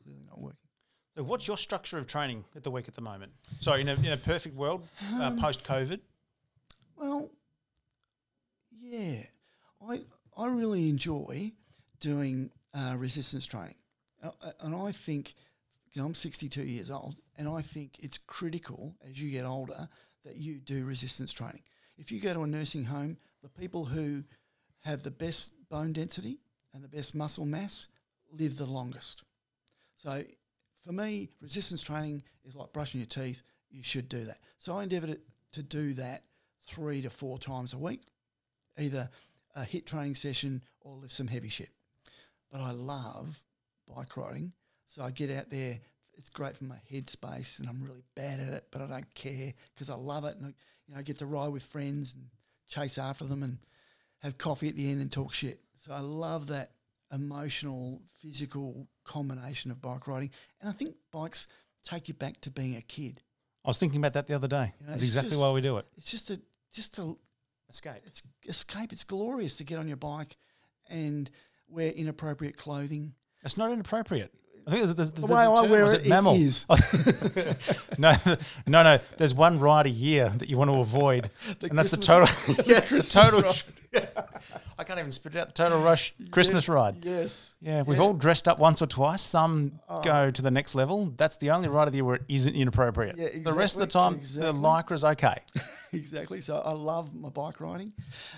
[0.02, 0.58] clearly not working.
[1.18, 3.34] So what's your structure of training at the week at the moment?
[3.60, 6.00] So in a, in a perfect world, uh, Um, post COVID,
[6.96, 7.30] Well,
[8.72, 9.24] yeah,
[9.86, 10.02] I
[10.38, 11.52] I really enjoy
[12.00, 13.76] doing uh, resistance training,
[14.24, 15.34] Uh, uh, and I think
[15.92, 19.90] you know, I'm 62 years old, and I think it's critical as you get older
[20.24, 21.64] that you do resistance training.
[21.98, 24.24] If you go to a nursing home, the people who
[24.82, 26.40] have the best bone density
[26.74, 27.88] and the best muscle mass
[28.32, 29.24] live the longest.
[29.96, 30.24] So
[30.84, 33.44] for me, resistance training is like brushing your teeth.
[33.70, 34.40] You should do that.
[34.58, 35.20] So I endeavour to,
[35.54, 36.24] to do that
[36.66, 38.02] three to four times a week,
[38.80, 39.10] either
[39.56, 41.70] a hit training session or lift some heavy shit.
[42.52, 43.44] But I love
[43.88, 44.54] bike riding,
[44.88, 45.80] so I get out there.
[46.18, 49.54] It's great for my headspace, and I'm really bad at it, but I don't care
[49.74, 50.50] because I love it, and I,
[50.88, 52.26] you know, I get to ride with friends and
[52.68, 53.58] chase after them and
[54.20, 55.60] have coffee at the end and talk shit.
[55.76, 56.72] So I love that
[57.12, 61.48] emotional, physical combination of bike riding, and I think bikes
[61.84, 63.22] take you back to being a kid.
[63.66, 64.74] I was thinking about that the other day.
[64.80, 65.86] You know, That's exactly just- why we do it.
[65.98, 66.42] It's just a
[66.72, 67.16] just a
[67.72, 68.02] Escape.
[68.06, 68.92] it's escape.
[68.92, 70.38] It's glorious to get on your bike
[70.90, 71.30] and
[71.70, 73.14] wear inappropriate clothing.
[73.44, 74.34] It's not inappropriate.
[74.68, 76.36] I think there's, there's, The way I wear it, it mammal?
[76.36, 76.66] is.
[77.98, 78.14] no,
[78.68, 79.00] no, no.
[79.18, 81.30] There's one ride a year that you want to avoid,
[81.60, 82.28] The and that's the total.
[82.66, 83.42] yes, the Christmas total.
[83.42, 83.64] ride.
[83.94, 84.18] yes.
[84.78, 85.48] I can't even spit it out.
[85.50, 87.04] The Total Rush Christmas ride.
[87.04, 87.56] Yes.
[87.62, 88.04] Yeah, we've Yeah.
[88.04, 88.08] Oh.
[88.08, 89.22] all dressed up once or twice.
[89.22, 91.12] Some go to the next level.
[91.18, 93.18] That's the only ride of the year where it isn't inappropriate.
[93.18, 94.52] Yeah, exactly, The rest of the time, exactly.
[94.52, 95.36] the lycra's okay.
[95.94, 96.42] exactly.
[96.42, 97.94] So I love my bike riding,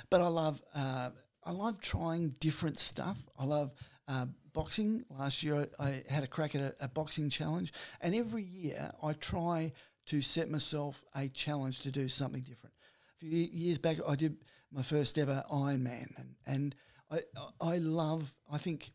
[0.10, 1.10] but I love uh,
[1.46, 3.18] I love trying different stuff.
[3.38, 3.72] I love
[4.08, 5.06] uh, boxing.
[5.10, 9.14] Last year I, had a crack at a, a boxing challenge, and every year I
[9.14, 9.74] try
[10.08, 12.76] to set myself a challenge to do something different.
[13.18, 14.38] A few years back, I did
[14.72, 16.76] my first ever Ironman, and and
[17.12, 17.22] I
[17.60, 18.34] I love.
[18.52, 18.92] I think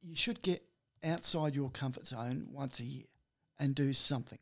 [0.00, 0.62] you should get
[1.04, 3.04] outside your comfort zone once a year
[3.58, 4.38] and do something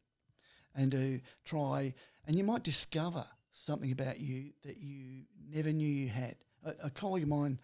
[0.76, 1.94] and to try,
[2.26, 6.36] and you might discover something about you that you never knew you had.
[6.64, 7.58] A, a colleague of mine,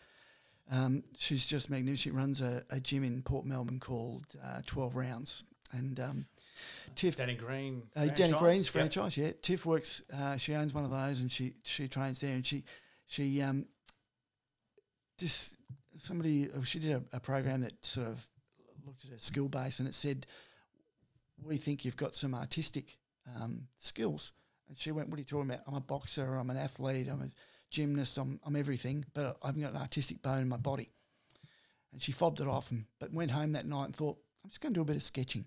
[0.73, 1.99] um, she's just magnificent.
[2.01, 6.27] She runs a, a gym in Port Melbourne called uh, Twelve Rounds, and um,
[6.94, 7.82] Tiff, Danny Green.
[7.94, 8.73] uh, Danny Green's Yep.
[8.73, 9.32] franchise, yeah.
[9.43, 10.03] Tiff works.
[10.12, 12.35] Uh, she owns one of those, and she she trains there.
[12.35, 12.65] And she
[13.07, 13.66] she um
[15.19, 15.55] just
[15.97, 18.27] somebody oh, she did a, a program that sort of
[18.86, 20.27] looked at her skill base, and it said,
[21.43, 22.99] "We think you've got some artistic
[23.39, 24.32] um, skills."
[24.69, 25.65] And she went, "What are you talking about?
[25.66, 26.35] I'm a boxer.
[26.36, 27.09] I'm an athlete.
[27.09, 27.28] I'm a
[27.73, 28.19] gymnast.
[28.19, 30.90] I'm I'm everything, but I haven't got an artistic bone in my body."
[31.93, 34.61] And she fobbed it off, and but went home that night and thought, "I'm just
[34.61, 35.47] going to do a bit of sketching."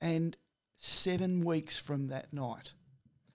[0.00, 0.36] And
[0.76, 2.72] seven weeks from that night,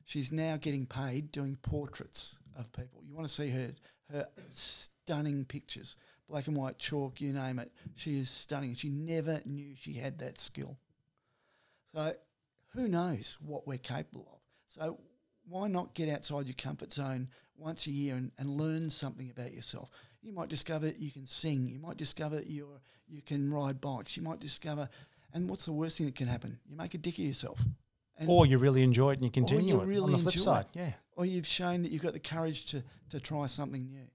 [0.03, 3.03] she's now getting paid doing portraits of people.
[3.07, 3.73] You want to see her
[4.11, 5.95] her stunning pictures,
[6.27, 7.71] black and white chalk, you name it.
[7.95, 8.73] She is stunning.
[8.75, 10.77] She never knew she had that skill.
[11.93, 12.15] So
[12.69, 14.39] who knows what we're capable of?
[14.67, 14.99] So
[15.47, 19.53] why not get outside your comfort zone once a year and, and learn something about
[19.53, 19.89] yourself?
[20.21, 21.65] You might discover you can sing.
[21.67, 24.17] You might discover you're, you can ride bikes.
[24.17, 24.89] You might discover,
[25.33, 26.59] and what's the worst thing that can happen?
[26.69, 27.59] You make a dick of yourself.
[28.17, 29.85] And Or you really enjoy it and you continue you it.
[29.85, 30.79] really on the flip side, it.
[30.79, 30.91] yeah.
[31.15, 34.07] or you've shown that you've got the courage to, to try something new.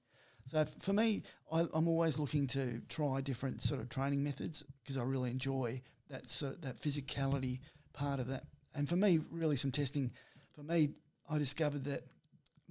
[0.46, 4.62] So f- for me, I, I'm always looking to try different sort of training methods
[4.82, 5.80] because I really enjoy
[6.10, 7.60] that sort that physicality
[7.94, 8.44] part of that.
[8.74, 10.10] And for me, really some testing.
[10.54, 10.90] For me,
[11.30, 12.02] I discovered that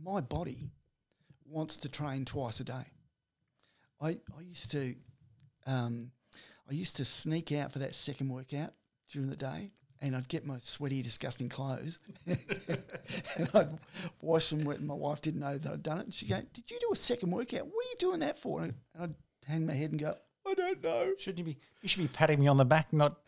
[0.02, 0.72] my body
[1.46, 2.86] wants to train twice a day.
[4.02, 4.96] I I used to
[5.66, 6.12] um,
[6.70, 8.74] I used to sneak out for that second workout
[9.12, 9.72] during the day,
[10.02, 13.78] and I'd get my sweaty, disgusting clothes, and I'd
[14.22, 14.64] wash them.
[14.66, 16.04] wet, my wife didn't know that I'd done it.
[16.06, 17.66] And she'd go, "Did you do a second workout?
[17.68, 19.14] What are you doing that for?" And I'd
[19.46, 20.16] hang my head and go,
[20.46, 21.14] "I don't know.
[21.18, 21.58] Shouldn't you be?
[21.82, 23.20] You should be patting me on the back, not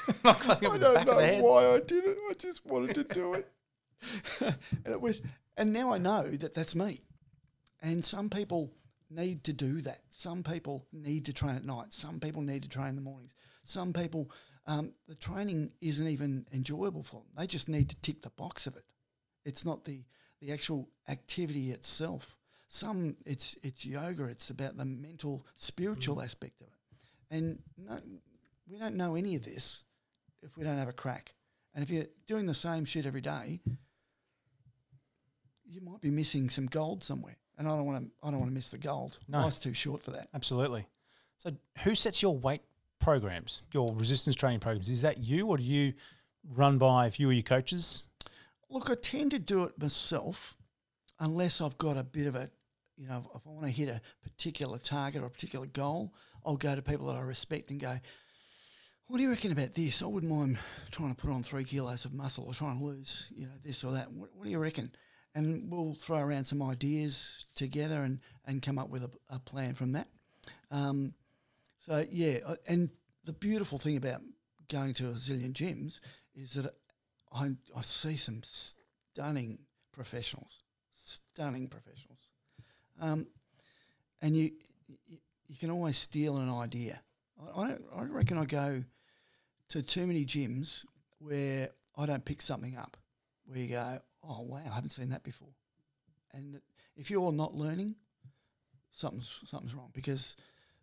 [0.24, 1.42] not clapping up I the don't back know of the head.
[1.42, 2.18] why I did it.
[2.28, 3.50] I just wanted to do it."
[4.40, 4.56] and
[4.86, 5.20] it was,
[5.56, 7.00] and now I know that that's me.
[7.82, 8.72] And some people
[9.10, 10.02] need to do that.
[10.10, 11.92] Some people need to train at night.
[11.92, 13.34] Some people need to train in the mornings.
[13.64, 14.30] Some people,
[14.66, 17.28] um, the training isn't even enjoyable for them.
[17.36, 18.84] They just need to tick the box of it.
[19.44, 20.04] It's not the
[20.40, 22.36] the actual activity itself.
[22.68, 24.24] Some it's it's yoga.
[24.24, 26.74] It's about the mental, spiritual aspect of it.
[27.30, 27.98] And no,
[28.68, 29.84] we don't know any of this
[30.42, 31.34] if we don't have a crack.
[31.74, 33.60] And if you're doing the same shit every day,
[35.70, 37.36] you might be missing some gold somewhere.
[37.58, 38.26] And I don't want to.
[38.26, 39.18] I don't want to miss the gold.
[39.28, 39.42] No.
[39.42, 40.28] Life's too short for that.
[40.34, 40.86] Absolutely.
[41.38, 41.52] So,
[41.84, 42.62] who sets your weight
[43.00, 44.90] programs, your resistance training programs?
[44.90, 45.92] Is that you, or do you
[46.54, 48.04] run by a few of your coaches?
[48.70, 50.56] look, I tend to do it myself,
[51.18, 52.50] unless I've got a bit of a,
[52.96, 56.14] you know, if I want to hit a particular target or a particular goal,
[56.44, 57.98] I'll go to people that I respect and go,
[59.06, 60.02] what do you reckon about this?
[60.02, 60.58] I wouldn't mind
[60.92, 63.82] trying to put on three kilos of muscle or trying to lose, you know, this
[63.82, 64.12] or that.
[64.12, 64.92] What, what do you reckon?
[65.34, 69.74] And we'll throw around some ideas together and, and come up with a, a plan
[69.74, 70.08] from that.
[70.70, 71.14] Um,
[71.78, 72.90] so yeah, uh, and
[73.24, 74.20] the beautiful thing about
[74.68, 76.00] going to a zillion gyms
[76.34, 76.74] is that
[77.32, 79.58] I I see some stunning
[79.92, 80.58] professionals,
[80.90, 82.28] stunning professionals,
[83.00, 83.26] um,
[84.20, 84.52] and you,
[85.48, 87.00] you, can always steal an idea.
[87.40, 88.84] I, I don't I reckon I go
[89.70, 90.84] to too many gyms
[91.18, 92.96] where I don't pick something up.
[93.46, 95.54] Where you go, oh wow, I haven't seen that before,
[96.32, 96.60] and
[96.96, 97.96] if you're not learning,
[98.92, 100.36] something's something's wrong because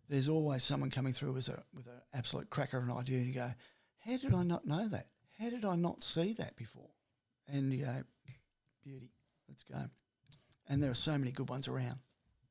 [0.08, 3.26] there's always someone coming through with a with an absolute cracker of an idea, and
[3.26, 3.52] you go,
[3.98, 5.08] "How did I not know that?
[5.38, 6.90] How did I not see that before?"
[7.46, 8.02] And you go,
[8.82, 9.10] "Beauty,
[9.48, 9.84] let's go."
[10.66, 11.98] And there are so many good ones around.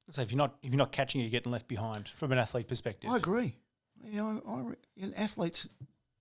[0.10, 2.68] So if you're not if you're not catching, you're getting left behind from an athlete
[2.68, 3.10] perspective.
[3.10, 3.58] I agree.
[4.04, 5.68] You know, I, I, you know, athletes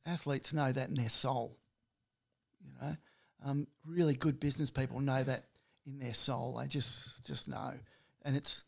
[0.05, 1.57] athletes know that in their soul.
[2.61, 2.97] You know,
[3.47, 5.45] um, really good business people know that
[5.87, 6.59] in their soul.
[6.61, 7.73] They just just know,
[8.25, 8.65] and it's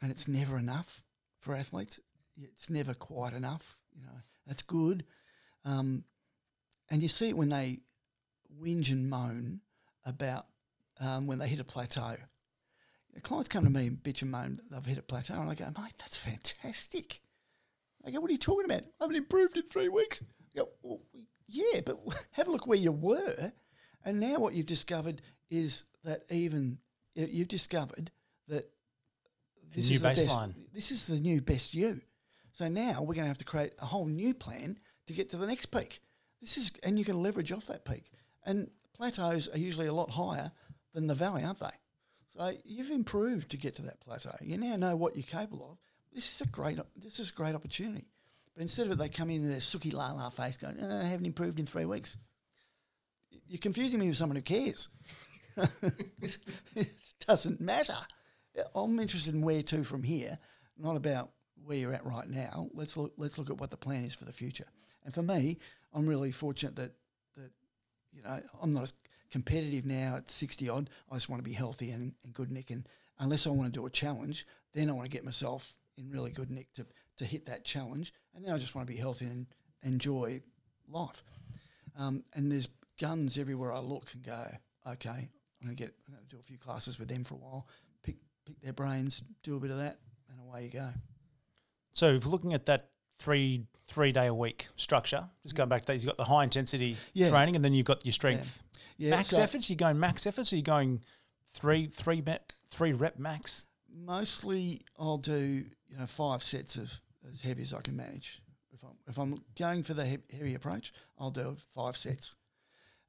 [0.00, 1.02] and it's never enough
[1.40, 1.98] for athletes.
[2.40, 3.76] It's never quite enough.
[3.94, 5.04] You know, that's good.
[5.64, 6.04] Um,
[6.88, 7.80] and you see it when they
[8.62, 9.60] whinge and moan
[10.06, 10.46] about
[11.00, 12.16] um, when they hit a plateau.
[13.22, 15.64] Clients come to me and bitch and moan they've hit a plateau, and I go,
[15.64, 17.20] mate, that's fantastic.
[18.06, 18.84] I go, what are you talking about?
[19.00, 20.22] I haven't improved in three weeks.
[20.22, 21.00] I go, well,
[21.48, 21.98] yeah, but
[22.32, 23.52] have a look where you were.
[24.04, 25.20] And now what you've discovered
[25.50, 26.78] is that even
[27.14, 28.10] you've discovered
[28.48, 28.70] that
[29.74, 30.54] this is baseline.
[30.54, 32.00] Best, this is the new best you.
[32.52, 35.36] So now we're going to have to create a whole new plan to get to
[35.36, 36.00] the next peak.
[36.40, 38.10] This is, and you can leverage off that peak.
[38.44, 40.52] And plateaus are usually a lot higher
[40.94, 41.66] than the valley, aren't they?
[42.36, 44.34] So you've improved to get to that plateau.
[44.40, 45.78] You now know what you're capable of.
[46.12, 48.06] This is a great, this is a great opportunity.
[48.58, 50.98] But instead of it, they come in with their sookie la la face, going, oh,
[50.98, 52.16] "I haven't improved in three weeks."
[53.46, 54.88] You're confusing me with someone who cares.
[55.56, 56.90] it
[57.24, 57.96] doesn't matter.
[58.74, 60.40] I'm interested in where to from here,
[60.76, 61.30] not about
[61.62, 62.68] where you're at right now.
[62.74, 63.12] Let's look.
[63.16, 64.66] Let's look at what the plan is for the future.
[65.04, 65.58] And for me,
[65.94, 66.94] I'm really fortunate that
[67.36, 67.52] that
[68.12, 68.94] you know I'm not as
[69.30, 70.90] competitive now at 60 odd.
[71.08, 72.72] I just want to be healthy and good nick.
[72.72, 72.88] And
[73.20, 76.32] unless I want to do a challenge, then I want to get myself in really
[76.32, 76.86] good nick to
[77.18, 78.12] to hit that challenge.
[78.34, 79.46] And then I just want to be healthy and
[79.82, 80.42] enjoy
[80.88, 81.22] life.
[81.98, 82.68] Um, and there's
[83.00, 84.46] guns everywhere I look and go.
[84.86, 85.28] Okay, I'm
[85.62, 87.66] gonna get I'm gonna do a few classes with them for a while
[88.02, 88.16] pick
[88.46, 89.98] pick their brains, do a bit of that,
[90.30, 90.88] and away you go.
[91.92, 95.86] So if looking at that three three day a week structure, just going back to
[95.88, 97.30] that, you've got the high intensity yeah.
[97.30, 98.62] training, and then you've got your strength.
[98.96, 99.08] Yeah.
[99.08, 99.68] yeah max so efforts.
[99.68, 100.52] You're going max efforts.
[100.52, 101.02] Or you're going
[101.54, 101.90] three
[102.92, 103.64] rep max.
[103.92, 108.40] Mostly, I'll do you know five sets of as heavy as I can manage.
[108.72, 112.34] If I'm if I'm going for the heavy approach, I'll do five sets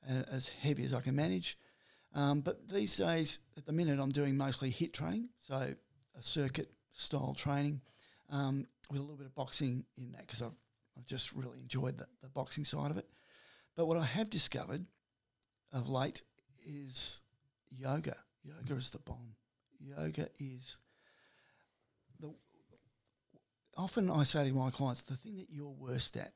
[0.09, 1.57] uh, as heavy as I can manage.
[2.15, 5.75] Um, but these days, at the minute, I'm doing mostly hit training, so
[6.17, 7.81] a circuit style training
[8.31, 10.57] um, with a little bit of boxing in that because I've,
[10.97, 13.07] I've just really enjoyed the, the boxing side of it.
[13.75, 14.85] But what I have discovered
[15.71, 16.23] of late
[16.65, 17.21] is
[17.69, 18.15] yoga.
[18.43, 19.35] Yoga is the bomb.
[19.79, 20.77] Yoga is.
[23.79, 26.33] Often I say to my clients, the thing that you're worst at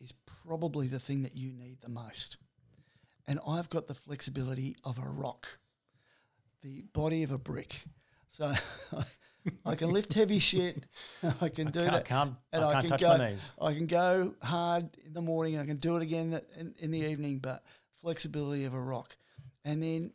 [0.00, 0.12] is
[0.44, 2.36] probably the thing that you need the most
[3.26, 5.58] and I've got the flexibility of a rock,
[6.62, 7.84] the body of a brick.
[8.30, 8.52] So
[9.66, 10.84] I can lift heavy shit.
[11.40, 12.04] I can do that.
[12.04, 13.52] Can't, and I, can't can touch go, my knees.
[13.60, 15.54] I can go hard in the morning.
[15.54, 17.38] and I can do it again in, in the evening.
[17.38, 17.62] But
[18.00, 19.16] flexibility of a rock,
[19.64, 20.12] and then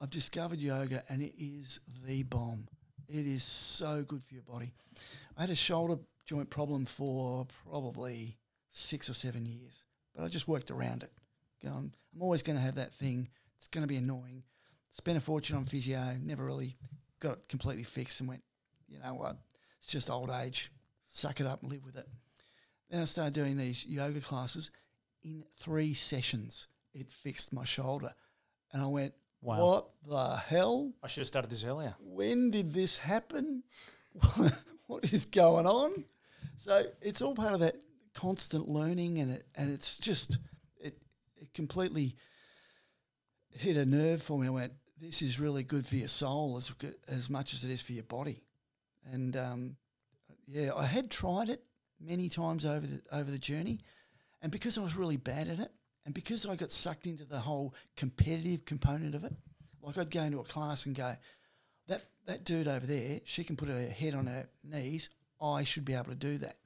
[0.00, 2.68] I've discovered yoga, and it is the bomb.
[3.12, 4.72] It is so good for your body.
[5.36, 5.96] I had a shoulder
[6.26, 8.36] joint problem for probably
[8.68, 9.82] six or seven years,
[10.14, 11.10] but I just worked around it
[11.60, 13.28] going, I'm always going to have that thing.
[13.56, 14.44] It's going to be annoying.
[14.92, 16.76] Spent a fortune on physio, never really
[17.18, 18.44] got it completely fixed and went,
[18.86, 19.36] you know what,
[19.80, 20.70] it's just old age.
[21.06, 22.06] Suck it up and live with it.
[22.90, 24.70] Then I started doing these yoga classes.
[25.24, 28.14] In three sessions, it fixed my shoulder.
[28.72, 29.60] And I went, wow.
[29.60, 30.92] what the hell?
[31.02, 31.94] I should have started this earlier.
[32.00, 33.62] When did this happen?
[34.86, 36.04] what is going on?
[36.56, 37.76] So it's all part of that
[38.14, 40.38] constant learning, and it and it's just
[40.78, 40.98] it
[41.40, 42.16] it completely
[43.50, 44.46] hit a nerve for me.
[44.46, 46.72] I went, this is really good for your soul as
[47.08, 48.42] as much as it is for your body.
[49.10, 49.76] And um,
[50.46, 51.62] yeah, I had tried it
[52.00, 53.80] many times over the over the journey,
[54.42, 55.72] and because I was really bad at it,
[56.10, 59.32] And because I got sucked into the whole competitive component of it,
[59.80, 61.14] like I'd go into a class and go,
[61.86, 65.08] that that dude over there, she can put her head on her knees.
[65.40, 66.56] I should be able to do that.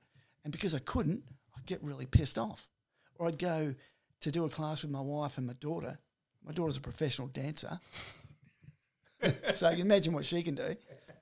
[0.44, 2.70] And because I couldn't, I'd get really pissed off.
[3.16, 3.74] Or I'd go
[4.22, 5.98] to do a class with my wife and my daughter.
[6.42, 7.78] My daughter's a professional dancer.
[9.52, 10.74] so you imagine what she can do.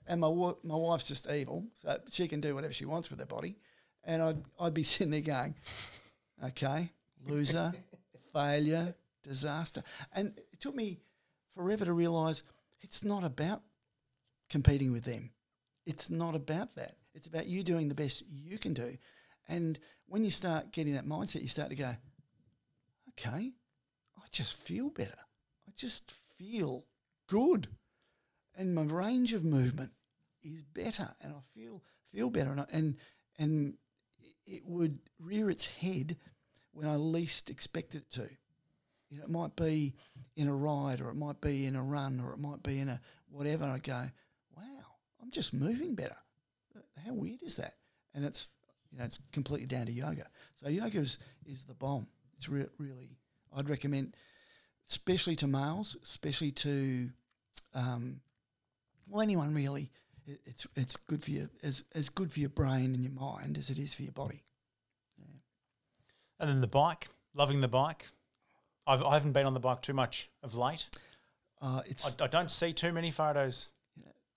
[0.06, 3.18] And my wa- my wife's just evil, so she can do whatever she wants with
[3.18, 3.56] her body.
[4.04, 5.56] And I'd I'd be sitting there going,
[6.44, 6.92] okay,
[7.26, 7.72] loser,
[8.32, 9.82] failure, disaster.
[10.14, 10.98] And it took me
[11.54, 12.42] forever to realise
[12.80, 13.62] it's not about
[14.50, 15.30] competing with them.
[15.86, 16.96] It's not about that.
[17.14, 18.96] It's about you doing the best you can do.
[19.48, 21.94] And when you start getting that mindset, you start to go,
[23.10, 23.52] okay,
[24.16, 25.18] I just feel better.
[25.66, 26.84] I just feel
[27.26, 27.68] good.
[28.54, 29.92] And my range of movement
[30.42, 31.82] is better and I feel
[32.12, 32.96] feel better and I, and
[33.38, 33.74] and
[34.44, 36.16] it would rear its head
[36.72, 38.28] when I least expected it to.
[39.10, 39.94] You know, it might be
[40.36, 42.88] in a ride or it might be in a run or it might be in
[42.88, 43.00] a
[43.30, 43.64] whatever.
[43.64, 44.10] I go,
[44.56, 44.84] wow,
[45.22, 46.16] I'm just moving better.
[47.06, 47.74] How weird is that?
[48.14, 48.48] And it's
[48.90, 50.28] you know it's completely down to yoga.
[50.54, 52.06] So yoga is, is the bomb.
[52.36, 53.10] It's re- really
[53.54, 54.16] I'd recommend,
[54.88, 57.10] especially to males, especially to
[57.74, 58.20] um,
[59.08, 59.90] well anyone really.
[60.26, 63.58] It, it's it's good for you as as good for your brain and your mind
[63.58, 64.44] as it is for your body.
[66.42, 68.10] And then the bike, loving the bike.
[68.86, 70.86] I've, I haven't been on the bike too much of late.
[71.62, 73.68] Uh, it's I, I don't see too many photos.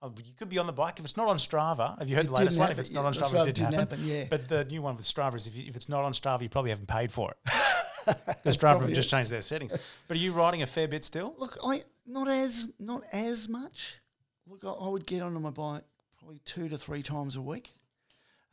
[0.01, 1.97] Oh, you could be on the bike if it's not on Strava.
[1.97, 2.67] Have you heard It the latest one?
[2.67, 2.79] happen.
[2.79, 3.99] If it's not Yeah, on Strava, it didn't, didn't happen.
[3.99, 4.25] happen, yeah.
[4.29, 6.49] But the new one with Strava is if, you, if it's not on Strava, you
[6.49, 7.37] probably haven't paid for it.
[8.05, 9.73] Because Strava have just changed their settings.
[10.07, 11.33] But are you riding a fair bit still?
[11.39, 13.99] Look, I not as not as much.
[14.47, 15.81] Look, I, I would get onto my bike
[16.19, 17.71] probably two to three times a week.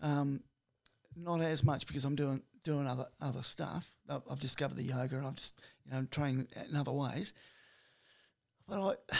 [0.00, 0.40] Um,
[1.14, 3.90] not as much because I'm doing doing other other stuff.
[4.08, 7.32] I've, discovered the yoga and I'm just you know I'm training in other ways.
[8.68, 9.16] But I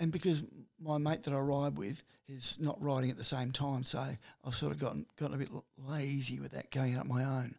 [0.00, 0.42] and because
[0.80, 4.04] my mate that I ride with is not riding at the same time, so
[4.44, 7.56] I've sort of gotten gotten a bit lazy with that going up my own.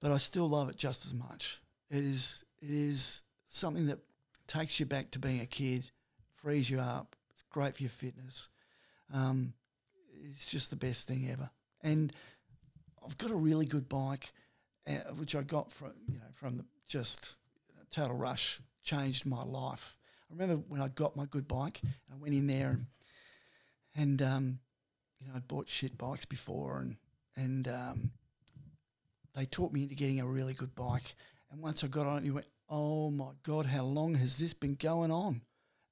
[0.00, 1.60] But I still love it just as much.
[1.90, 3.98] It is it is something that
[4.46, 5.90] takes you back to being a kid,
[6.34, 7.16] frees you up.
[7.32, 8.48] It's great for your fitness.
[9.12, 9.54] Um,
[10.24, 11.50] it's just the best thing ever.
[11.82, 12.12] And
[13.08, 14.34] I've got a really good bike,
[14.86, 17.36] uh, which I got from you know from the just
[17.90, 19.96] Total Rush changed my life.
[20.30, 21.80] I remember when I got my good bike,
[22.12, 22.86] I went in there and
[23.96, 24.58] and um,
[25.18, 26.96] you know I'd bought shit bikes before and
[27.34, 28.10] and um,
[29.34, 31.14] they taught me into getting a really good bike.
[31.50, 34.52] And once I got on it, you went, oh my god, how long has this
[34.52, 35.40] been going on?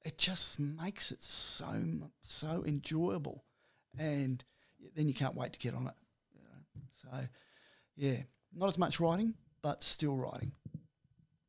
[0.05, 1.83] It just makes it so
[2.21, 3.43] so enjoyable,
[3.99, 4.45] and
[4.95, 5.95] then you can't wait to get on it.
[7.11, 7.19] So
[7.97, 8.17] yeah,
[8.55, 10.53] not as much riding, but still riding.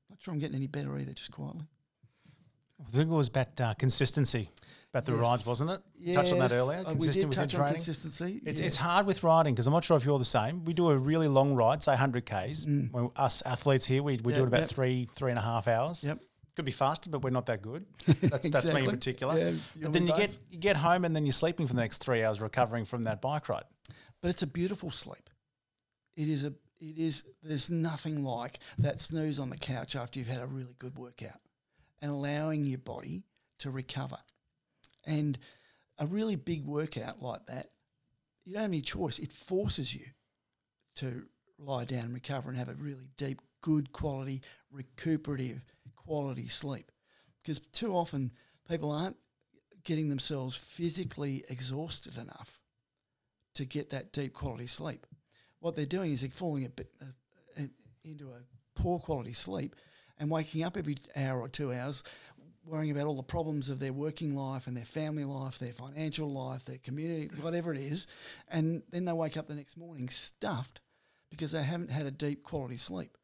[0.09, 1.65] Not sure I'm getting any better either, just quietly.
[2.85, 4.51] I think it was about uh, consistency,
[4.93, 6.13] about the rides, wasn't it?
[6.13, 6.79] Touched on that Yes, earlier.
[6.79, 7.73] uh, Consistent we did with touch training.
[7.73, 8.41] consistency.
[8.45, 8.67] It's, yes.
[8.67, 10.63] it's hard with riding because I'm not sure if you're the same.
[10.63, 12.65] We do a really long ride, say 100 Ks.
[12.65, 14.69] When us athletes here, we, we do it about yep.
[14.69, 16.03] three, three and a half hours.
[16.03, 16.19] Yep.
[16.55, 17.85] Could be faster, but we're not that good.
[18.21, 19.37] That's, that's me in particular.
[19.37, 20.17] Yeah, but then you both.
[20.19, 23.03] get you get home and then you're sleeping for the next three hours recovering from
[23.03, 23.65] that bike ride.
[24.21, 25.29] but it's a beautiful sleep.
[26.17, 30.27] It is a it is there's nothing like that snooze on the couch after you've
[30.27, 31.39] had a really good workout
[32.01, 33.23] and allowing your body
[33.59, 34.17] to recover.
[35.05, 35.39] And
[35.97, 37.71] a really big workout like that,
[38.45, 39.17] you don't have any choice.
[39.17, 40.05] It forces you
[40.97, 41.23] to
[41.57, 44.41] lie down and recover and have a really deep, good quality,
[44.71, 45.63] recuperative
[45.95, 46.91] quality sleep.
[47.41, 48.31] Because too often
[48.69, 49.17] people aren't
[49.83, 52.59] getting themselves physically exhausted enough
[53.55, 55.06] to get that deep quality sleep.
[55.59, 57.63] What they're doing is they're falling a bit uh,
[58.03, 58.41] into a
[58.79, 59.75] poor quality sleep
[60.19, 62.03] and waking up every hour or two hours
[62.67, 66.29] worrying about all the problems of their working life and their family life, their financial
[66.29, 68.07] life, their community, whatever it is,
[68.49, 70.81] and then they wake up the next morning stuffed
[71.29, 73.17] because they haven't had a deep quality sleep.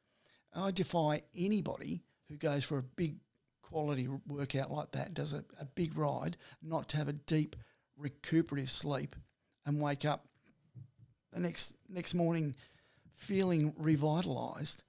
[0.55, 3.17] I defy anybody who goes for a big
[3.61, 7.55] quality workout like that, does a, a big ride, not to have a deep
[7.97, 9.15] recuperative sleep
[9.65, 10.27] and wake up
[11.33, 12.55] the next next morning
[13.13, 14.83] feeling revitalized.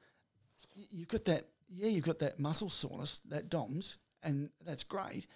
[0.90, 5.26] You've got that, yeah, you've got that muscle soreness, that DOMS, and that's great.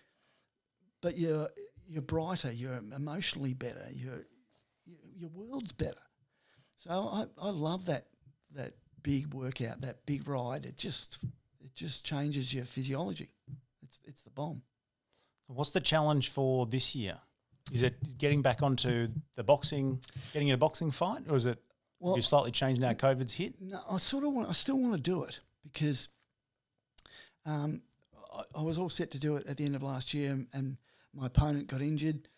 [1.01, 1.49] But you're
[1.87, 4.27] you're brighter, you're emotionally better, you're,
[5.17, 5.95] your world's better.
[6.77, 8.07] So I, I love that
[8.55, 10.67] that big workout, that big ride.
[10.67, 11.19] It just
[11.61, 13.31] it just changes your physiology.
[13.83, 14.63] It's it's the bomb.
[15.47, 17.19] What's the challenge for this year?
[17.73, 20.01] Is it getting back onto the boxing,
[20.33, 21.63] getting in a boxing fight, or is it
[22.01, 22.93] Well, you slightly changed now.
[22.93, 23.61] COVID's hit.
[23.61, 24.49] No, I sort of want.
[24.49, 26.09] I still want to do it because
[27.45, 27.83] um,
[28.35, 30.47] I, I was all set to do it at the end of last year, and,
[30.53, 30.77] and
[31.15, 32.29] my opponent got injured,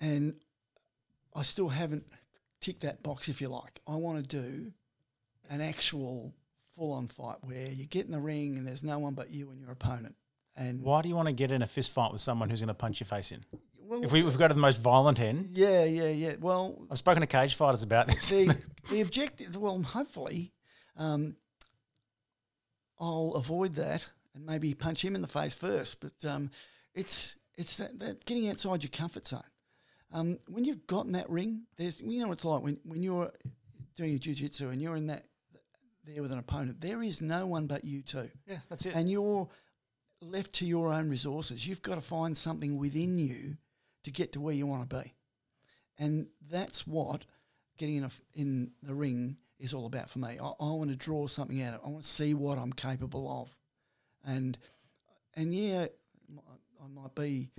[0.00, 0.34] and
[1.34, 2.06] I still haven't
[2.60, 3.80] ticked that box, if you like.
[3.86, 4.72] I want to do
[5.50, 6.32] an actual
[6.74, 9.60] full-on fight where you get in the ring and there's no one but you and
[9.60, 10.16] your opponent.
[10.56, 12.68] And why do you want to get in a fist fight with someone who's going
[12.68, 13.40] to punch your face in?
[13.86, 16.34] Well, if we, we go to the most violent end, yeah, yeah, yeah.
[16.40, 18.30] Well, I've spoken to cage fighters about this.
[18.30, 18.56] The,
[18.90, 20.52] the objective, well, hopefully,
[20.96, 21.36] um,
[22.98, 26.00] I'll avoid that and maybe punch him in the face first.
[26.00, 26.50] But um,
[26.94, 29.42] it's it's that, that, getting outside your comfort zone.
[30.12, 33.32] Um, when you've gotten that ring, there's you know what it's like when when you're
[33.96, 35.26] doing your jiu-jitsu and you're in that
[36.04, 36.80] there with an opponent.
[36.80, 38.30] There is no one but you two.
[38.46, 38.94] Yeah, that's it.
[38.94, 39.48] And you're
[40.22, 41.66] left to your own resources.
[41.68, 43.56] You've got to find something within you
[44.04, 45.14] to get to where you want to be.
[45.98, 47.26] And that's what
[47.76, 50.38] getting in, a, in the ring is all about for me.
[50.40, 51.74] I, I want to draw something out.
[51.74, 51.86] Of it.
[51.86, 53.56] I want to see what I'm capable of.
[54.24, 54.56] And
[55.34, 55.86] and yeah,
[56.38, 57.50] I might be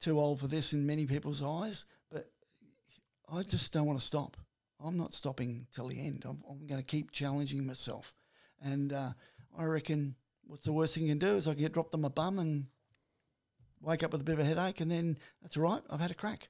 [0.00, 2.30] too old for this in many people's eyes, but
[3.32, 4.36] I just don't want to stop.
[4.84, 6.24] I'm not stopping till the end.
[6.26, 8.14] I'm, I'm going to keep challenging myself.
[8.62, 9.12] And uh,
[9.58, 10.14] I reckon
[10.46, 12.38] what's the worst thing you can do is I can get dropped on my bum
[12.38, 12.66] and
[13.86, 15.80] wake up with a bit of a headache, and then that's all right.
[15.88, 16.48] I've had a crack.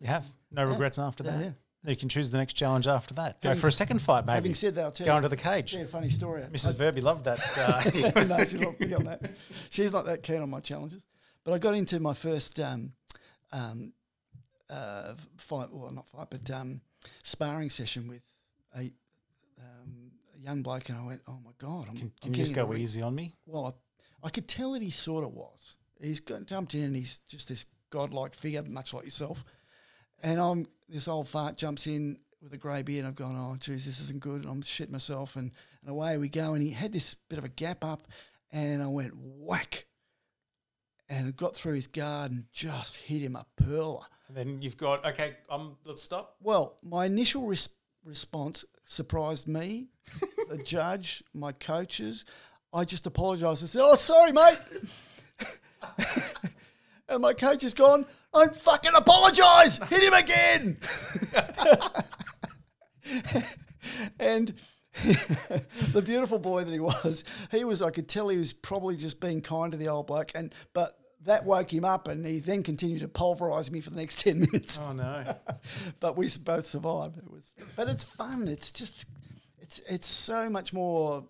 [0.00, 0.70] You have no yeah.
[0.70, 1.38] regrets after that.
[1.38, 1.44] Yeah,
[1.84, 1.90] yeah.
[1.90, 3.40] You can choose the next challenge after that.
[3.42, 4.34] Go for a second fight, maybe.
[4.34, 5.74] Having said that, I'll tell go you, into the cage.
[5.74, 6.42] Yeah, funny story.
[6.52, 6.70] Mrs.
[6.70, 7.40] I, Verbi loved that.
[7.58, 9.30] Uh, no, she's not big on that.
[9.70, 11.04] She's not that keen on my challenges.
[11.44, 12.92] But I got into my first um,
[13.52, 13.92] um,
[14.70, 16.80] uh, fight, well, not fight, but um,
[17.24, 18.22] sparring session with
[18.76, 18.92] a,
[19.58, 22.36] um, a, young bloke, and I went, "Oh my god!" I'm, can, can I'm you
[22.36, 23.34] just go easy on me?
[23.44, 23.66] Well,
[24.22, 25.74] I, I, could tell that he sort of was.
[26.02, 29.44] He's jumped in, and he's just this godlike figure, much like yourself.
[30.22, 33.00] And I'm this old fart jumps in with a grey beard.
[33.00, 36.18] And I've gone, "Oh, geez, this isn't good." And I'm shit myself, and, and away
[36.18, 36.54] we go.
[36.54, 38.08] And he had this bit of a gap up,
[38.50, 39.86] and I went whack,
[41.08, 44.04] and got through his guard and just hit him a perler.
[44.28, 45.36] And then you've got okay.
[45.50, 46.36] Um, let's stop.
[46.40, 47.68] Well, my initial res-
[48.04, 49.88] response surprised me,
[50.48, 52.24] the judge, my coaches.
[52.74, 53.62] I just apologised.
[53.62, 54.58] I said, "Oh, sorry, mate."
[57.08, 58.06] and my coach has gone.
[58.34, 59.78] I fucking apologise.
[59.88, 60.78] Hit him again.
[64.18, 64.54] and
[65.92, 67.80] the beautiful boy that he was, he was.
[67.80, 70.98] I could tell he was probably just being kind to the old bloke, and but
[71.24, 74.40] that woke him up, and he then continued to pulverise me for the next ten
[74.40, 74.78] minutes.
[74.78, 75.34] Oh no!
[76.00, 77.16] but we both survived.
[77.16, 78.48] It was, but it's fun.
[78.48, 79.06] It's just,
[79.60, 81.24] it's it's so much more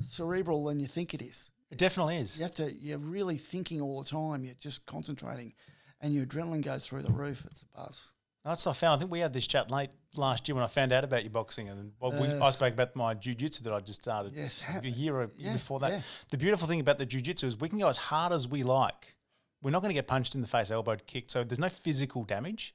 [0.00, 1.50] cerebral than you think it is.
[1.70, 2.38] It definitely is.
[2.38, 2.72] You have to.
[2.72, 4.44] You're really thinking all the time.
[4.44, 5.54] You're just concentrating,
[6.00, 7.44] and your adrenaline goes through the roof.
[7.50, 8.12] It's a buzz.
[8.44, 8.96] That's what I found.
[8.96, 11.30] I think we had this chat late last year when I found out about your
[11.30, 14.32] boxing, and well, we, I spoke about my jiu-jitsu that I just started.
[14.34, 15.92] Yes, a year, yeah, before that.
[15.92, 16.00] Yeah.
[16.30, 19.16] The beautiful thing about the jiu-jitsu is we can go as hard as we like
[19.62, 21.30] we're not going to get punched in the face, elbowed, kicked.
[21.30, 22.72] So there's no physical damage.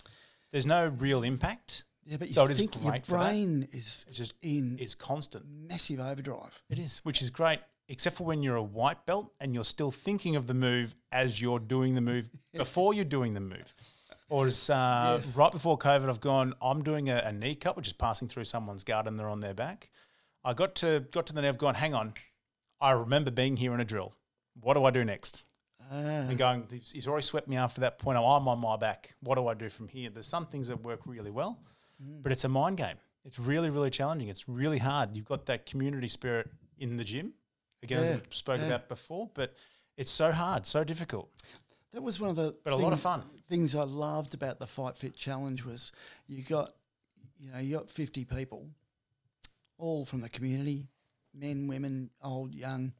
[0.51, 1.83] There's no real impact.
[2.05, 6.61] Yeah, but so you think your brain is it's just in is constant, massive overdrive.
[6.69, 9.91] It is, which is great, except for when you're a white belt and you're still
[9.91, 13.73] thinking of the move as you're doing the move before you're doing the move.
[14.29, 15.37] Or as uh, yes.
[15.37, 16.55] right before COVID, I've gone.
[16.61, 19.39] I'm doing a, a, knee cut, which is passing through someone's guard and they're on
[19.39, 19.89] their back.
[20.43, 21.75] I got to got to the nerve, gone.
[21.75, 22.13] Hang on,
[22.81, 24.13] I remember being here in a drill.
[24.59, 25.43] What do I do next?
[25.91, 25.95] Ah.
[25.95, 28.17] And going, he's already swept me after that point.
[28.17, 29.15] I'm on my back.
[29.21, 30.09] What do I do from here?
[30.09, 31.59] There's some things that work really well,
[32.03, 32.23] mm.
[32.23, 32.97] but it's a mind game.
[33.23, 34.29] It's really, really challenging.
[34.29, 35.15] It's really hard.
[35.15, 36.49] You've got that community spirit
[36.79, 37.33] in the gym,
[37.85, 38.09] again, yeah.
[38.11, 38.67] as I spoke yeah.
[38.67, 39.55] about before, but
[39.97, 41.29] it's so hard, so difficult.
[41.93, 44.67] That was one of the but a lot of fun things I loved about the
[44.67, 45.91] Fight Fit Challenge was
[46.27, 46.71] you got
[47.39, 48.67] you know you got fifty people,
[49.77, 50.87] all from the community,
[51.33, 52.93] men, women, old, young,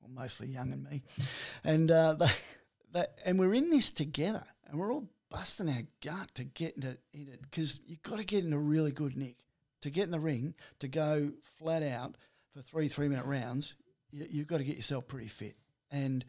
[0.00, 1.02] well, mostly young and me,
[1.62, 2.30] and uh, they,
[2.92, 6.96] they, and we're in this together, and we're all busting our gut to get into
[7.12, 9.36] in it because you've got to get in a really good nick
[9.80, 12.16] to get in the ring to go flat out
[12.52, 13.76] for three three minute rounds.
[14.14, 15.56] You, you've got to get yourself pretty fit,
[15.90, 16.24] and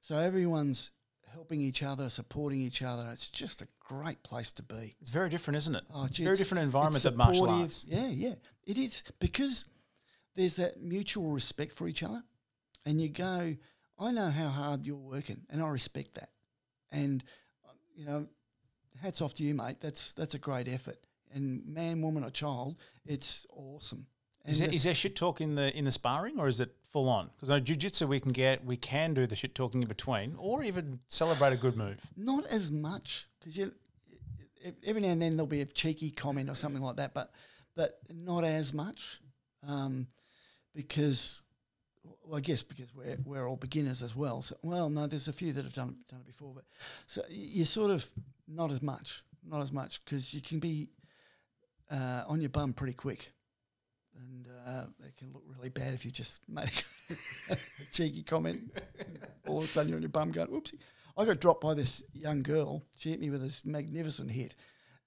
[0.00, 0.90] so everyone's
[1.32, 3.08] helping each other, supporting each other.
[3.12, 4.94] It's just a great place to be.
[5.00, 5.84] It's very different, isn't it?
[5.92, 7.84] Oh, gee, very different environment than martial arts.
[7.86, 8.34] Yeah, yeah,
[8.64, 9.66] it is because
[10.34, 12.22] there's that mutual respect for each other
[12.86, 13.56] and you go,
[13.98, 16.30] I know how hard you're working, and I respect that.
[16.90, 17.22] And
[17.94, 18.28] you know,
[19.02, 19.76] hats off to you, mate.
[19.80, 20.98] That's that's a great effort.
[21.34, 24.06] And man, woman, or child, it's awesome.
[24.46, 27.10] is there, is there shit talk in the in the sparring, or is it full
[27.10, 27.28] on?
[27.36, 30.62] Because on jiu-jitsu we can get we can do the shit talking in between, or
[30.62, 31.98] even celebrate a good move.
[32.16, 33.72] Not as much because you
[34.86, 37.32] every now and then there'll be a cheeky comment or something like that, but
[37.74, 39.20] but not as much
[39.68, 40.06] um,
[40.74, 41.42] because,
[42.02, 44.40] well, I guess because we're we're all beginners as well.
[44.40, 46.64] So, well, no, there's a few that have done it, done it before, but
[47.06, 48.06] so you're sort of
[48.48, 50.88] not as much, not as much because you can be
[51.90, 53.32] uh, on your bum pretty quick.
[54.18, 56.84] And uh, it can look really bad if you just make
[57.50, 57.56] a
[57.92, 58.76] cheeky comment.
[59.46, 60.78] All of a sudden, you're on your bum going, whoopsie.
[61.16, 62.82] I got dropped by this young girl.
[62.98, 64.56] She hit me with this magnificent hit.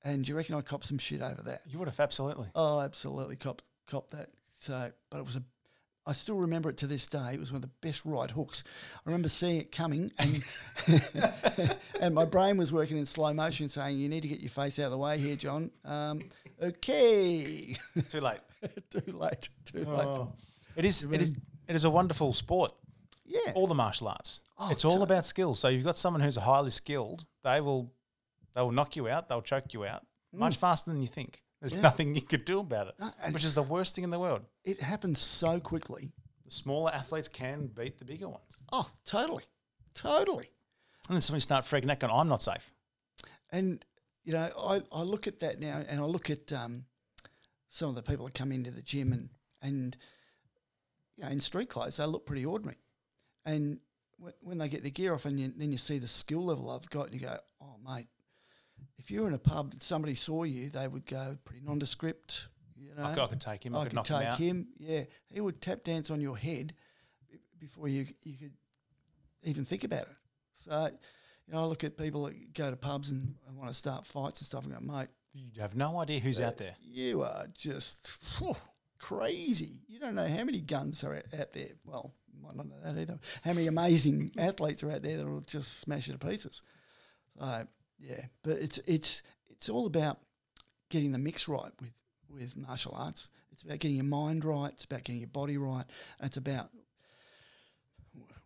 [0.03, 1.61] And do you reckon I copped some shit over that?
[1.67, 2.47] You would have absolutely.
[2.55, 4.29] Oh, absolutely copped, copped that.
[4.59, 5.43] So, but it was a,
[6.07, 7.31] I still remember it to this day.
[7.33, 8.63] It was one of the best right hooks.
[8.95, 10.43] I remember seeing it coming and,
[12.01, 14.79] and my brain was working in slow motion saying, you need to get your face
[14.79, 15.69] out of the way here, John.
[15.83, 16.21] Um,
[16.61, 17.75] okay.
[18.09, 18.39] Too late.
[18.89, 20.27] Too late, too late.
[20.75, 21.03] It is.
[21.03, 21.35] It is.
[21.67, 22.73] It is a wonderful sport.
[23.25, 23.51] Yeah.
[23.55, 24.39] All the martial arts.
[24.57, 25.55] Oh, it's all so- about skill.
[25.55, 27.25] So you've got someone who's highly skilled.
[27.43, 27.91] They will.
[28.55, 29.29] They will knock you out.
[29.29, 31.43] They'll choke you out much faster than you think.
[31.61, 31.77] There's Mm.
[31.77, 31.81] Yeah.
[31.81, 34.41] nothing you could do about it, No, which is the worst thing in the world.
[34.63, 36.11] It happens so quickly.
[36.45, 38.63] The smaller athletes can beat the bigger ones.
[38.71, 39.43] Oh, totally.
[39.93, 40.49] Totally.
[41.07, 42.71] And then somebody start freaking out going, I'm not safe.
[43.51, 43.83] And
[44.23, 46.85] you know, I, I look at that now, and I look at um,
[47.69, 49.29] some of the people that come into the gym, and
[49.61, 49.95] and
[51.15, 52.77] you know, in street clothes, they look pretty ordinary.
[53.45, 53.79] And
[54.17, 56.69] when, when they get their gear off, and you, then you see the skill level
[56.69, 58.07] I've got, and you go, "Oh, mate,
[58.97, 62.47] if you were in a pub, and somebody saw you, they would go pretty nondescript."
[62.75, 63.75] You know, I, could, I could take him.
[63.75, 64.37] I, I could could knock take him out.
[64.37, 64.67] him.
[64.79, 66.73] Yeah, he would tap dance on your head
[67.59, 68.53] before you you could
[69.43, 70.15] even think about it.
[70.65, 70.89] So,
[71.47, 74.05] you know, I look at people that go to pubs and, and want to start
[74.05, 76.71] fights and stuff, and go, mate, You have no idea who's out there.
[76.71, 78.55] Uh, you are just phew,
[78.97, 79.81] crazy.
[79.87, 81.69] You don't know how many guns are out- out there.
[81.85, 83.19] Well, you might not know that either.
[83.43, 86.63] How many amazing athletes are out there that will just smash you to pieces.
[87.37, 87.67] So
[87.99, 90.19] yeah, but it's it's it's all about
[90.89, 91.93] getting the mix right with
[92.29, 93.29] with martial arts.
[93.51, 94.71] It's about getting your mind right.
[94.71, 95.85] It's about getting your body right.
[96.21, 96.69] It's about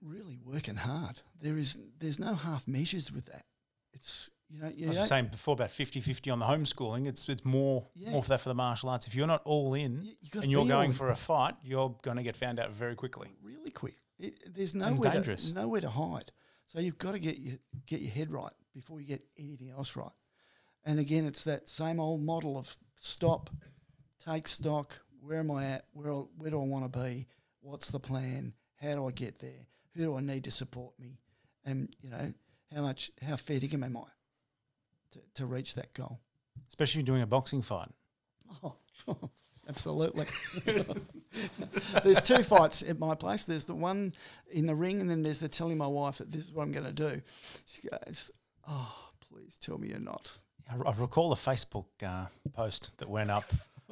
[0.02, 1.22] really working hard.
[1.42, 3.46] There is there's no half measures with that.
[3.94, 7.08] It's you know you I was saying before about 50-50 on the homeschooling.
[7.08, 8.12] It's it's more Yeah.
[8.12, 9.08] more for that for the martial arts.
[9.08, 10.96] If you're not all in You- you and you're going in.
[10.96, 13.30] for a fight, you're going to get found out very quickly.
[13.42, 13.96] really quick.
[14.20, 15.48] It, there's nowhere dangerous.
[15.50, 16.32] to, nowhere to hide.
[16.68, 17.58] So you've got to get your
[17.88, 20.12] get your head right before you get anything else right.
[20.86, 23.50] And again, it's that same old model of stop,
[24.20, 25.00] take stock.
[25.20, 25.86] Where am I at?
[25.94, 27.28] Where where do I want to be?
[27.62, 28.54] What's the plan?
[28.82, 29.68] How do I get there?
[29.96, 31.20] Who do I need to support me?
[31.66, 32.34] And you know
[32.74, 34.04] how much how fair dinkum am I
[35.14, 36.20] to, to reach that goal?
[36.70, 37.90] Especially if you're doing a boxing fight.
[38.64, 38.76] Oh,
[39.70, 40.26] absolutely.
[42.04, 43.46] there's two fights at my place.
[43.46, 44.14] There's the one
[44.52, 46.72] in the ring, and then there's the telling my wife that this is what I'm
[46.72, 47.22] going to do.
[47.66, 48.32] She goes,
[48.68, 48.96] "Oh,
[49.30, 50.38] please tell me you're not."
[50.70, 53.46] I, I recall a Facebook uh, post that went up.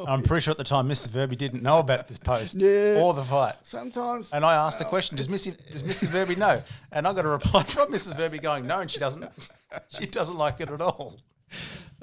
[0.07, 1.09] I'm pretty sure at the time Mrs.
[1.09, 2.99] Verbi didn't know about this post Yeah.
[3.01, 3.55] or the fight.
[3.63, 5.57] Sometimes, And I asked the question, does Mrs.
[5.71, 6.09] does Mrs.
[6.09, 6.61] Verbi know?
[6.91, 8.15] And I got a reply from Mrs.
[8.15, 9.49] Verbi going, no, and she doesn't.
[9.87, 11.17] She doesn't like it at all.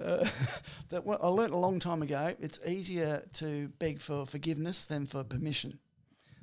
[0.03, 0.27] uh,
[0.89, 2.35] that what I learnt a long time ago.
[2.41, 5.79] It's easier to beg for forgiveness than for permission.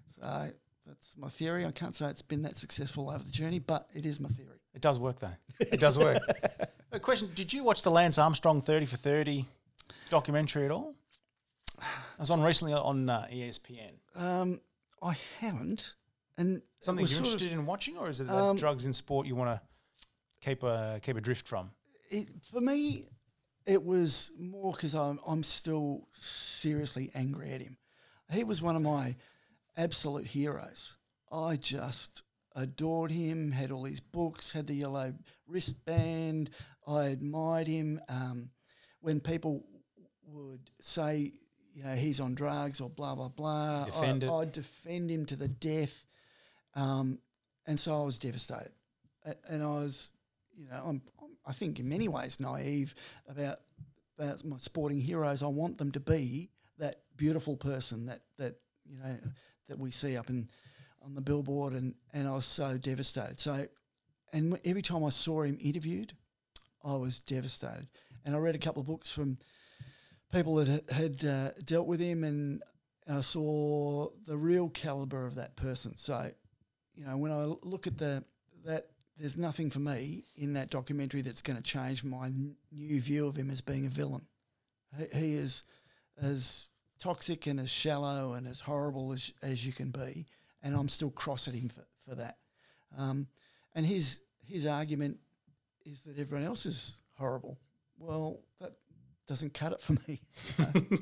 [0.07, 0.51] So
[0.85, 1.65] that's my theory.
[1.65, 4.59] I can't say it's been that successful over the journey, but it is my theory.
[4.75, 5.35] It does work though.
[5.59, 6.21] It does work.
[6.91, 9.47] a question: Did you watch the Lance Armstrong Thirty for Thirty
[10.09, 10.93] documentary at all?
[11.79, 13.93] I was on recently on uh, ESPN.
[14.15, 14.61] Um,
[15.01, 15.95] I haven't,
[16.37, 19.27] and Something you're sort of- interested in watching, or is it Um, drugs in sport
[19.27, 19.67] you want to
[20.47, 21.71] keep a keep adrift from?
[22.09, 23.07] it, for me,
[23.65, 27.77] it was more because I'm I'm still seriously angry at him.
[28.31, 29.15] He was one of my
[29.77, 30.97] absolute heroes.
[31.31, 32.21] I just
[32.55, 33.51] adored him.
[33.51, 34.51] Had all his books.
[34.53, 35.13] Had the yellow
[35.47, 36.49] wristband.
[36.87, 37.99] I admired him.
[38.07, 38.51] Um,
[39.01, 39.63] when people
[40.27, 41.33] would say,
[41.75, 44.33] you know, he's on drugs or blah blah blah, Defend I.
[44.33, 46.03] I'd defend him to the death.
[46.73, 47.19] Um,
[47.67, 48.71] and so I was devastated,
[49.47, 50.11] and I was,
[50.57, 52.95] you know, I'm, I'm I think in many ways naive
[53.27, 53.59] about
[54.17, 55.43] about my sporting heroes.
[55.43, 59.17] I want them to be that beautiful person that that you know
[59.67, 60.49] that we see up in
[61.03, 63.39] on the billboard, and and I was so devastated.
[63.39, 63.67] So,
[64.31, 66.13] and every time I saw him interviewed,
[66.83, 67.87] I was devastated.
[68.23, 69.37] And I read a couple of books from
[70.35, 72.61] people that had, uh, dealt with him, and
[73.07, 75.95] I saw the real caliber of that person.
[75.95, 76.31] So,
[76.93, 78.23] you know, when I look at the
[78.65, 78.87] that,
[79.17, 83.27] there's nothing for me in that documentary that's going to change my n- new view
[83.27, 84.23] of him as being a villain.
[84.97, 85.63] He, he is
[86.21, 86.67] as
[86.99, 90.25] toxic and as shallow and as horrible as as you can be,
[90.61, 92.37] and I'm still cross at him for, for that.
[92.97, 93.27] Um,
[93.73, 95.19] and his his argument
[95.85, 97.57] is that everyone else is horrible.
[97.97, 98.73] Well, that
[99.27, 100.21] doesn't cut it for me.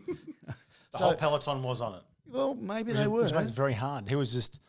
[0.93, 2.01] The So- whole peloton was on it.
[2.27, 3.23] Well, maybe Which, they were.
[3.23, 4.07] which makes it very hard.
[4.07, 4.59] He was just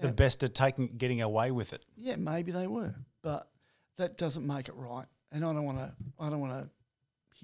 [0.00, 1.86] the best at taking getting away with it.
[1.96, 3.48] yeah, maybe they were, but
[3.96, 5.06] that doesn't make it right.
[5.32, 5.92] And I don't want to.
[6.18, 6.70] I don't want to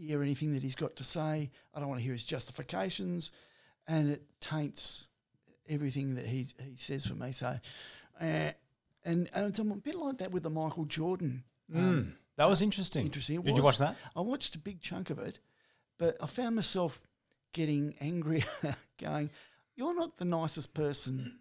[0.02, 1.50] hear anything that he's got to say.
[1.74, 3.30] I don't want to hear his justifications,
[3.86, 5.06] and it taints
[5.68, 7.30] everything that he he says for me.
[7.32, 7.46] So,
[8.20, 11.44] uh, and and it's a bit like that with the Michael Jordan.
[11.74, 13.06] um, That was interesting.
[13.06, 13.36] Interesting.
[13.40, 13.96] It Did you watch that?
[14.14, 15.38] I watched a big chunk of it,
[15.98, 17.00] but I found myself
[17.52, 18.44] getting angry,
[19.00, 19.30] going,
[19.74, 21.38] "You're not the nicest person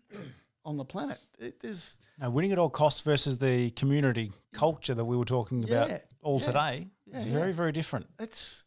[0.63, 5.05] on the planet." It, there's No, winning at all costs versus the community culture that
[5.05, 7.34] we were talking about Yeah, all yeah, today yeah, is yeah.
[7.34, 8.07] very, very different.
[8.17, 8.63] that's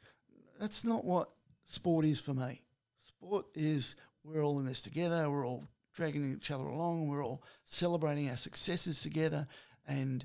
[0.60, 1.30] that's not what
[1.64, 2.62] sport is for me.
[2.98, 5.30] Sport is we're all in this together.
[5.30, 5.64] We're all
[5.94, 7.08] dragging each other along.
[7.08, 9.46] We're all celebrating our successes together,
[9.86, 10.24] and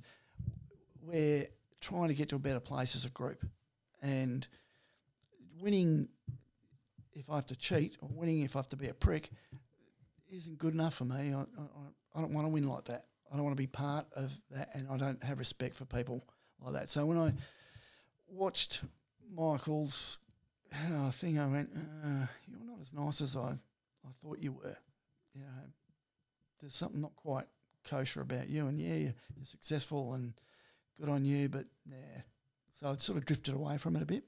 [1.01, 1.47] we're
[1.84, 3.45] trying to get to a better place as a group.
[4.01, 4.47] And
[5.61, 6.07] winning,
[7.14, 9.30] if I have to cheat, or winning if I have to be a prick,
[10.31, 11.34] isn't good enough for me.
[11.34, 13.05] I, I, I don't want to win like that.
[13.31, 16.23] I don't want to be part of that, and I don't have respect for people
[16.61, 16.89] like that.
[16.89, 17.34] So when I
[18.27, 18.81] watched
[19.35, 20.19] Michael's
[20.73, 23.57] uh, thing, I went, uh, "You're not as nice as I,
[24.05, 24.77] I thought you were."
[25.34, 25.64] You know,
[26.61, 27.45] there's something not quite
[27.84, 30.34] kosher about you, and yeah, you're, you're successful and
[30.99, 32.21] good on you, but yeah.
[32.71, 34.23] So I'd sort of drifted away from it a bit.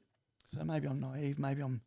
[0.46, 1.82] So maybe I'm naive, maybe I'm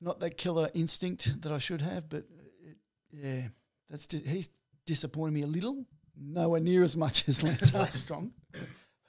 [0.00, 2.24] not that killer instinct that I should have, but
[2.66, 2.76] it,
[3.12, 3.48] yeah,
[3.88, 4.50] that's di- he's
[4.84, 5.84] disappointed me a little.
[6.20, 8.32] Nowhere near as much as Lance Armstrong,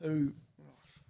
[0.02, 0.34] who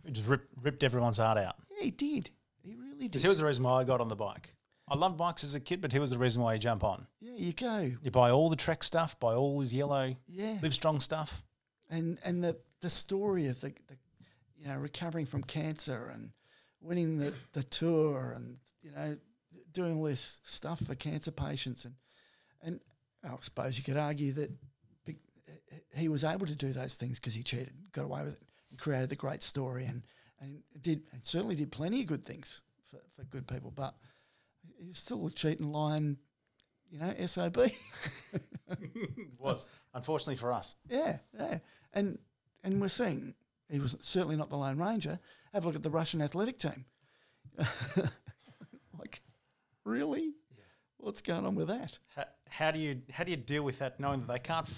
[0.06, 1.56] It just ripped, ripped everyone's heart out.
[1.77, 2.30] yeah, he did.
[2.64, 3.22] He really did.
[3.22, 4.56] he was the reason why I got on the bike.
[4.88, 7.06] I loved bikes as a kid, but he was the reason why you jump on.
[7.22, 7.91] Yeah, you go.
[8.02, 11.44] You buy all the Trek stuff, buy all his yellow Yeah, Livestrong stuff.
[11.90, 13.98] and and the the story of the, the
[14.58, 16.32] you know recovering from cancer and
[16.82, 19.18] winning the the tour and you know
[19.72, 21.96] doing all this stuff for cancer patients and
[22.62, 22.80] and
[23.24, 24.52] I suppose you could argue that
[25.96, 28.80] he was able to do those things because he cheated, got away with it, and
[28.80, 30.04] created the great story and
[30.40, 33.96] and did and certainly did plenty of good things for, for good people, but
[34.78, 36.18] he was still a cheating lion,
[36.90, 37.58] you know, sob.
[39.40, 40.76] was unfortunately for us.
[40.90, 41.60] Yeah, yeah,
[41.94, 42.18] and
[42.64, 43.34] and we're seeing
[43.69, 45.19] he was certainly not the Lone Ranger.
[45.53, 46.85] Have a look at the Russian athletic team.
[48.98, 49.22] like,
[49.85, 50.34] really?
[50.98, 51.99] What's going on with that?
[52.15, 54.69] How, how do you how do you deal with that, knowing that they can't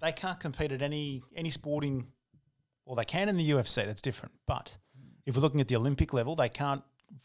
[0.00, 2.06] they can't compete at any any sporting,
[2.84, 3.86] well they can in the UFC.
[3.86, 4.34] That's different.
[4.46, 4.76] But
[5.24, 6.82] if we're looking at the Olympic level, they can't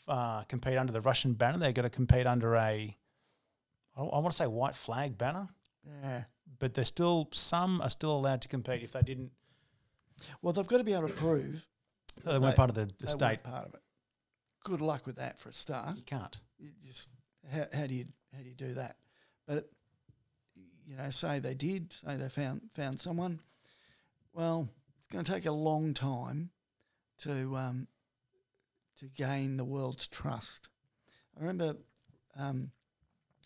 [0.08, 1.58] uh, compete under the Russian banner.
[1.58, 2.98] They've got to compete under a
[3.98, 5.50] I, I want to say white flag banner,
[6.02, 6.24] Yeah.
[6.60, 9.32] but they're still some are still allowed to compete if they didn't.
[10.42, 11.68] Well, they've got to be able to prove
[12.24, 13.26] They weren't part of the, the they state.
[13.26, 13.82] weren't part of it.
[14.64, 15.98] Good luck with that for a start.
[15.98, 16.40] You can't.
[16.58, 17.10] You just
[17.52, 18.96] how, how do you how do you do that?
[19.46, 19.70] But
[20.86, 23.40] you know, say they did, say they found found someone.
[24.34, 24.68] Well,
[25.00, 26.50] it's going to take a long time
[27.20, 27.88] to um,
[29.00, 30.70] to gain the world's trust.
[31.38, 31.76] I remember
[32.38, 32.72] um,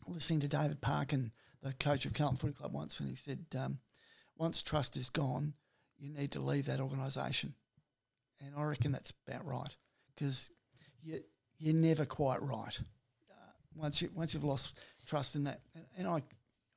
[0.08, 1.32] listening to David Parkin,
[1.64, 3.80] the coach of Carlton Footy Club, once, and he said, um,
[4.38, 5.54] "Once trust is gone,
[6.00, 7.54] you need to leave that organisation.
[8.40, 9.76] And I reckon that's about right
[10.16, 10.50] because
[11.04, 11.20] you
[11.60, 12.80] you're never quite right
[13.32, 15.62] uh, once you once you've lost trust in that.
[15.74, 16.22] And, and I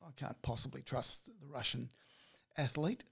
[0.02, 1.90] I can't possibly trust the Russian
[2.56, 3.04] athlete.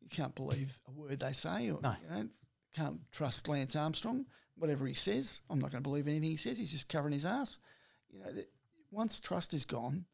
[0.00, 1.70] You can't believe a word they say.
[1.70, 1.94] Or, No.
[2.02, 2.28] You know,
[2.74, 4.26] can't trust Lance Armstrong.
[4.56, 6.58] Whatever he says, I'm not going to believe anything he says.
[6.58, 7.58] He's just covering his ass.
[8.10, 8.26] You know,
[8.90, 10.04] once trust is gone,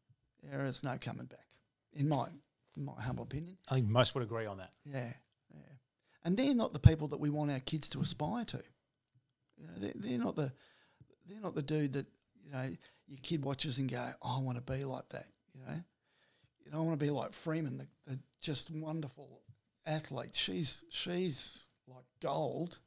[0.43, 1.47] there is no coming back.
[1.93, 2.27] In my
[2.75, 3.57] in my humble opinion.
[3.69, 4.71] I think most would agree on that.
[4.83, 5.13] Yeah.
[6.25, 8.61] And they're not the people that we want our kids to aspire to.
[9.57, 10.51] You know, they're, they're not the
[11.27, 12.07] they're not the dude that
[12.43, 12.63] you know
[13.07, 15.27] your kid watches and go, oh, I want to be like that.
[15.53, 15.81] You know,
[16.65, 19.41] you know, I want to be like Freeman, the, the just wonderful
[19.85, 20.35] athlete.
[20.35, 22.79] She's she's like gold.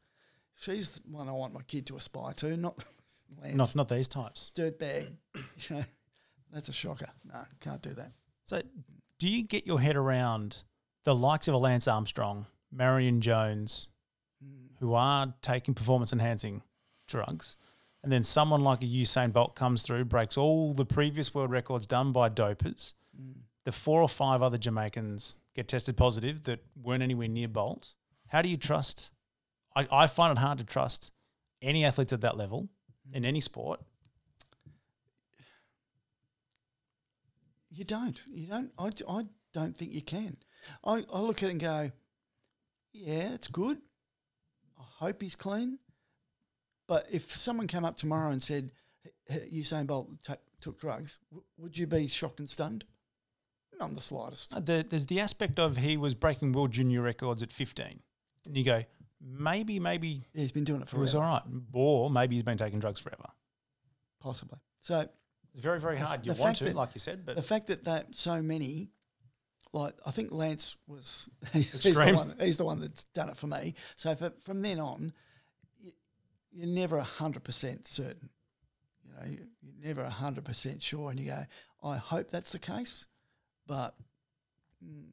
[0.61, 2.85] She's the one I want my kid to aspire to, not
[3.43, 4.51] Lance Not not these types.
[4.55, 5.13] dirtbag.
[5.35, 5.85] you know,
[6.53, 7.09] that's a shocker.
[7.25, 8.13] No, can't do that.
[8.45, 8.63] So,
[9.21, 10.63] do you get your head around
[11.05, 13.89] the likes of a Lance Armstrong, Marion Jones,
[14.45, 14.69] mm.
[14.81, 16.63] who are taking performance enhancing
[17.07, 17.57] drugs,
[18.03, 21.87] and then someone like a Usain Bolt comes through, breaks all the previous world records
[21.87, 22.95] done by dopers.
[23.21, 23.35] Mm.
[23.65, 27.95] The four or five other Jamaicans get tested positive that weren't anywhere near Bolt.
[28.29, 29.11] How do you trust?
[29.75, 31.13] I, I find it hard to trust
[31.61, 32.69] any athletes at that level
[33.11, 33.17] mm.
[33.17, 33.81] in any sport.
[37.71, 38.23] You don't.
[38.29, 38.73] You don't.
[38.79, 40.37] I, I don't think you can.
[40.85, 41.93] I, I look at it and go,
[42.93, 43.79] yeah, it's good.
[44.79, 45.79] I hope he's clean.
[46.87, 48.71] But if someone came up tomorrow and said,
[49.29, 52.85] "H- H- Usain Bolt, ta- took drugs, w- would you be shocked and stunned?
[53.79, 54.53] Not in the slightest.
[54.67, 58.01] The, there's the aspect of he was breaking world junior records at 15.
[58.47, 58.85] And you go,
[59.21, 60.97] maybe, maybe Yeah, he's been doing it for.
[60.97, 61.43] it was all right.
[61.73, 63.27] Or maybe he's been taking drugs forever.
[64.21, 64.59] possibly.
[64.81, 65.09] So
[65.53, 66.27] It's very, very The- hard.
[66.27, 68.91] You the want to, like you said, but the fact that that so many,
[69.73, 72.35] like I think Lance was, he's, he's the one.
[72.41, 73.75] He's the one that's done it for me.
[73.97, 75.13] So for, from then on,
[75.79, 75.93] you,
[76.53, 78.31] you're never hundred percent certain.
[79.05, 81.45] You know, you, you're never hundred percent sure, and you go,
[81.83, 83.07] I hope that's the case,
[83.67, 83.95] but
[84.85, 85.07] mm,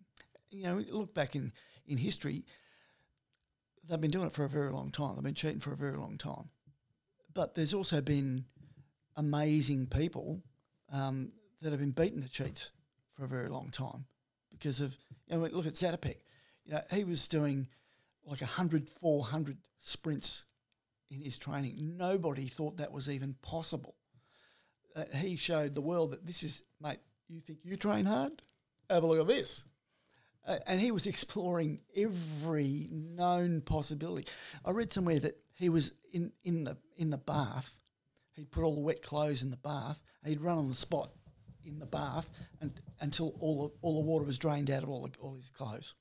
[0.51, 1.51] you know, look back in
[1.87, 2.45] in history.
[3.87, 5.15] They've been doing it for a very long time.
[5.15, 6.49] They've been cheating for a very long time,
[7.33, 8.45] but there's also been
[9.15, 10.41] amazing people
[10.91, 11.29] um,
[11.61, 12.71] that have been beating the cheats
[13.13, 14.05] for a very long time
[14.57, 14.95] because of
[15.27, 16.17] you know look at Zatopek.
[16.65, 17.67] You know he was doing
[18.25, 20.45] like 100, 400 sprints
[21.11, 21.95] in his training.
[21.97, 23.95] Nobody thought that was even possible.
[24.95, 26.99] Uh, he showed the world that this is mate.
[27.27, 28.41] You think you train hard?
[28.89, 29.65] Have a look at this.
[30.47, 34.27] Uh, and he was exploring every known possibility.
[34.63, 37.75] I read somewhere that he was in, in the in the bath
[38.35, 41.11] He'd put all the wet clothes in the bath and he'd run on the spot
[41.65, 42.29] in the bath
[42.61, 45.49] and, until all the, all the water was drained out of all, the, all his
[45.49, 45.95] clothes.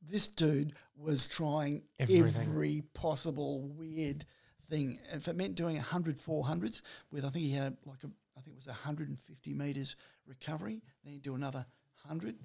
[0.00, 2.42] This dude was trying Everything.
[2.42, 4.24] every possible weird
[4.68, 4.98] thing.
[5.12, 8.54] If it meant doing 100 400s with, I think he had like a, I think
[8.56, 9.96] it was 150 metres
[10.26, 11.66] recovery, then he'd do another
[12.04, 12.36] 100,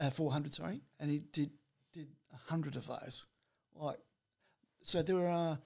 [0.00, 1.50] uh, 400, sorry, and he did,
[1.92, 3.26] did 100 of those.
[3.74, 3.98] Like,
[4.82, 5.58] so there are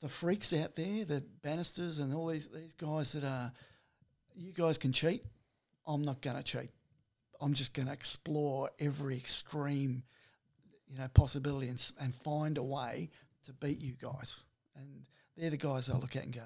[0.00, 3.52] the freaks out there, the Bannisters and all these these guys that are,
[4.36, 5.24] you guys can cheat.
[5.86, 6.70] I'm not going to cheat.
[7.40, 10.02] I'm just going to explore every extreme,
[10.88, 13.10] you know, possibility and, and find a way
[13.44, 14.36] to beat you guys.
[14.76, 15.04] And
[15.36, 16.42] they're the guys I look at and go,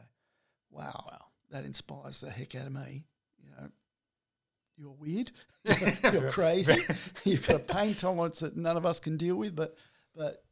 [0.71, 1.19] wow, Wow.
[1.51, 3.05] that inspires the heck out of me.
[3.43, 3.69] You know,
[4.77, 5.31] you're weird,
[6.13, 6.83] you're crazy,
[7.25, 9.77] you've got a pain tolerance that none of us can deal with, but
[10.15, 10.43] but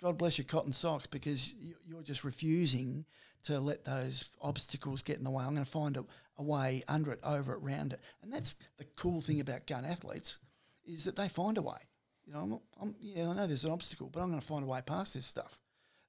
[0.00, 1.54] God bless your cotton socks because
[1.84, 3.04] you're just refusing
[3.44, 5.42] to let those obstacles get in the way.
[5.44, 6.04] I'm going to find a,
[6.38, 9.84] a way under it, over it, round it, and that's the cool thing about gun
[9.84, 10.38] athletes
[10.86, 11.78] is that they find a way.
[12.26, 14.64] You know, I'm, I'm yeah, I know there's an obstacle, but I'm going to find
[14.64, 15.58] a way past this stuff.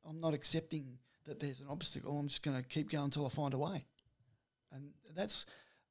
[0.08, 2.18] I'm not accepting that there's an obstacle.
[2.18, 3.86] I'm just going to keep going until I find a way,
[4.72, 5.46] and that's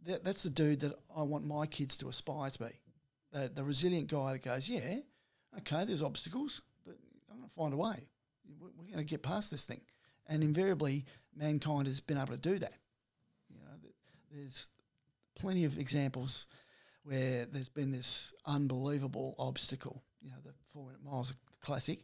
[0.06, 2.80] that, that's the dude that I want my kids to aspire to be.
[3.32, 4.96] The, the resilient guy that goes, yeah,
[5.58, 6.96] okay, there's obstacles, but
[7.30, 8.08] I'm going to find a way.
[8.60, 9.80] We're going to get past this thing.
[10.26, 11.04] And invariably,
[11.36, 12.74] mankind has been able to do that.
[14.30, 14.68] You know, th- there's
[15.36, 16.46] plenty of examples
[17.04, 20.02] where there's been this unbelievable obstacle.
[20.20, 22.00] You know, the four minute miles classic.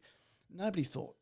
[0.50, 1.14] Nobody thought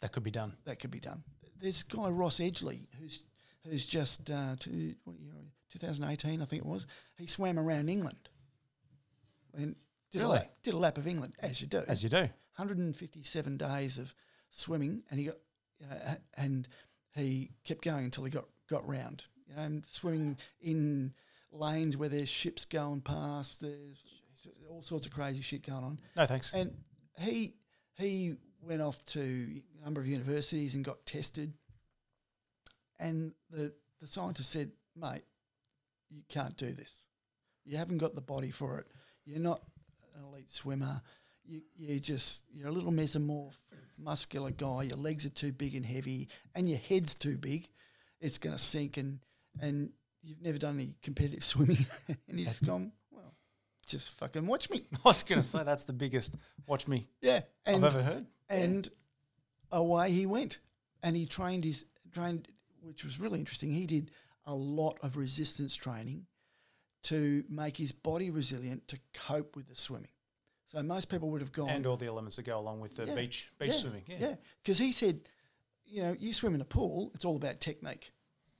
[0.00, 0.56] that could be done.
[0.64, 1.22] that could be done.
[1.58, 3.22] There's a guy Ross Edgley who's
[3.64, 5.32] who's just uh, two, what year,
[5.72, 6.86] 2018, I think it was.
[7.18, 8.28] He swam around England
[9.54, 9.74] and
[10.12, 10.30] did, Really?
[10.30, 11.82] a lap, did a lap of England as you do.
[11.88, 12.28] As you do.
[12.56, 14.14] 157 days of
[14.50, 15.36] swimming, and he got
[15.90, 16.68] a- and
[17.14, 19.26] he kept going until he got got round.
[19.48, 21.14] You know, and swimming in
[21.52, 23.60] lanes where there's ships going past.
[23.60, 24.04] There's
[24.68, 26.00] all sorts of crazy shit going on.
[26.16, 26.52] No, thanks.
[26.52, 26.72] And
[27.18, 27.54] he
[27.94, 31.52] he went off to a number of universities and got tested.
[32.98, 35.24] And the the scientist said, "Mate,
[36.10, 37.04] you can't do this.
[37.64, 38.86] You haven't got the body for it.
[39.24, 39.62] You're not
[40.14, 41.02] an elite swimmer.
[41.44, 43.56] You you just you're a little mesomorph,
[43.98, 44.84] muscular guy.
[44.84, 47.68] Your legs are too big and heavy, and your head's too big.
[48.20, 49.20] It's going to sink, and
[49.60, 49.90] and
[50.22, 51.84] you've never done any competitive swimming,
[52.28, 52.92] and he's gone.
[53.10, 53.34] Well,
[53.86, 54.86] just fucking watch me.
[55.04, 58.26] I was going to say that's the biggest watch me Yeah, and I've ever heard.
[58.48, 58.88] and
[59.72, 60.58] away he went,
[61.02, 62.48] and he trained his trained,
[62.80, 63.70] which was really interesting.
[63.70, 64.10] He did
[64.44, 66.26] a lot of resistance training
[67.04, 70.08] to make his body resilient to cope with the swimming.
[70.68, 73.04] So most people would have gone And all the elements that go along with the
[73.06, 74.02] Yeah, beach beach yeah, swimming.
[74.08, 74.16] Yeah.
[74.20, 75.20] yeah, because he said,
[75.84, 78.10] you know, you swim in a pool, it's all about technique,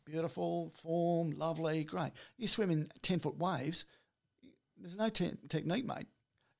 [0.06, 2.12] beautiful form, lovely, great.
[2.38, 3.84] You swim in ten foot waves,
[4.78, 6.06] there's no te- technique, mate.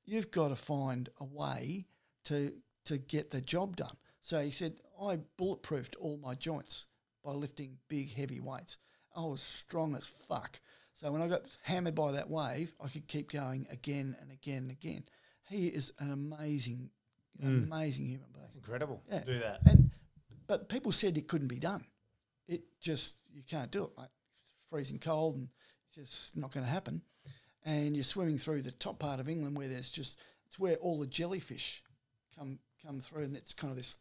[0.05, 1.87] You've got to find a way
[2.25, 2.53] to
[2.85, 3.97] to get the job done.
[4.21, 6.87] So he said, I bulletproofed all my joints
[7.23, 8.77] by lifting big, heavy weights.
[9.15, 10.59] I was strong as fuck.
[10.93, 14.63] So when I got hammered by that wave, I could keep going again and again
[14.63, 15.03] and again.
[15.49, 16.89] He is an amazing,
[17.41, 17.63] mm.
[17.65, 18.45] amazing human being.
[18.45, 19.01] It's incredible.
[19.09, 19.19] Yeah.
[19.19, 19.59] to Do that.
[19.65, 19.91] And
[20.47, 21.85] but people said it couldn't be done.
[22.47, 24.07] It just you can't do it, mate.
[24.43, 25.49] It's freezing cold and
[25.95, 27.01] it's just not going to happen.
[27.65, 30.99] And you're swimming through the top part of England where there's just it's where all
[30.99, 31.83] the jellyfish
[32.37, 33.97] come come through, and it's kind of this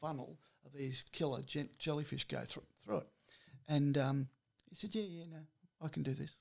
[0.00, 3.08] funnel of these killer je- jellyfish go through through it.
[3.68, 4.28] And um,
[4.68, 5.38] he said, "Yeah, yeah, no,
[5.80, 6.36] I can do this.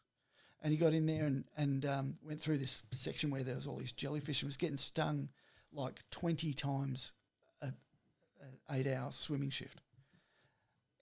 [0.62, 3.66] And he got in there and, and um, went through this section where there was
[3.66, 5.30] all these jellyfish and was getting stung
[5.72, 7.14] like 20 times
[7.62, 9.80] a, a eight hour swimming shift.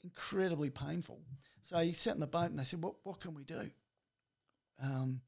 [0.04, 1.20] Incredibly painful.
[1.64, 3.70] So he sat in the boat and they said, what, what can we do?
[4.82, 5.22] Um,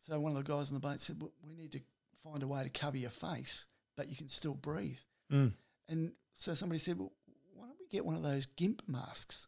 [0.00, 1.80] so one of the guys on the boat said, well, we need to
[2.16, 4.98] find a way to cover your face, but you can still breathe.
[5.30, 5.52] Mm.
[5.88, 7.12] And so somebody said, well,
[7.54, 9.46] why don't we get one of those GIMP masks,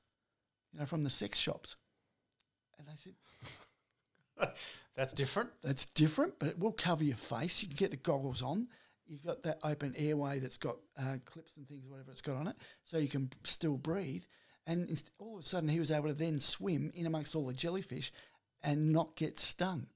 [0.73, 1.77] you know, from the sex shops?
[2.78, 3.14] And I said,
[4.97, 5.51] That's different.
[5.62, 7.62] that's different, but it will cover your face.
[7.62, 8.69] You can get the goggles on.
[9.07, 12.49] You've got that open airway that's got uh, clips and things, whatever it's got on
[12.49, 14.23] it, so you can still breathe.
[14.66, 17.47] And inst- all of a sudden, he was able to then swim in amongst all
[17.47, 18.12] the jellyfish
[18.62, 19.87] and not get stung.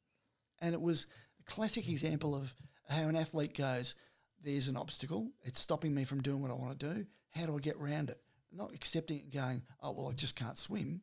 [0.60, 1.06] And it was
[1.40, 2.54] a classic example of
[2.88, 3.94] how an athlete goes,
[4.42, 7.06] there's an obstacle, it's stopping me from doing what I want to do.
[7.30, 8.20] How do I get around it?
[8.52, 11.02] Not accepting it and going, oh, well, I just can't swim.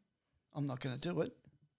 [0.55, 1.33] I'm not going to do it.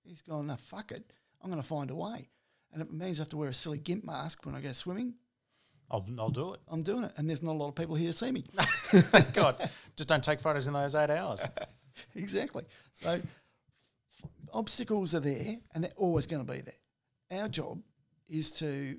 [0.04, 1.12] He's gone, no, fuck it.
[1.42, 2.28] I'm going to find a way.
[2.72, 5.14] And it means I have to wear a silly gimp mask when I go swimming.
[5.90, 6.60] I'll, I'll do it.
[6.68, 7.12] I'm doing it.
[7.16, 8.44] And there's not a lot of people here to see me.
[9.32, 11.46] God, just don't take photos in those eight hours.
[12.14, 12.64] exactly.
[12.92, 13.20] So
[14.52, 17.40] obstacles are there and they're always going to be there.
[17.40, 17.80] Our job
[18.28, 18.98] is to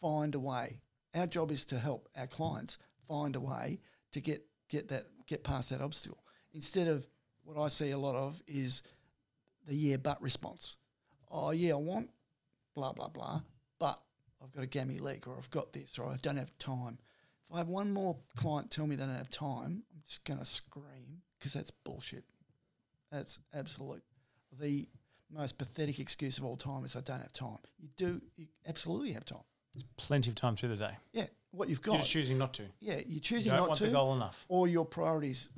[0.00, 0.80] find a way.
[1.14, 2.78] Our job is to help our clients
[3.08, 3.80] find a way
[4.12, 6.22] to get get that get past that obstacle.
[6.52, 7.06] Instead of
[7.42, 8.82] what I see a lot of is
[9.66, 10.76] the yeah but response.
[11.30, 12.10] Oh yeah, I want
[12.74, 13.40] blah blah blah,
[13.78, 14.00] but
[14.42, 16.98] I've got a gammy leg or I've got this or I don't have time.
[17.48, 20.38] If I have one more client tell me they don't have time, I'm just going
[20.38, 22.24] to scream because that's bullshit.
[23.10, 24.02] That's absolute.
[24.60, 24.88] The
[25.32, 27.58] most pathetic excuse of all time is I don't have time.
[27.78, 29.42] You do, you absolutely have time.
[29.74, 30.92] There's plenty of time through the day.
[31.12, 31.92] Yeah, what you've got.
[31.92, 32.64] You're just choosing not to.
[32.80, 34.44] yeah, you're choosing You don't not want to, the goal enough.
[34.48, 35.50] or your priorities.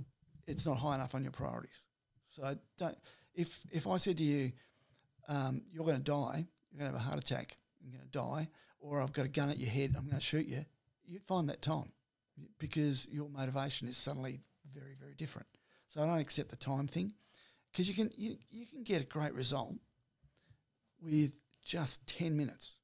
[0.46, 1.84] It's not high enough on your priorities.
[2.28, 2.96] So don't.
[3.34, 4.52] If if I said to you,
[5.28, 8.10] um, you're going to die, you're going to have a heart attack, you're going to
[8.18, 8.48] die,
[8.82, 10.64] or I've got a gun at your head, I'm going to shoot you,
[11.06, 11.92] you'd find that time
[12.58, 14.40] because your motivation is suddenly
[14.74, 15.46] very very different.
[15.88, 17.12] So I don't accept the time thing
[17.70, 19.74] because you can you, you can get a great result
[21.00, 22.74] with just ten minutes.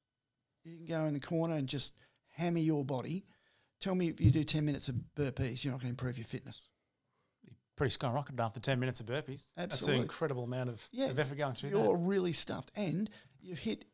[0.63, 1.93] You can go in the corner and just
[2.35, 3.25] hammer your body.
[3.79, 6.25] Tell me if you do ten minutes of burpees, you're not going to improve your
[6.25, 6.63] fitness.
[7.75, 9.45] Pretty skyrocketed after 10 minutes of burpees.
[9.55, 12.03] That's an incredible amount of, Yeah, of effort going through You're that.
[12.03, 13.09] really stuffed, and
[13.39, 13.85] you've hit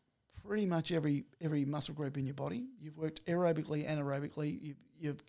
[0.47, 2.65] pretty much every every muscle group in your body.
[2.79, 4.59] You've worked aerobically, anaerobically.
[4.61, 5.23] You've, you've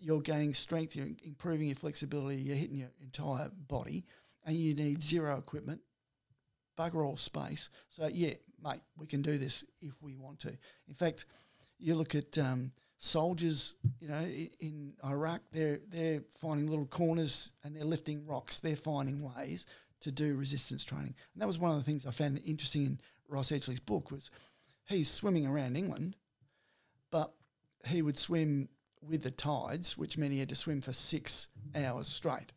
[0.00, 0.94] you're gaining strength.
[0.96, 2.36] You're improving your flexibility.
[2.36, 4.04] You're hitting your entire body,
[4.44, 5.80] and you need zero equipment,
[6.78, 7.70] bugger all space.
[7.88, 10.56] So yeah, mate, we can do this if we want to.
[10.88, 11.24] In fact,
[11.78, 14.24] you look at um, soldiers, you know,
[14.60, 18.58] in Iraq, they're they're finding little corners and they're lifting rocks.
[18.58, 19.66] They're finding ways
[20.00, 23.00] to do resistance training, and that was one of the things I found interesting in
[23.28, 24.30] Ross Edgley's book was
[24.88, 26.16] he's swimming around England,
[27.10, 27.32] but
[27.86, 28.68] he would swim
[29.02, 32.52] with the tides, which meant he had to swim for six hours straight,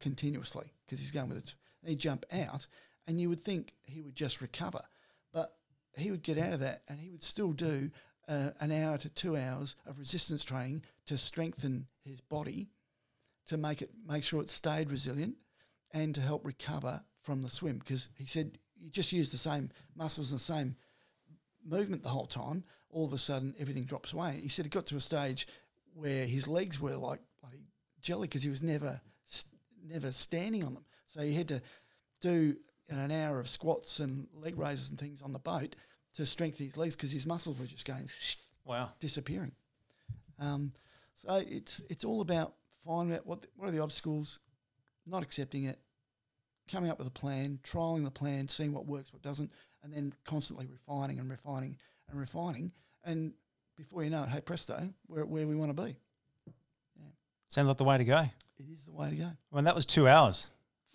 [0.00, 1.54] continuously, because he's going with it.
[1.84, 2.66] He'd jump out,
[3.06, 4.80] and you would think he would just recover,
[5.32, 5.56] but
[5.96, 7.90] he would get out of that, and he would still do
[8.28, 12.68] uh, an hour to two hours of resistance training to strengthen his body,
[13.46, 15.36] to make it make sure it stayed resilient,
[15.92, 17.78] and to help recover from the swim.
[17.78, 20.76] Because he said you just use the same muscles and the same
[21.64, 24.38] movement the whole time, all of a sudden everything drops away.
[24.42, 25.46] He said it got to a stage
[25.94, 27.64] where his legs were like bloody
[28.00, 29.00] jelly because he was never
[29.86, 30.84] never standing on them.
[31.06, 31.62] So he had to
[32.20, 32.56] do
[32.88, 35.76] an hour of squats and leg raises and things on the boat
[36.14, 38.08] to strengthen his legs because his muscles were just going
[38.64, 38.90] Wow.
[39.00, 39.52] disappearing.
[40.38, 40.72] Um,
[41.14, 44.38] so it's it's all about finding out what the, what are the obstacles,
[45.06, 45.78] not accepting it,
[46.68, 49.50] coming up with a plan, trialing the plan, seeing what works, what doesn't,
[49.82, 51.76] and then constantly refining and refining
[52.10, 52.72] and refining.
[53.04, 53.32] And
[53.76, 55.96] before you know it, hey presto, we're at where we want to be.
[56.96, 57.04] Yeah.
[57.48, 58.18] Sounds like the way to go.
[58.58, 59.30] It is the way to go.
[59.52, 60.48] I mean, that was two hours.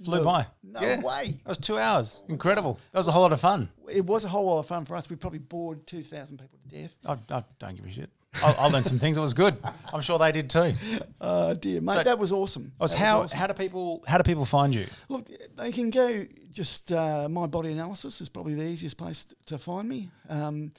[0.04, 0.48] Flew No- by.
[0.64, 1.02] No Yeah.
[1.02, 1.40] way.
[1.44, 2.22] That was two hours.
[2.28, 2.80] Incredible.
[2.91, 3.70] That was a whole lot of fun.
[3.90, 5.10] It was a whole lot of fun for us.
[5.10, 6.98] We probably bored two thousand people to death.
[7.06, 8.10] I, I don't give a shit.
[8.42, 9.18] I, I learned some things.
[9.18, 9.56] It was good.
[9.94, 10.74] I'm sure they did too.
[11.22, 12.74] Oh dear, mate, So- that was awesome.
[12.78, 13.38] It was That how awesome.
[13.38, 14.86] how do people how do people find you?
[15.08, 19.36] Look, they can go just uh, my body analysis is probably the easiest place t-
[19.48, 20.10] to find me.
[20.30, 20.72] Um,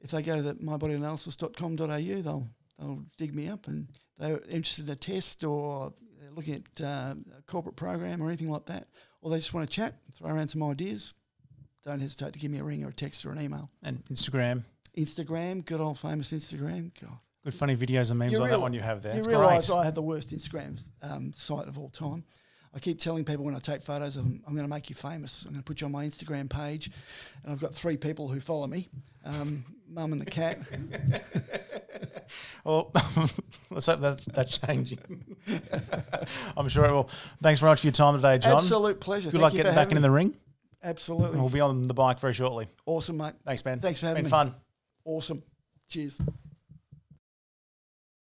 [0.00, 2.46] if they go to the mybodyanalysis.com.au, they'll
[2.78, 7.14] they'll dig me up, and they're interested in a test or they're looking at uh,
[7.38, 8.86] a corporate program or anything like that,
[9.20, 11.14] or they just want to chat, throw around some ideas.
[11.84, 13.70] Don't hesitate to give me a ring or a text or an email.
[13.82, 14.64] And Instagram.
[14.98, 16.90] Instagram, good old famous Instagram.
[17.00, 19.12] God, Good funny videos and memes You on that one you have there.
[19.14, 19.78] you It's realise great.
[19.78, 22.24] I have the worst Instagram um, site of all time.
[22.74, 24.94] I keep telling people when I take photos of them, I'm going to make you
[24.94, 25.44] famous.
[25.44, 26.90] I'm going to put you on my Instagram page,
[27.42, 28.88] and I've got three people who follow me,
[29.24, 30.58] um, Mum and the cat.
[32.64, 32.92] Well,
[33.70, 34.98] let's hope that's, that's changing.
[36.56, 37.08] I'm sure it will.
[37.42, 38.56] Thanks very much for your time today, John.
[38.56, 39.30] Absolute pleasure.
[39.30, 40.34] Good Thank luck getting back into the ring.
[40.82, 41.38] Absolutely.
[41.40, 42.68] We'll be on the bike very shortly.
[42.86, 43.34] Awesome, mate.
[43.46, 43.80] Thanks, man.
[43.80, 44.30] Thanks for having Been me.
[44.30, 44.54] fun.
[45.08, 45.42] Awesome.
[45.88, 46.20] Cheers.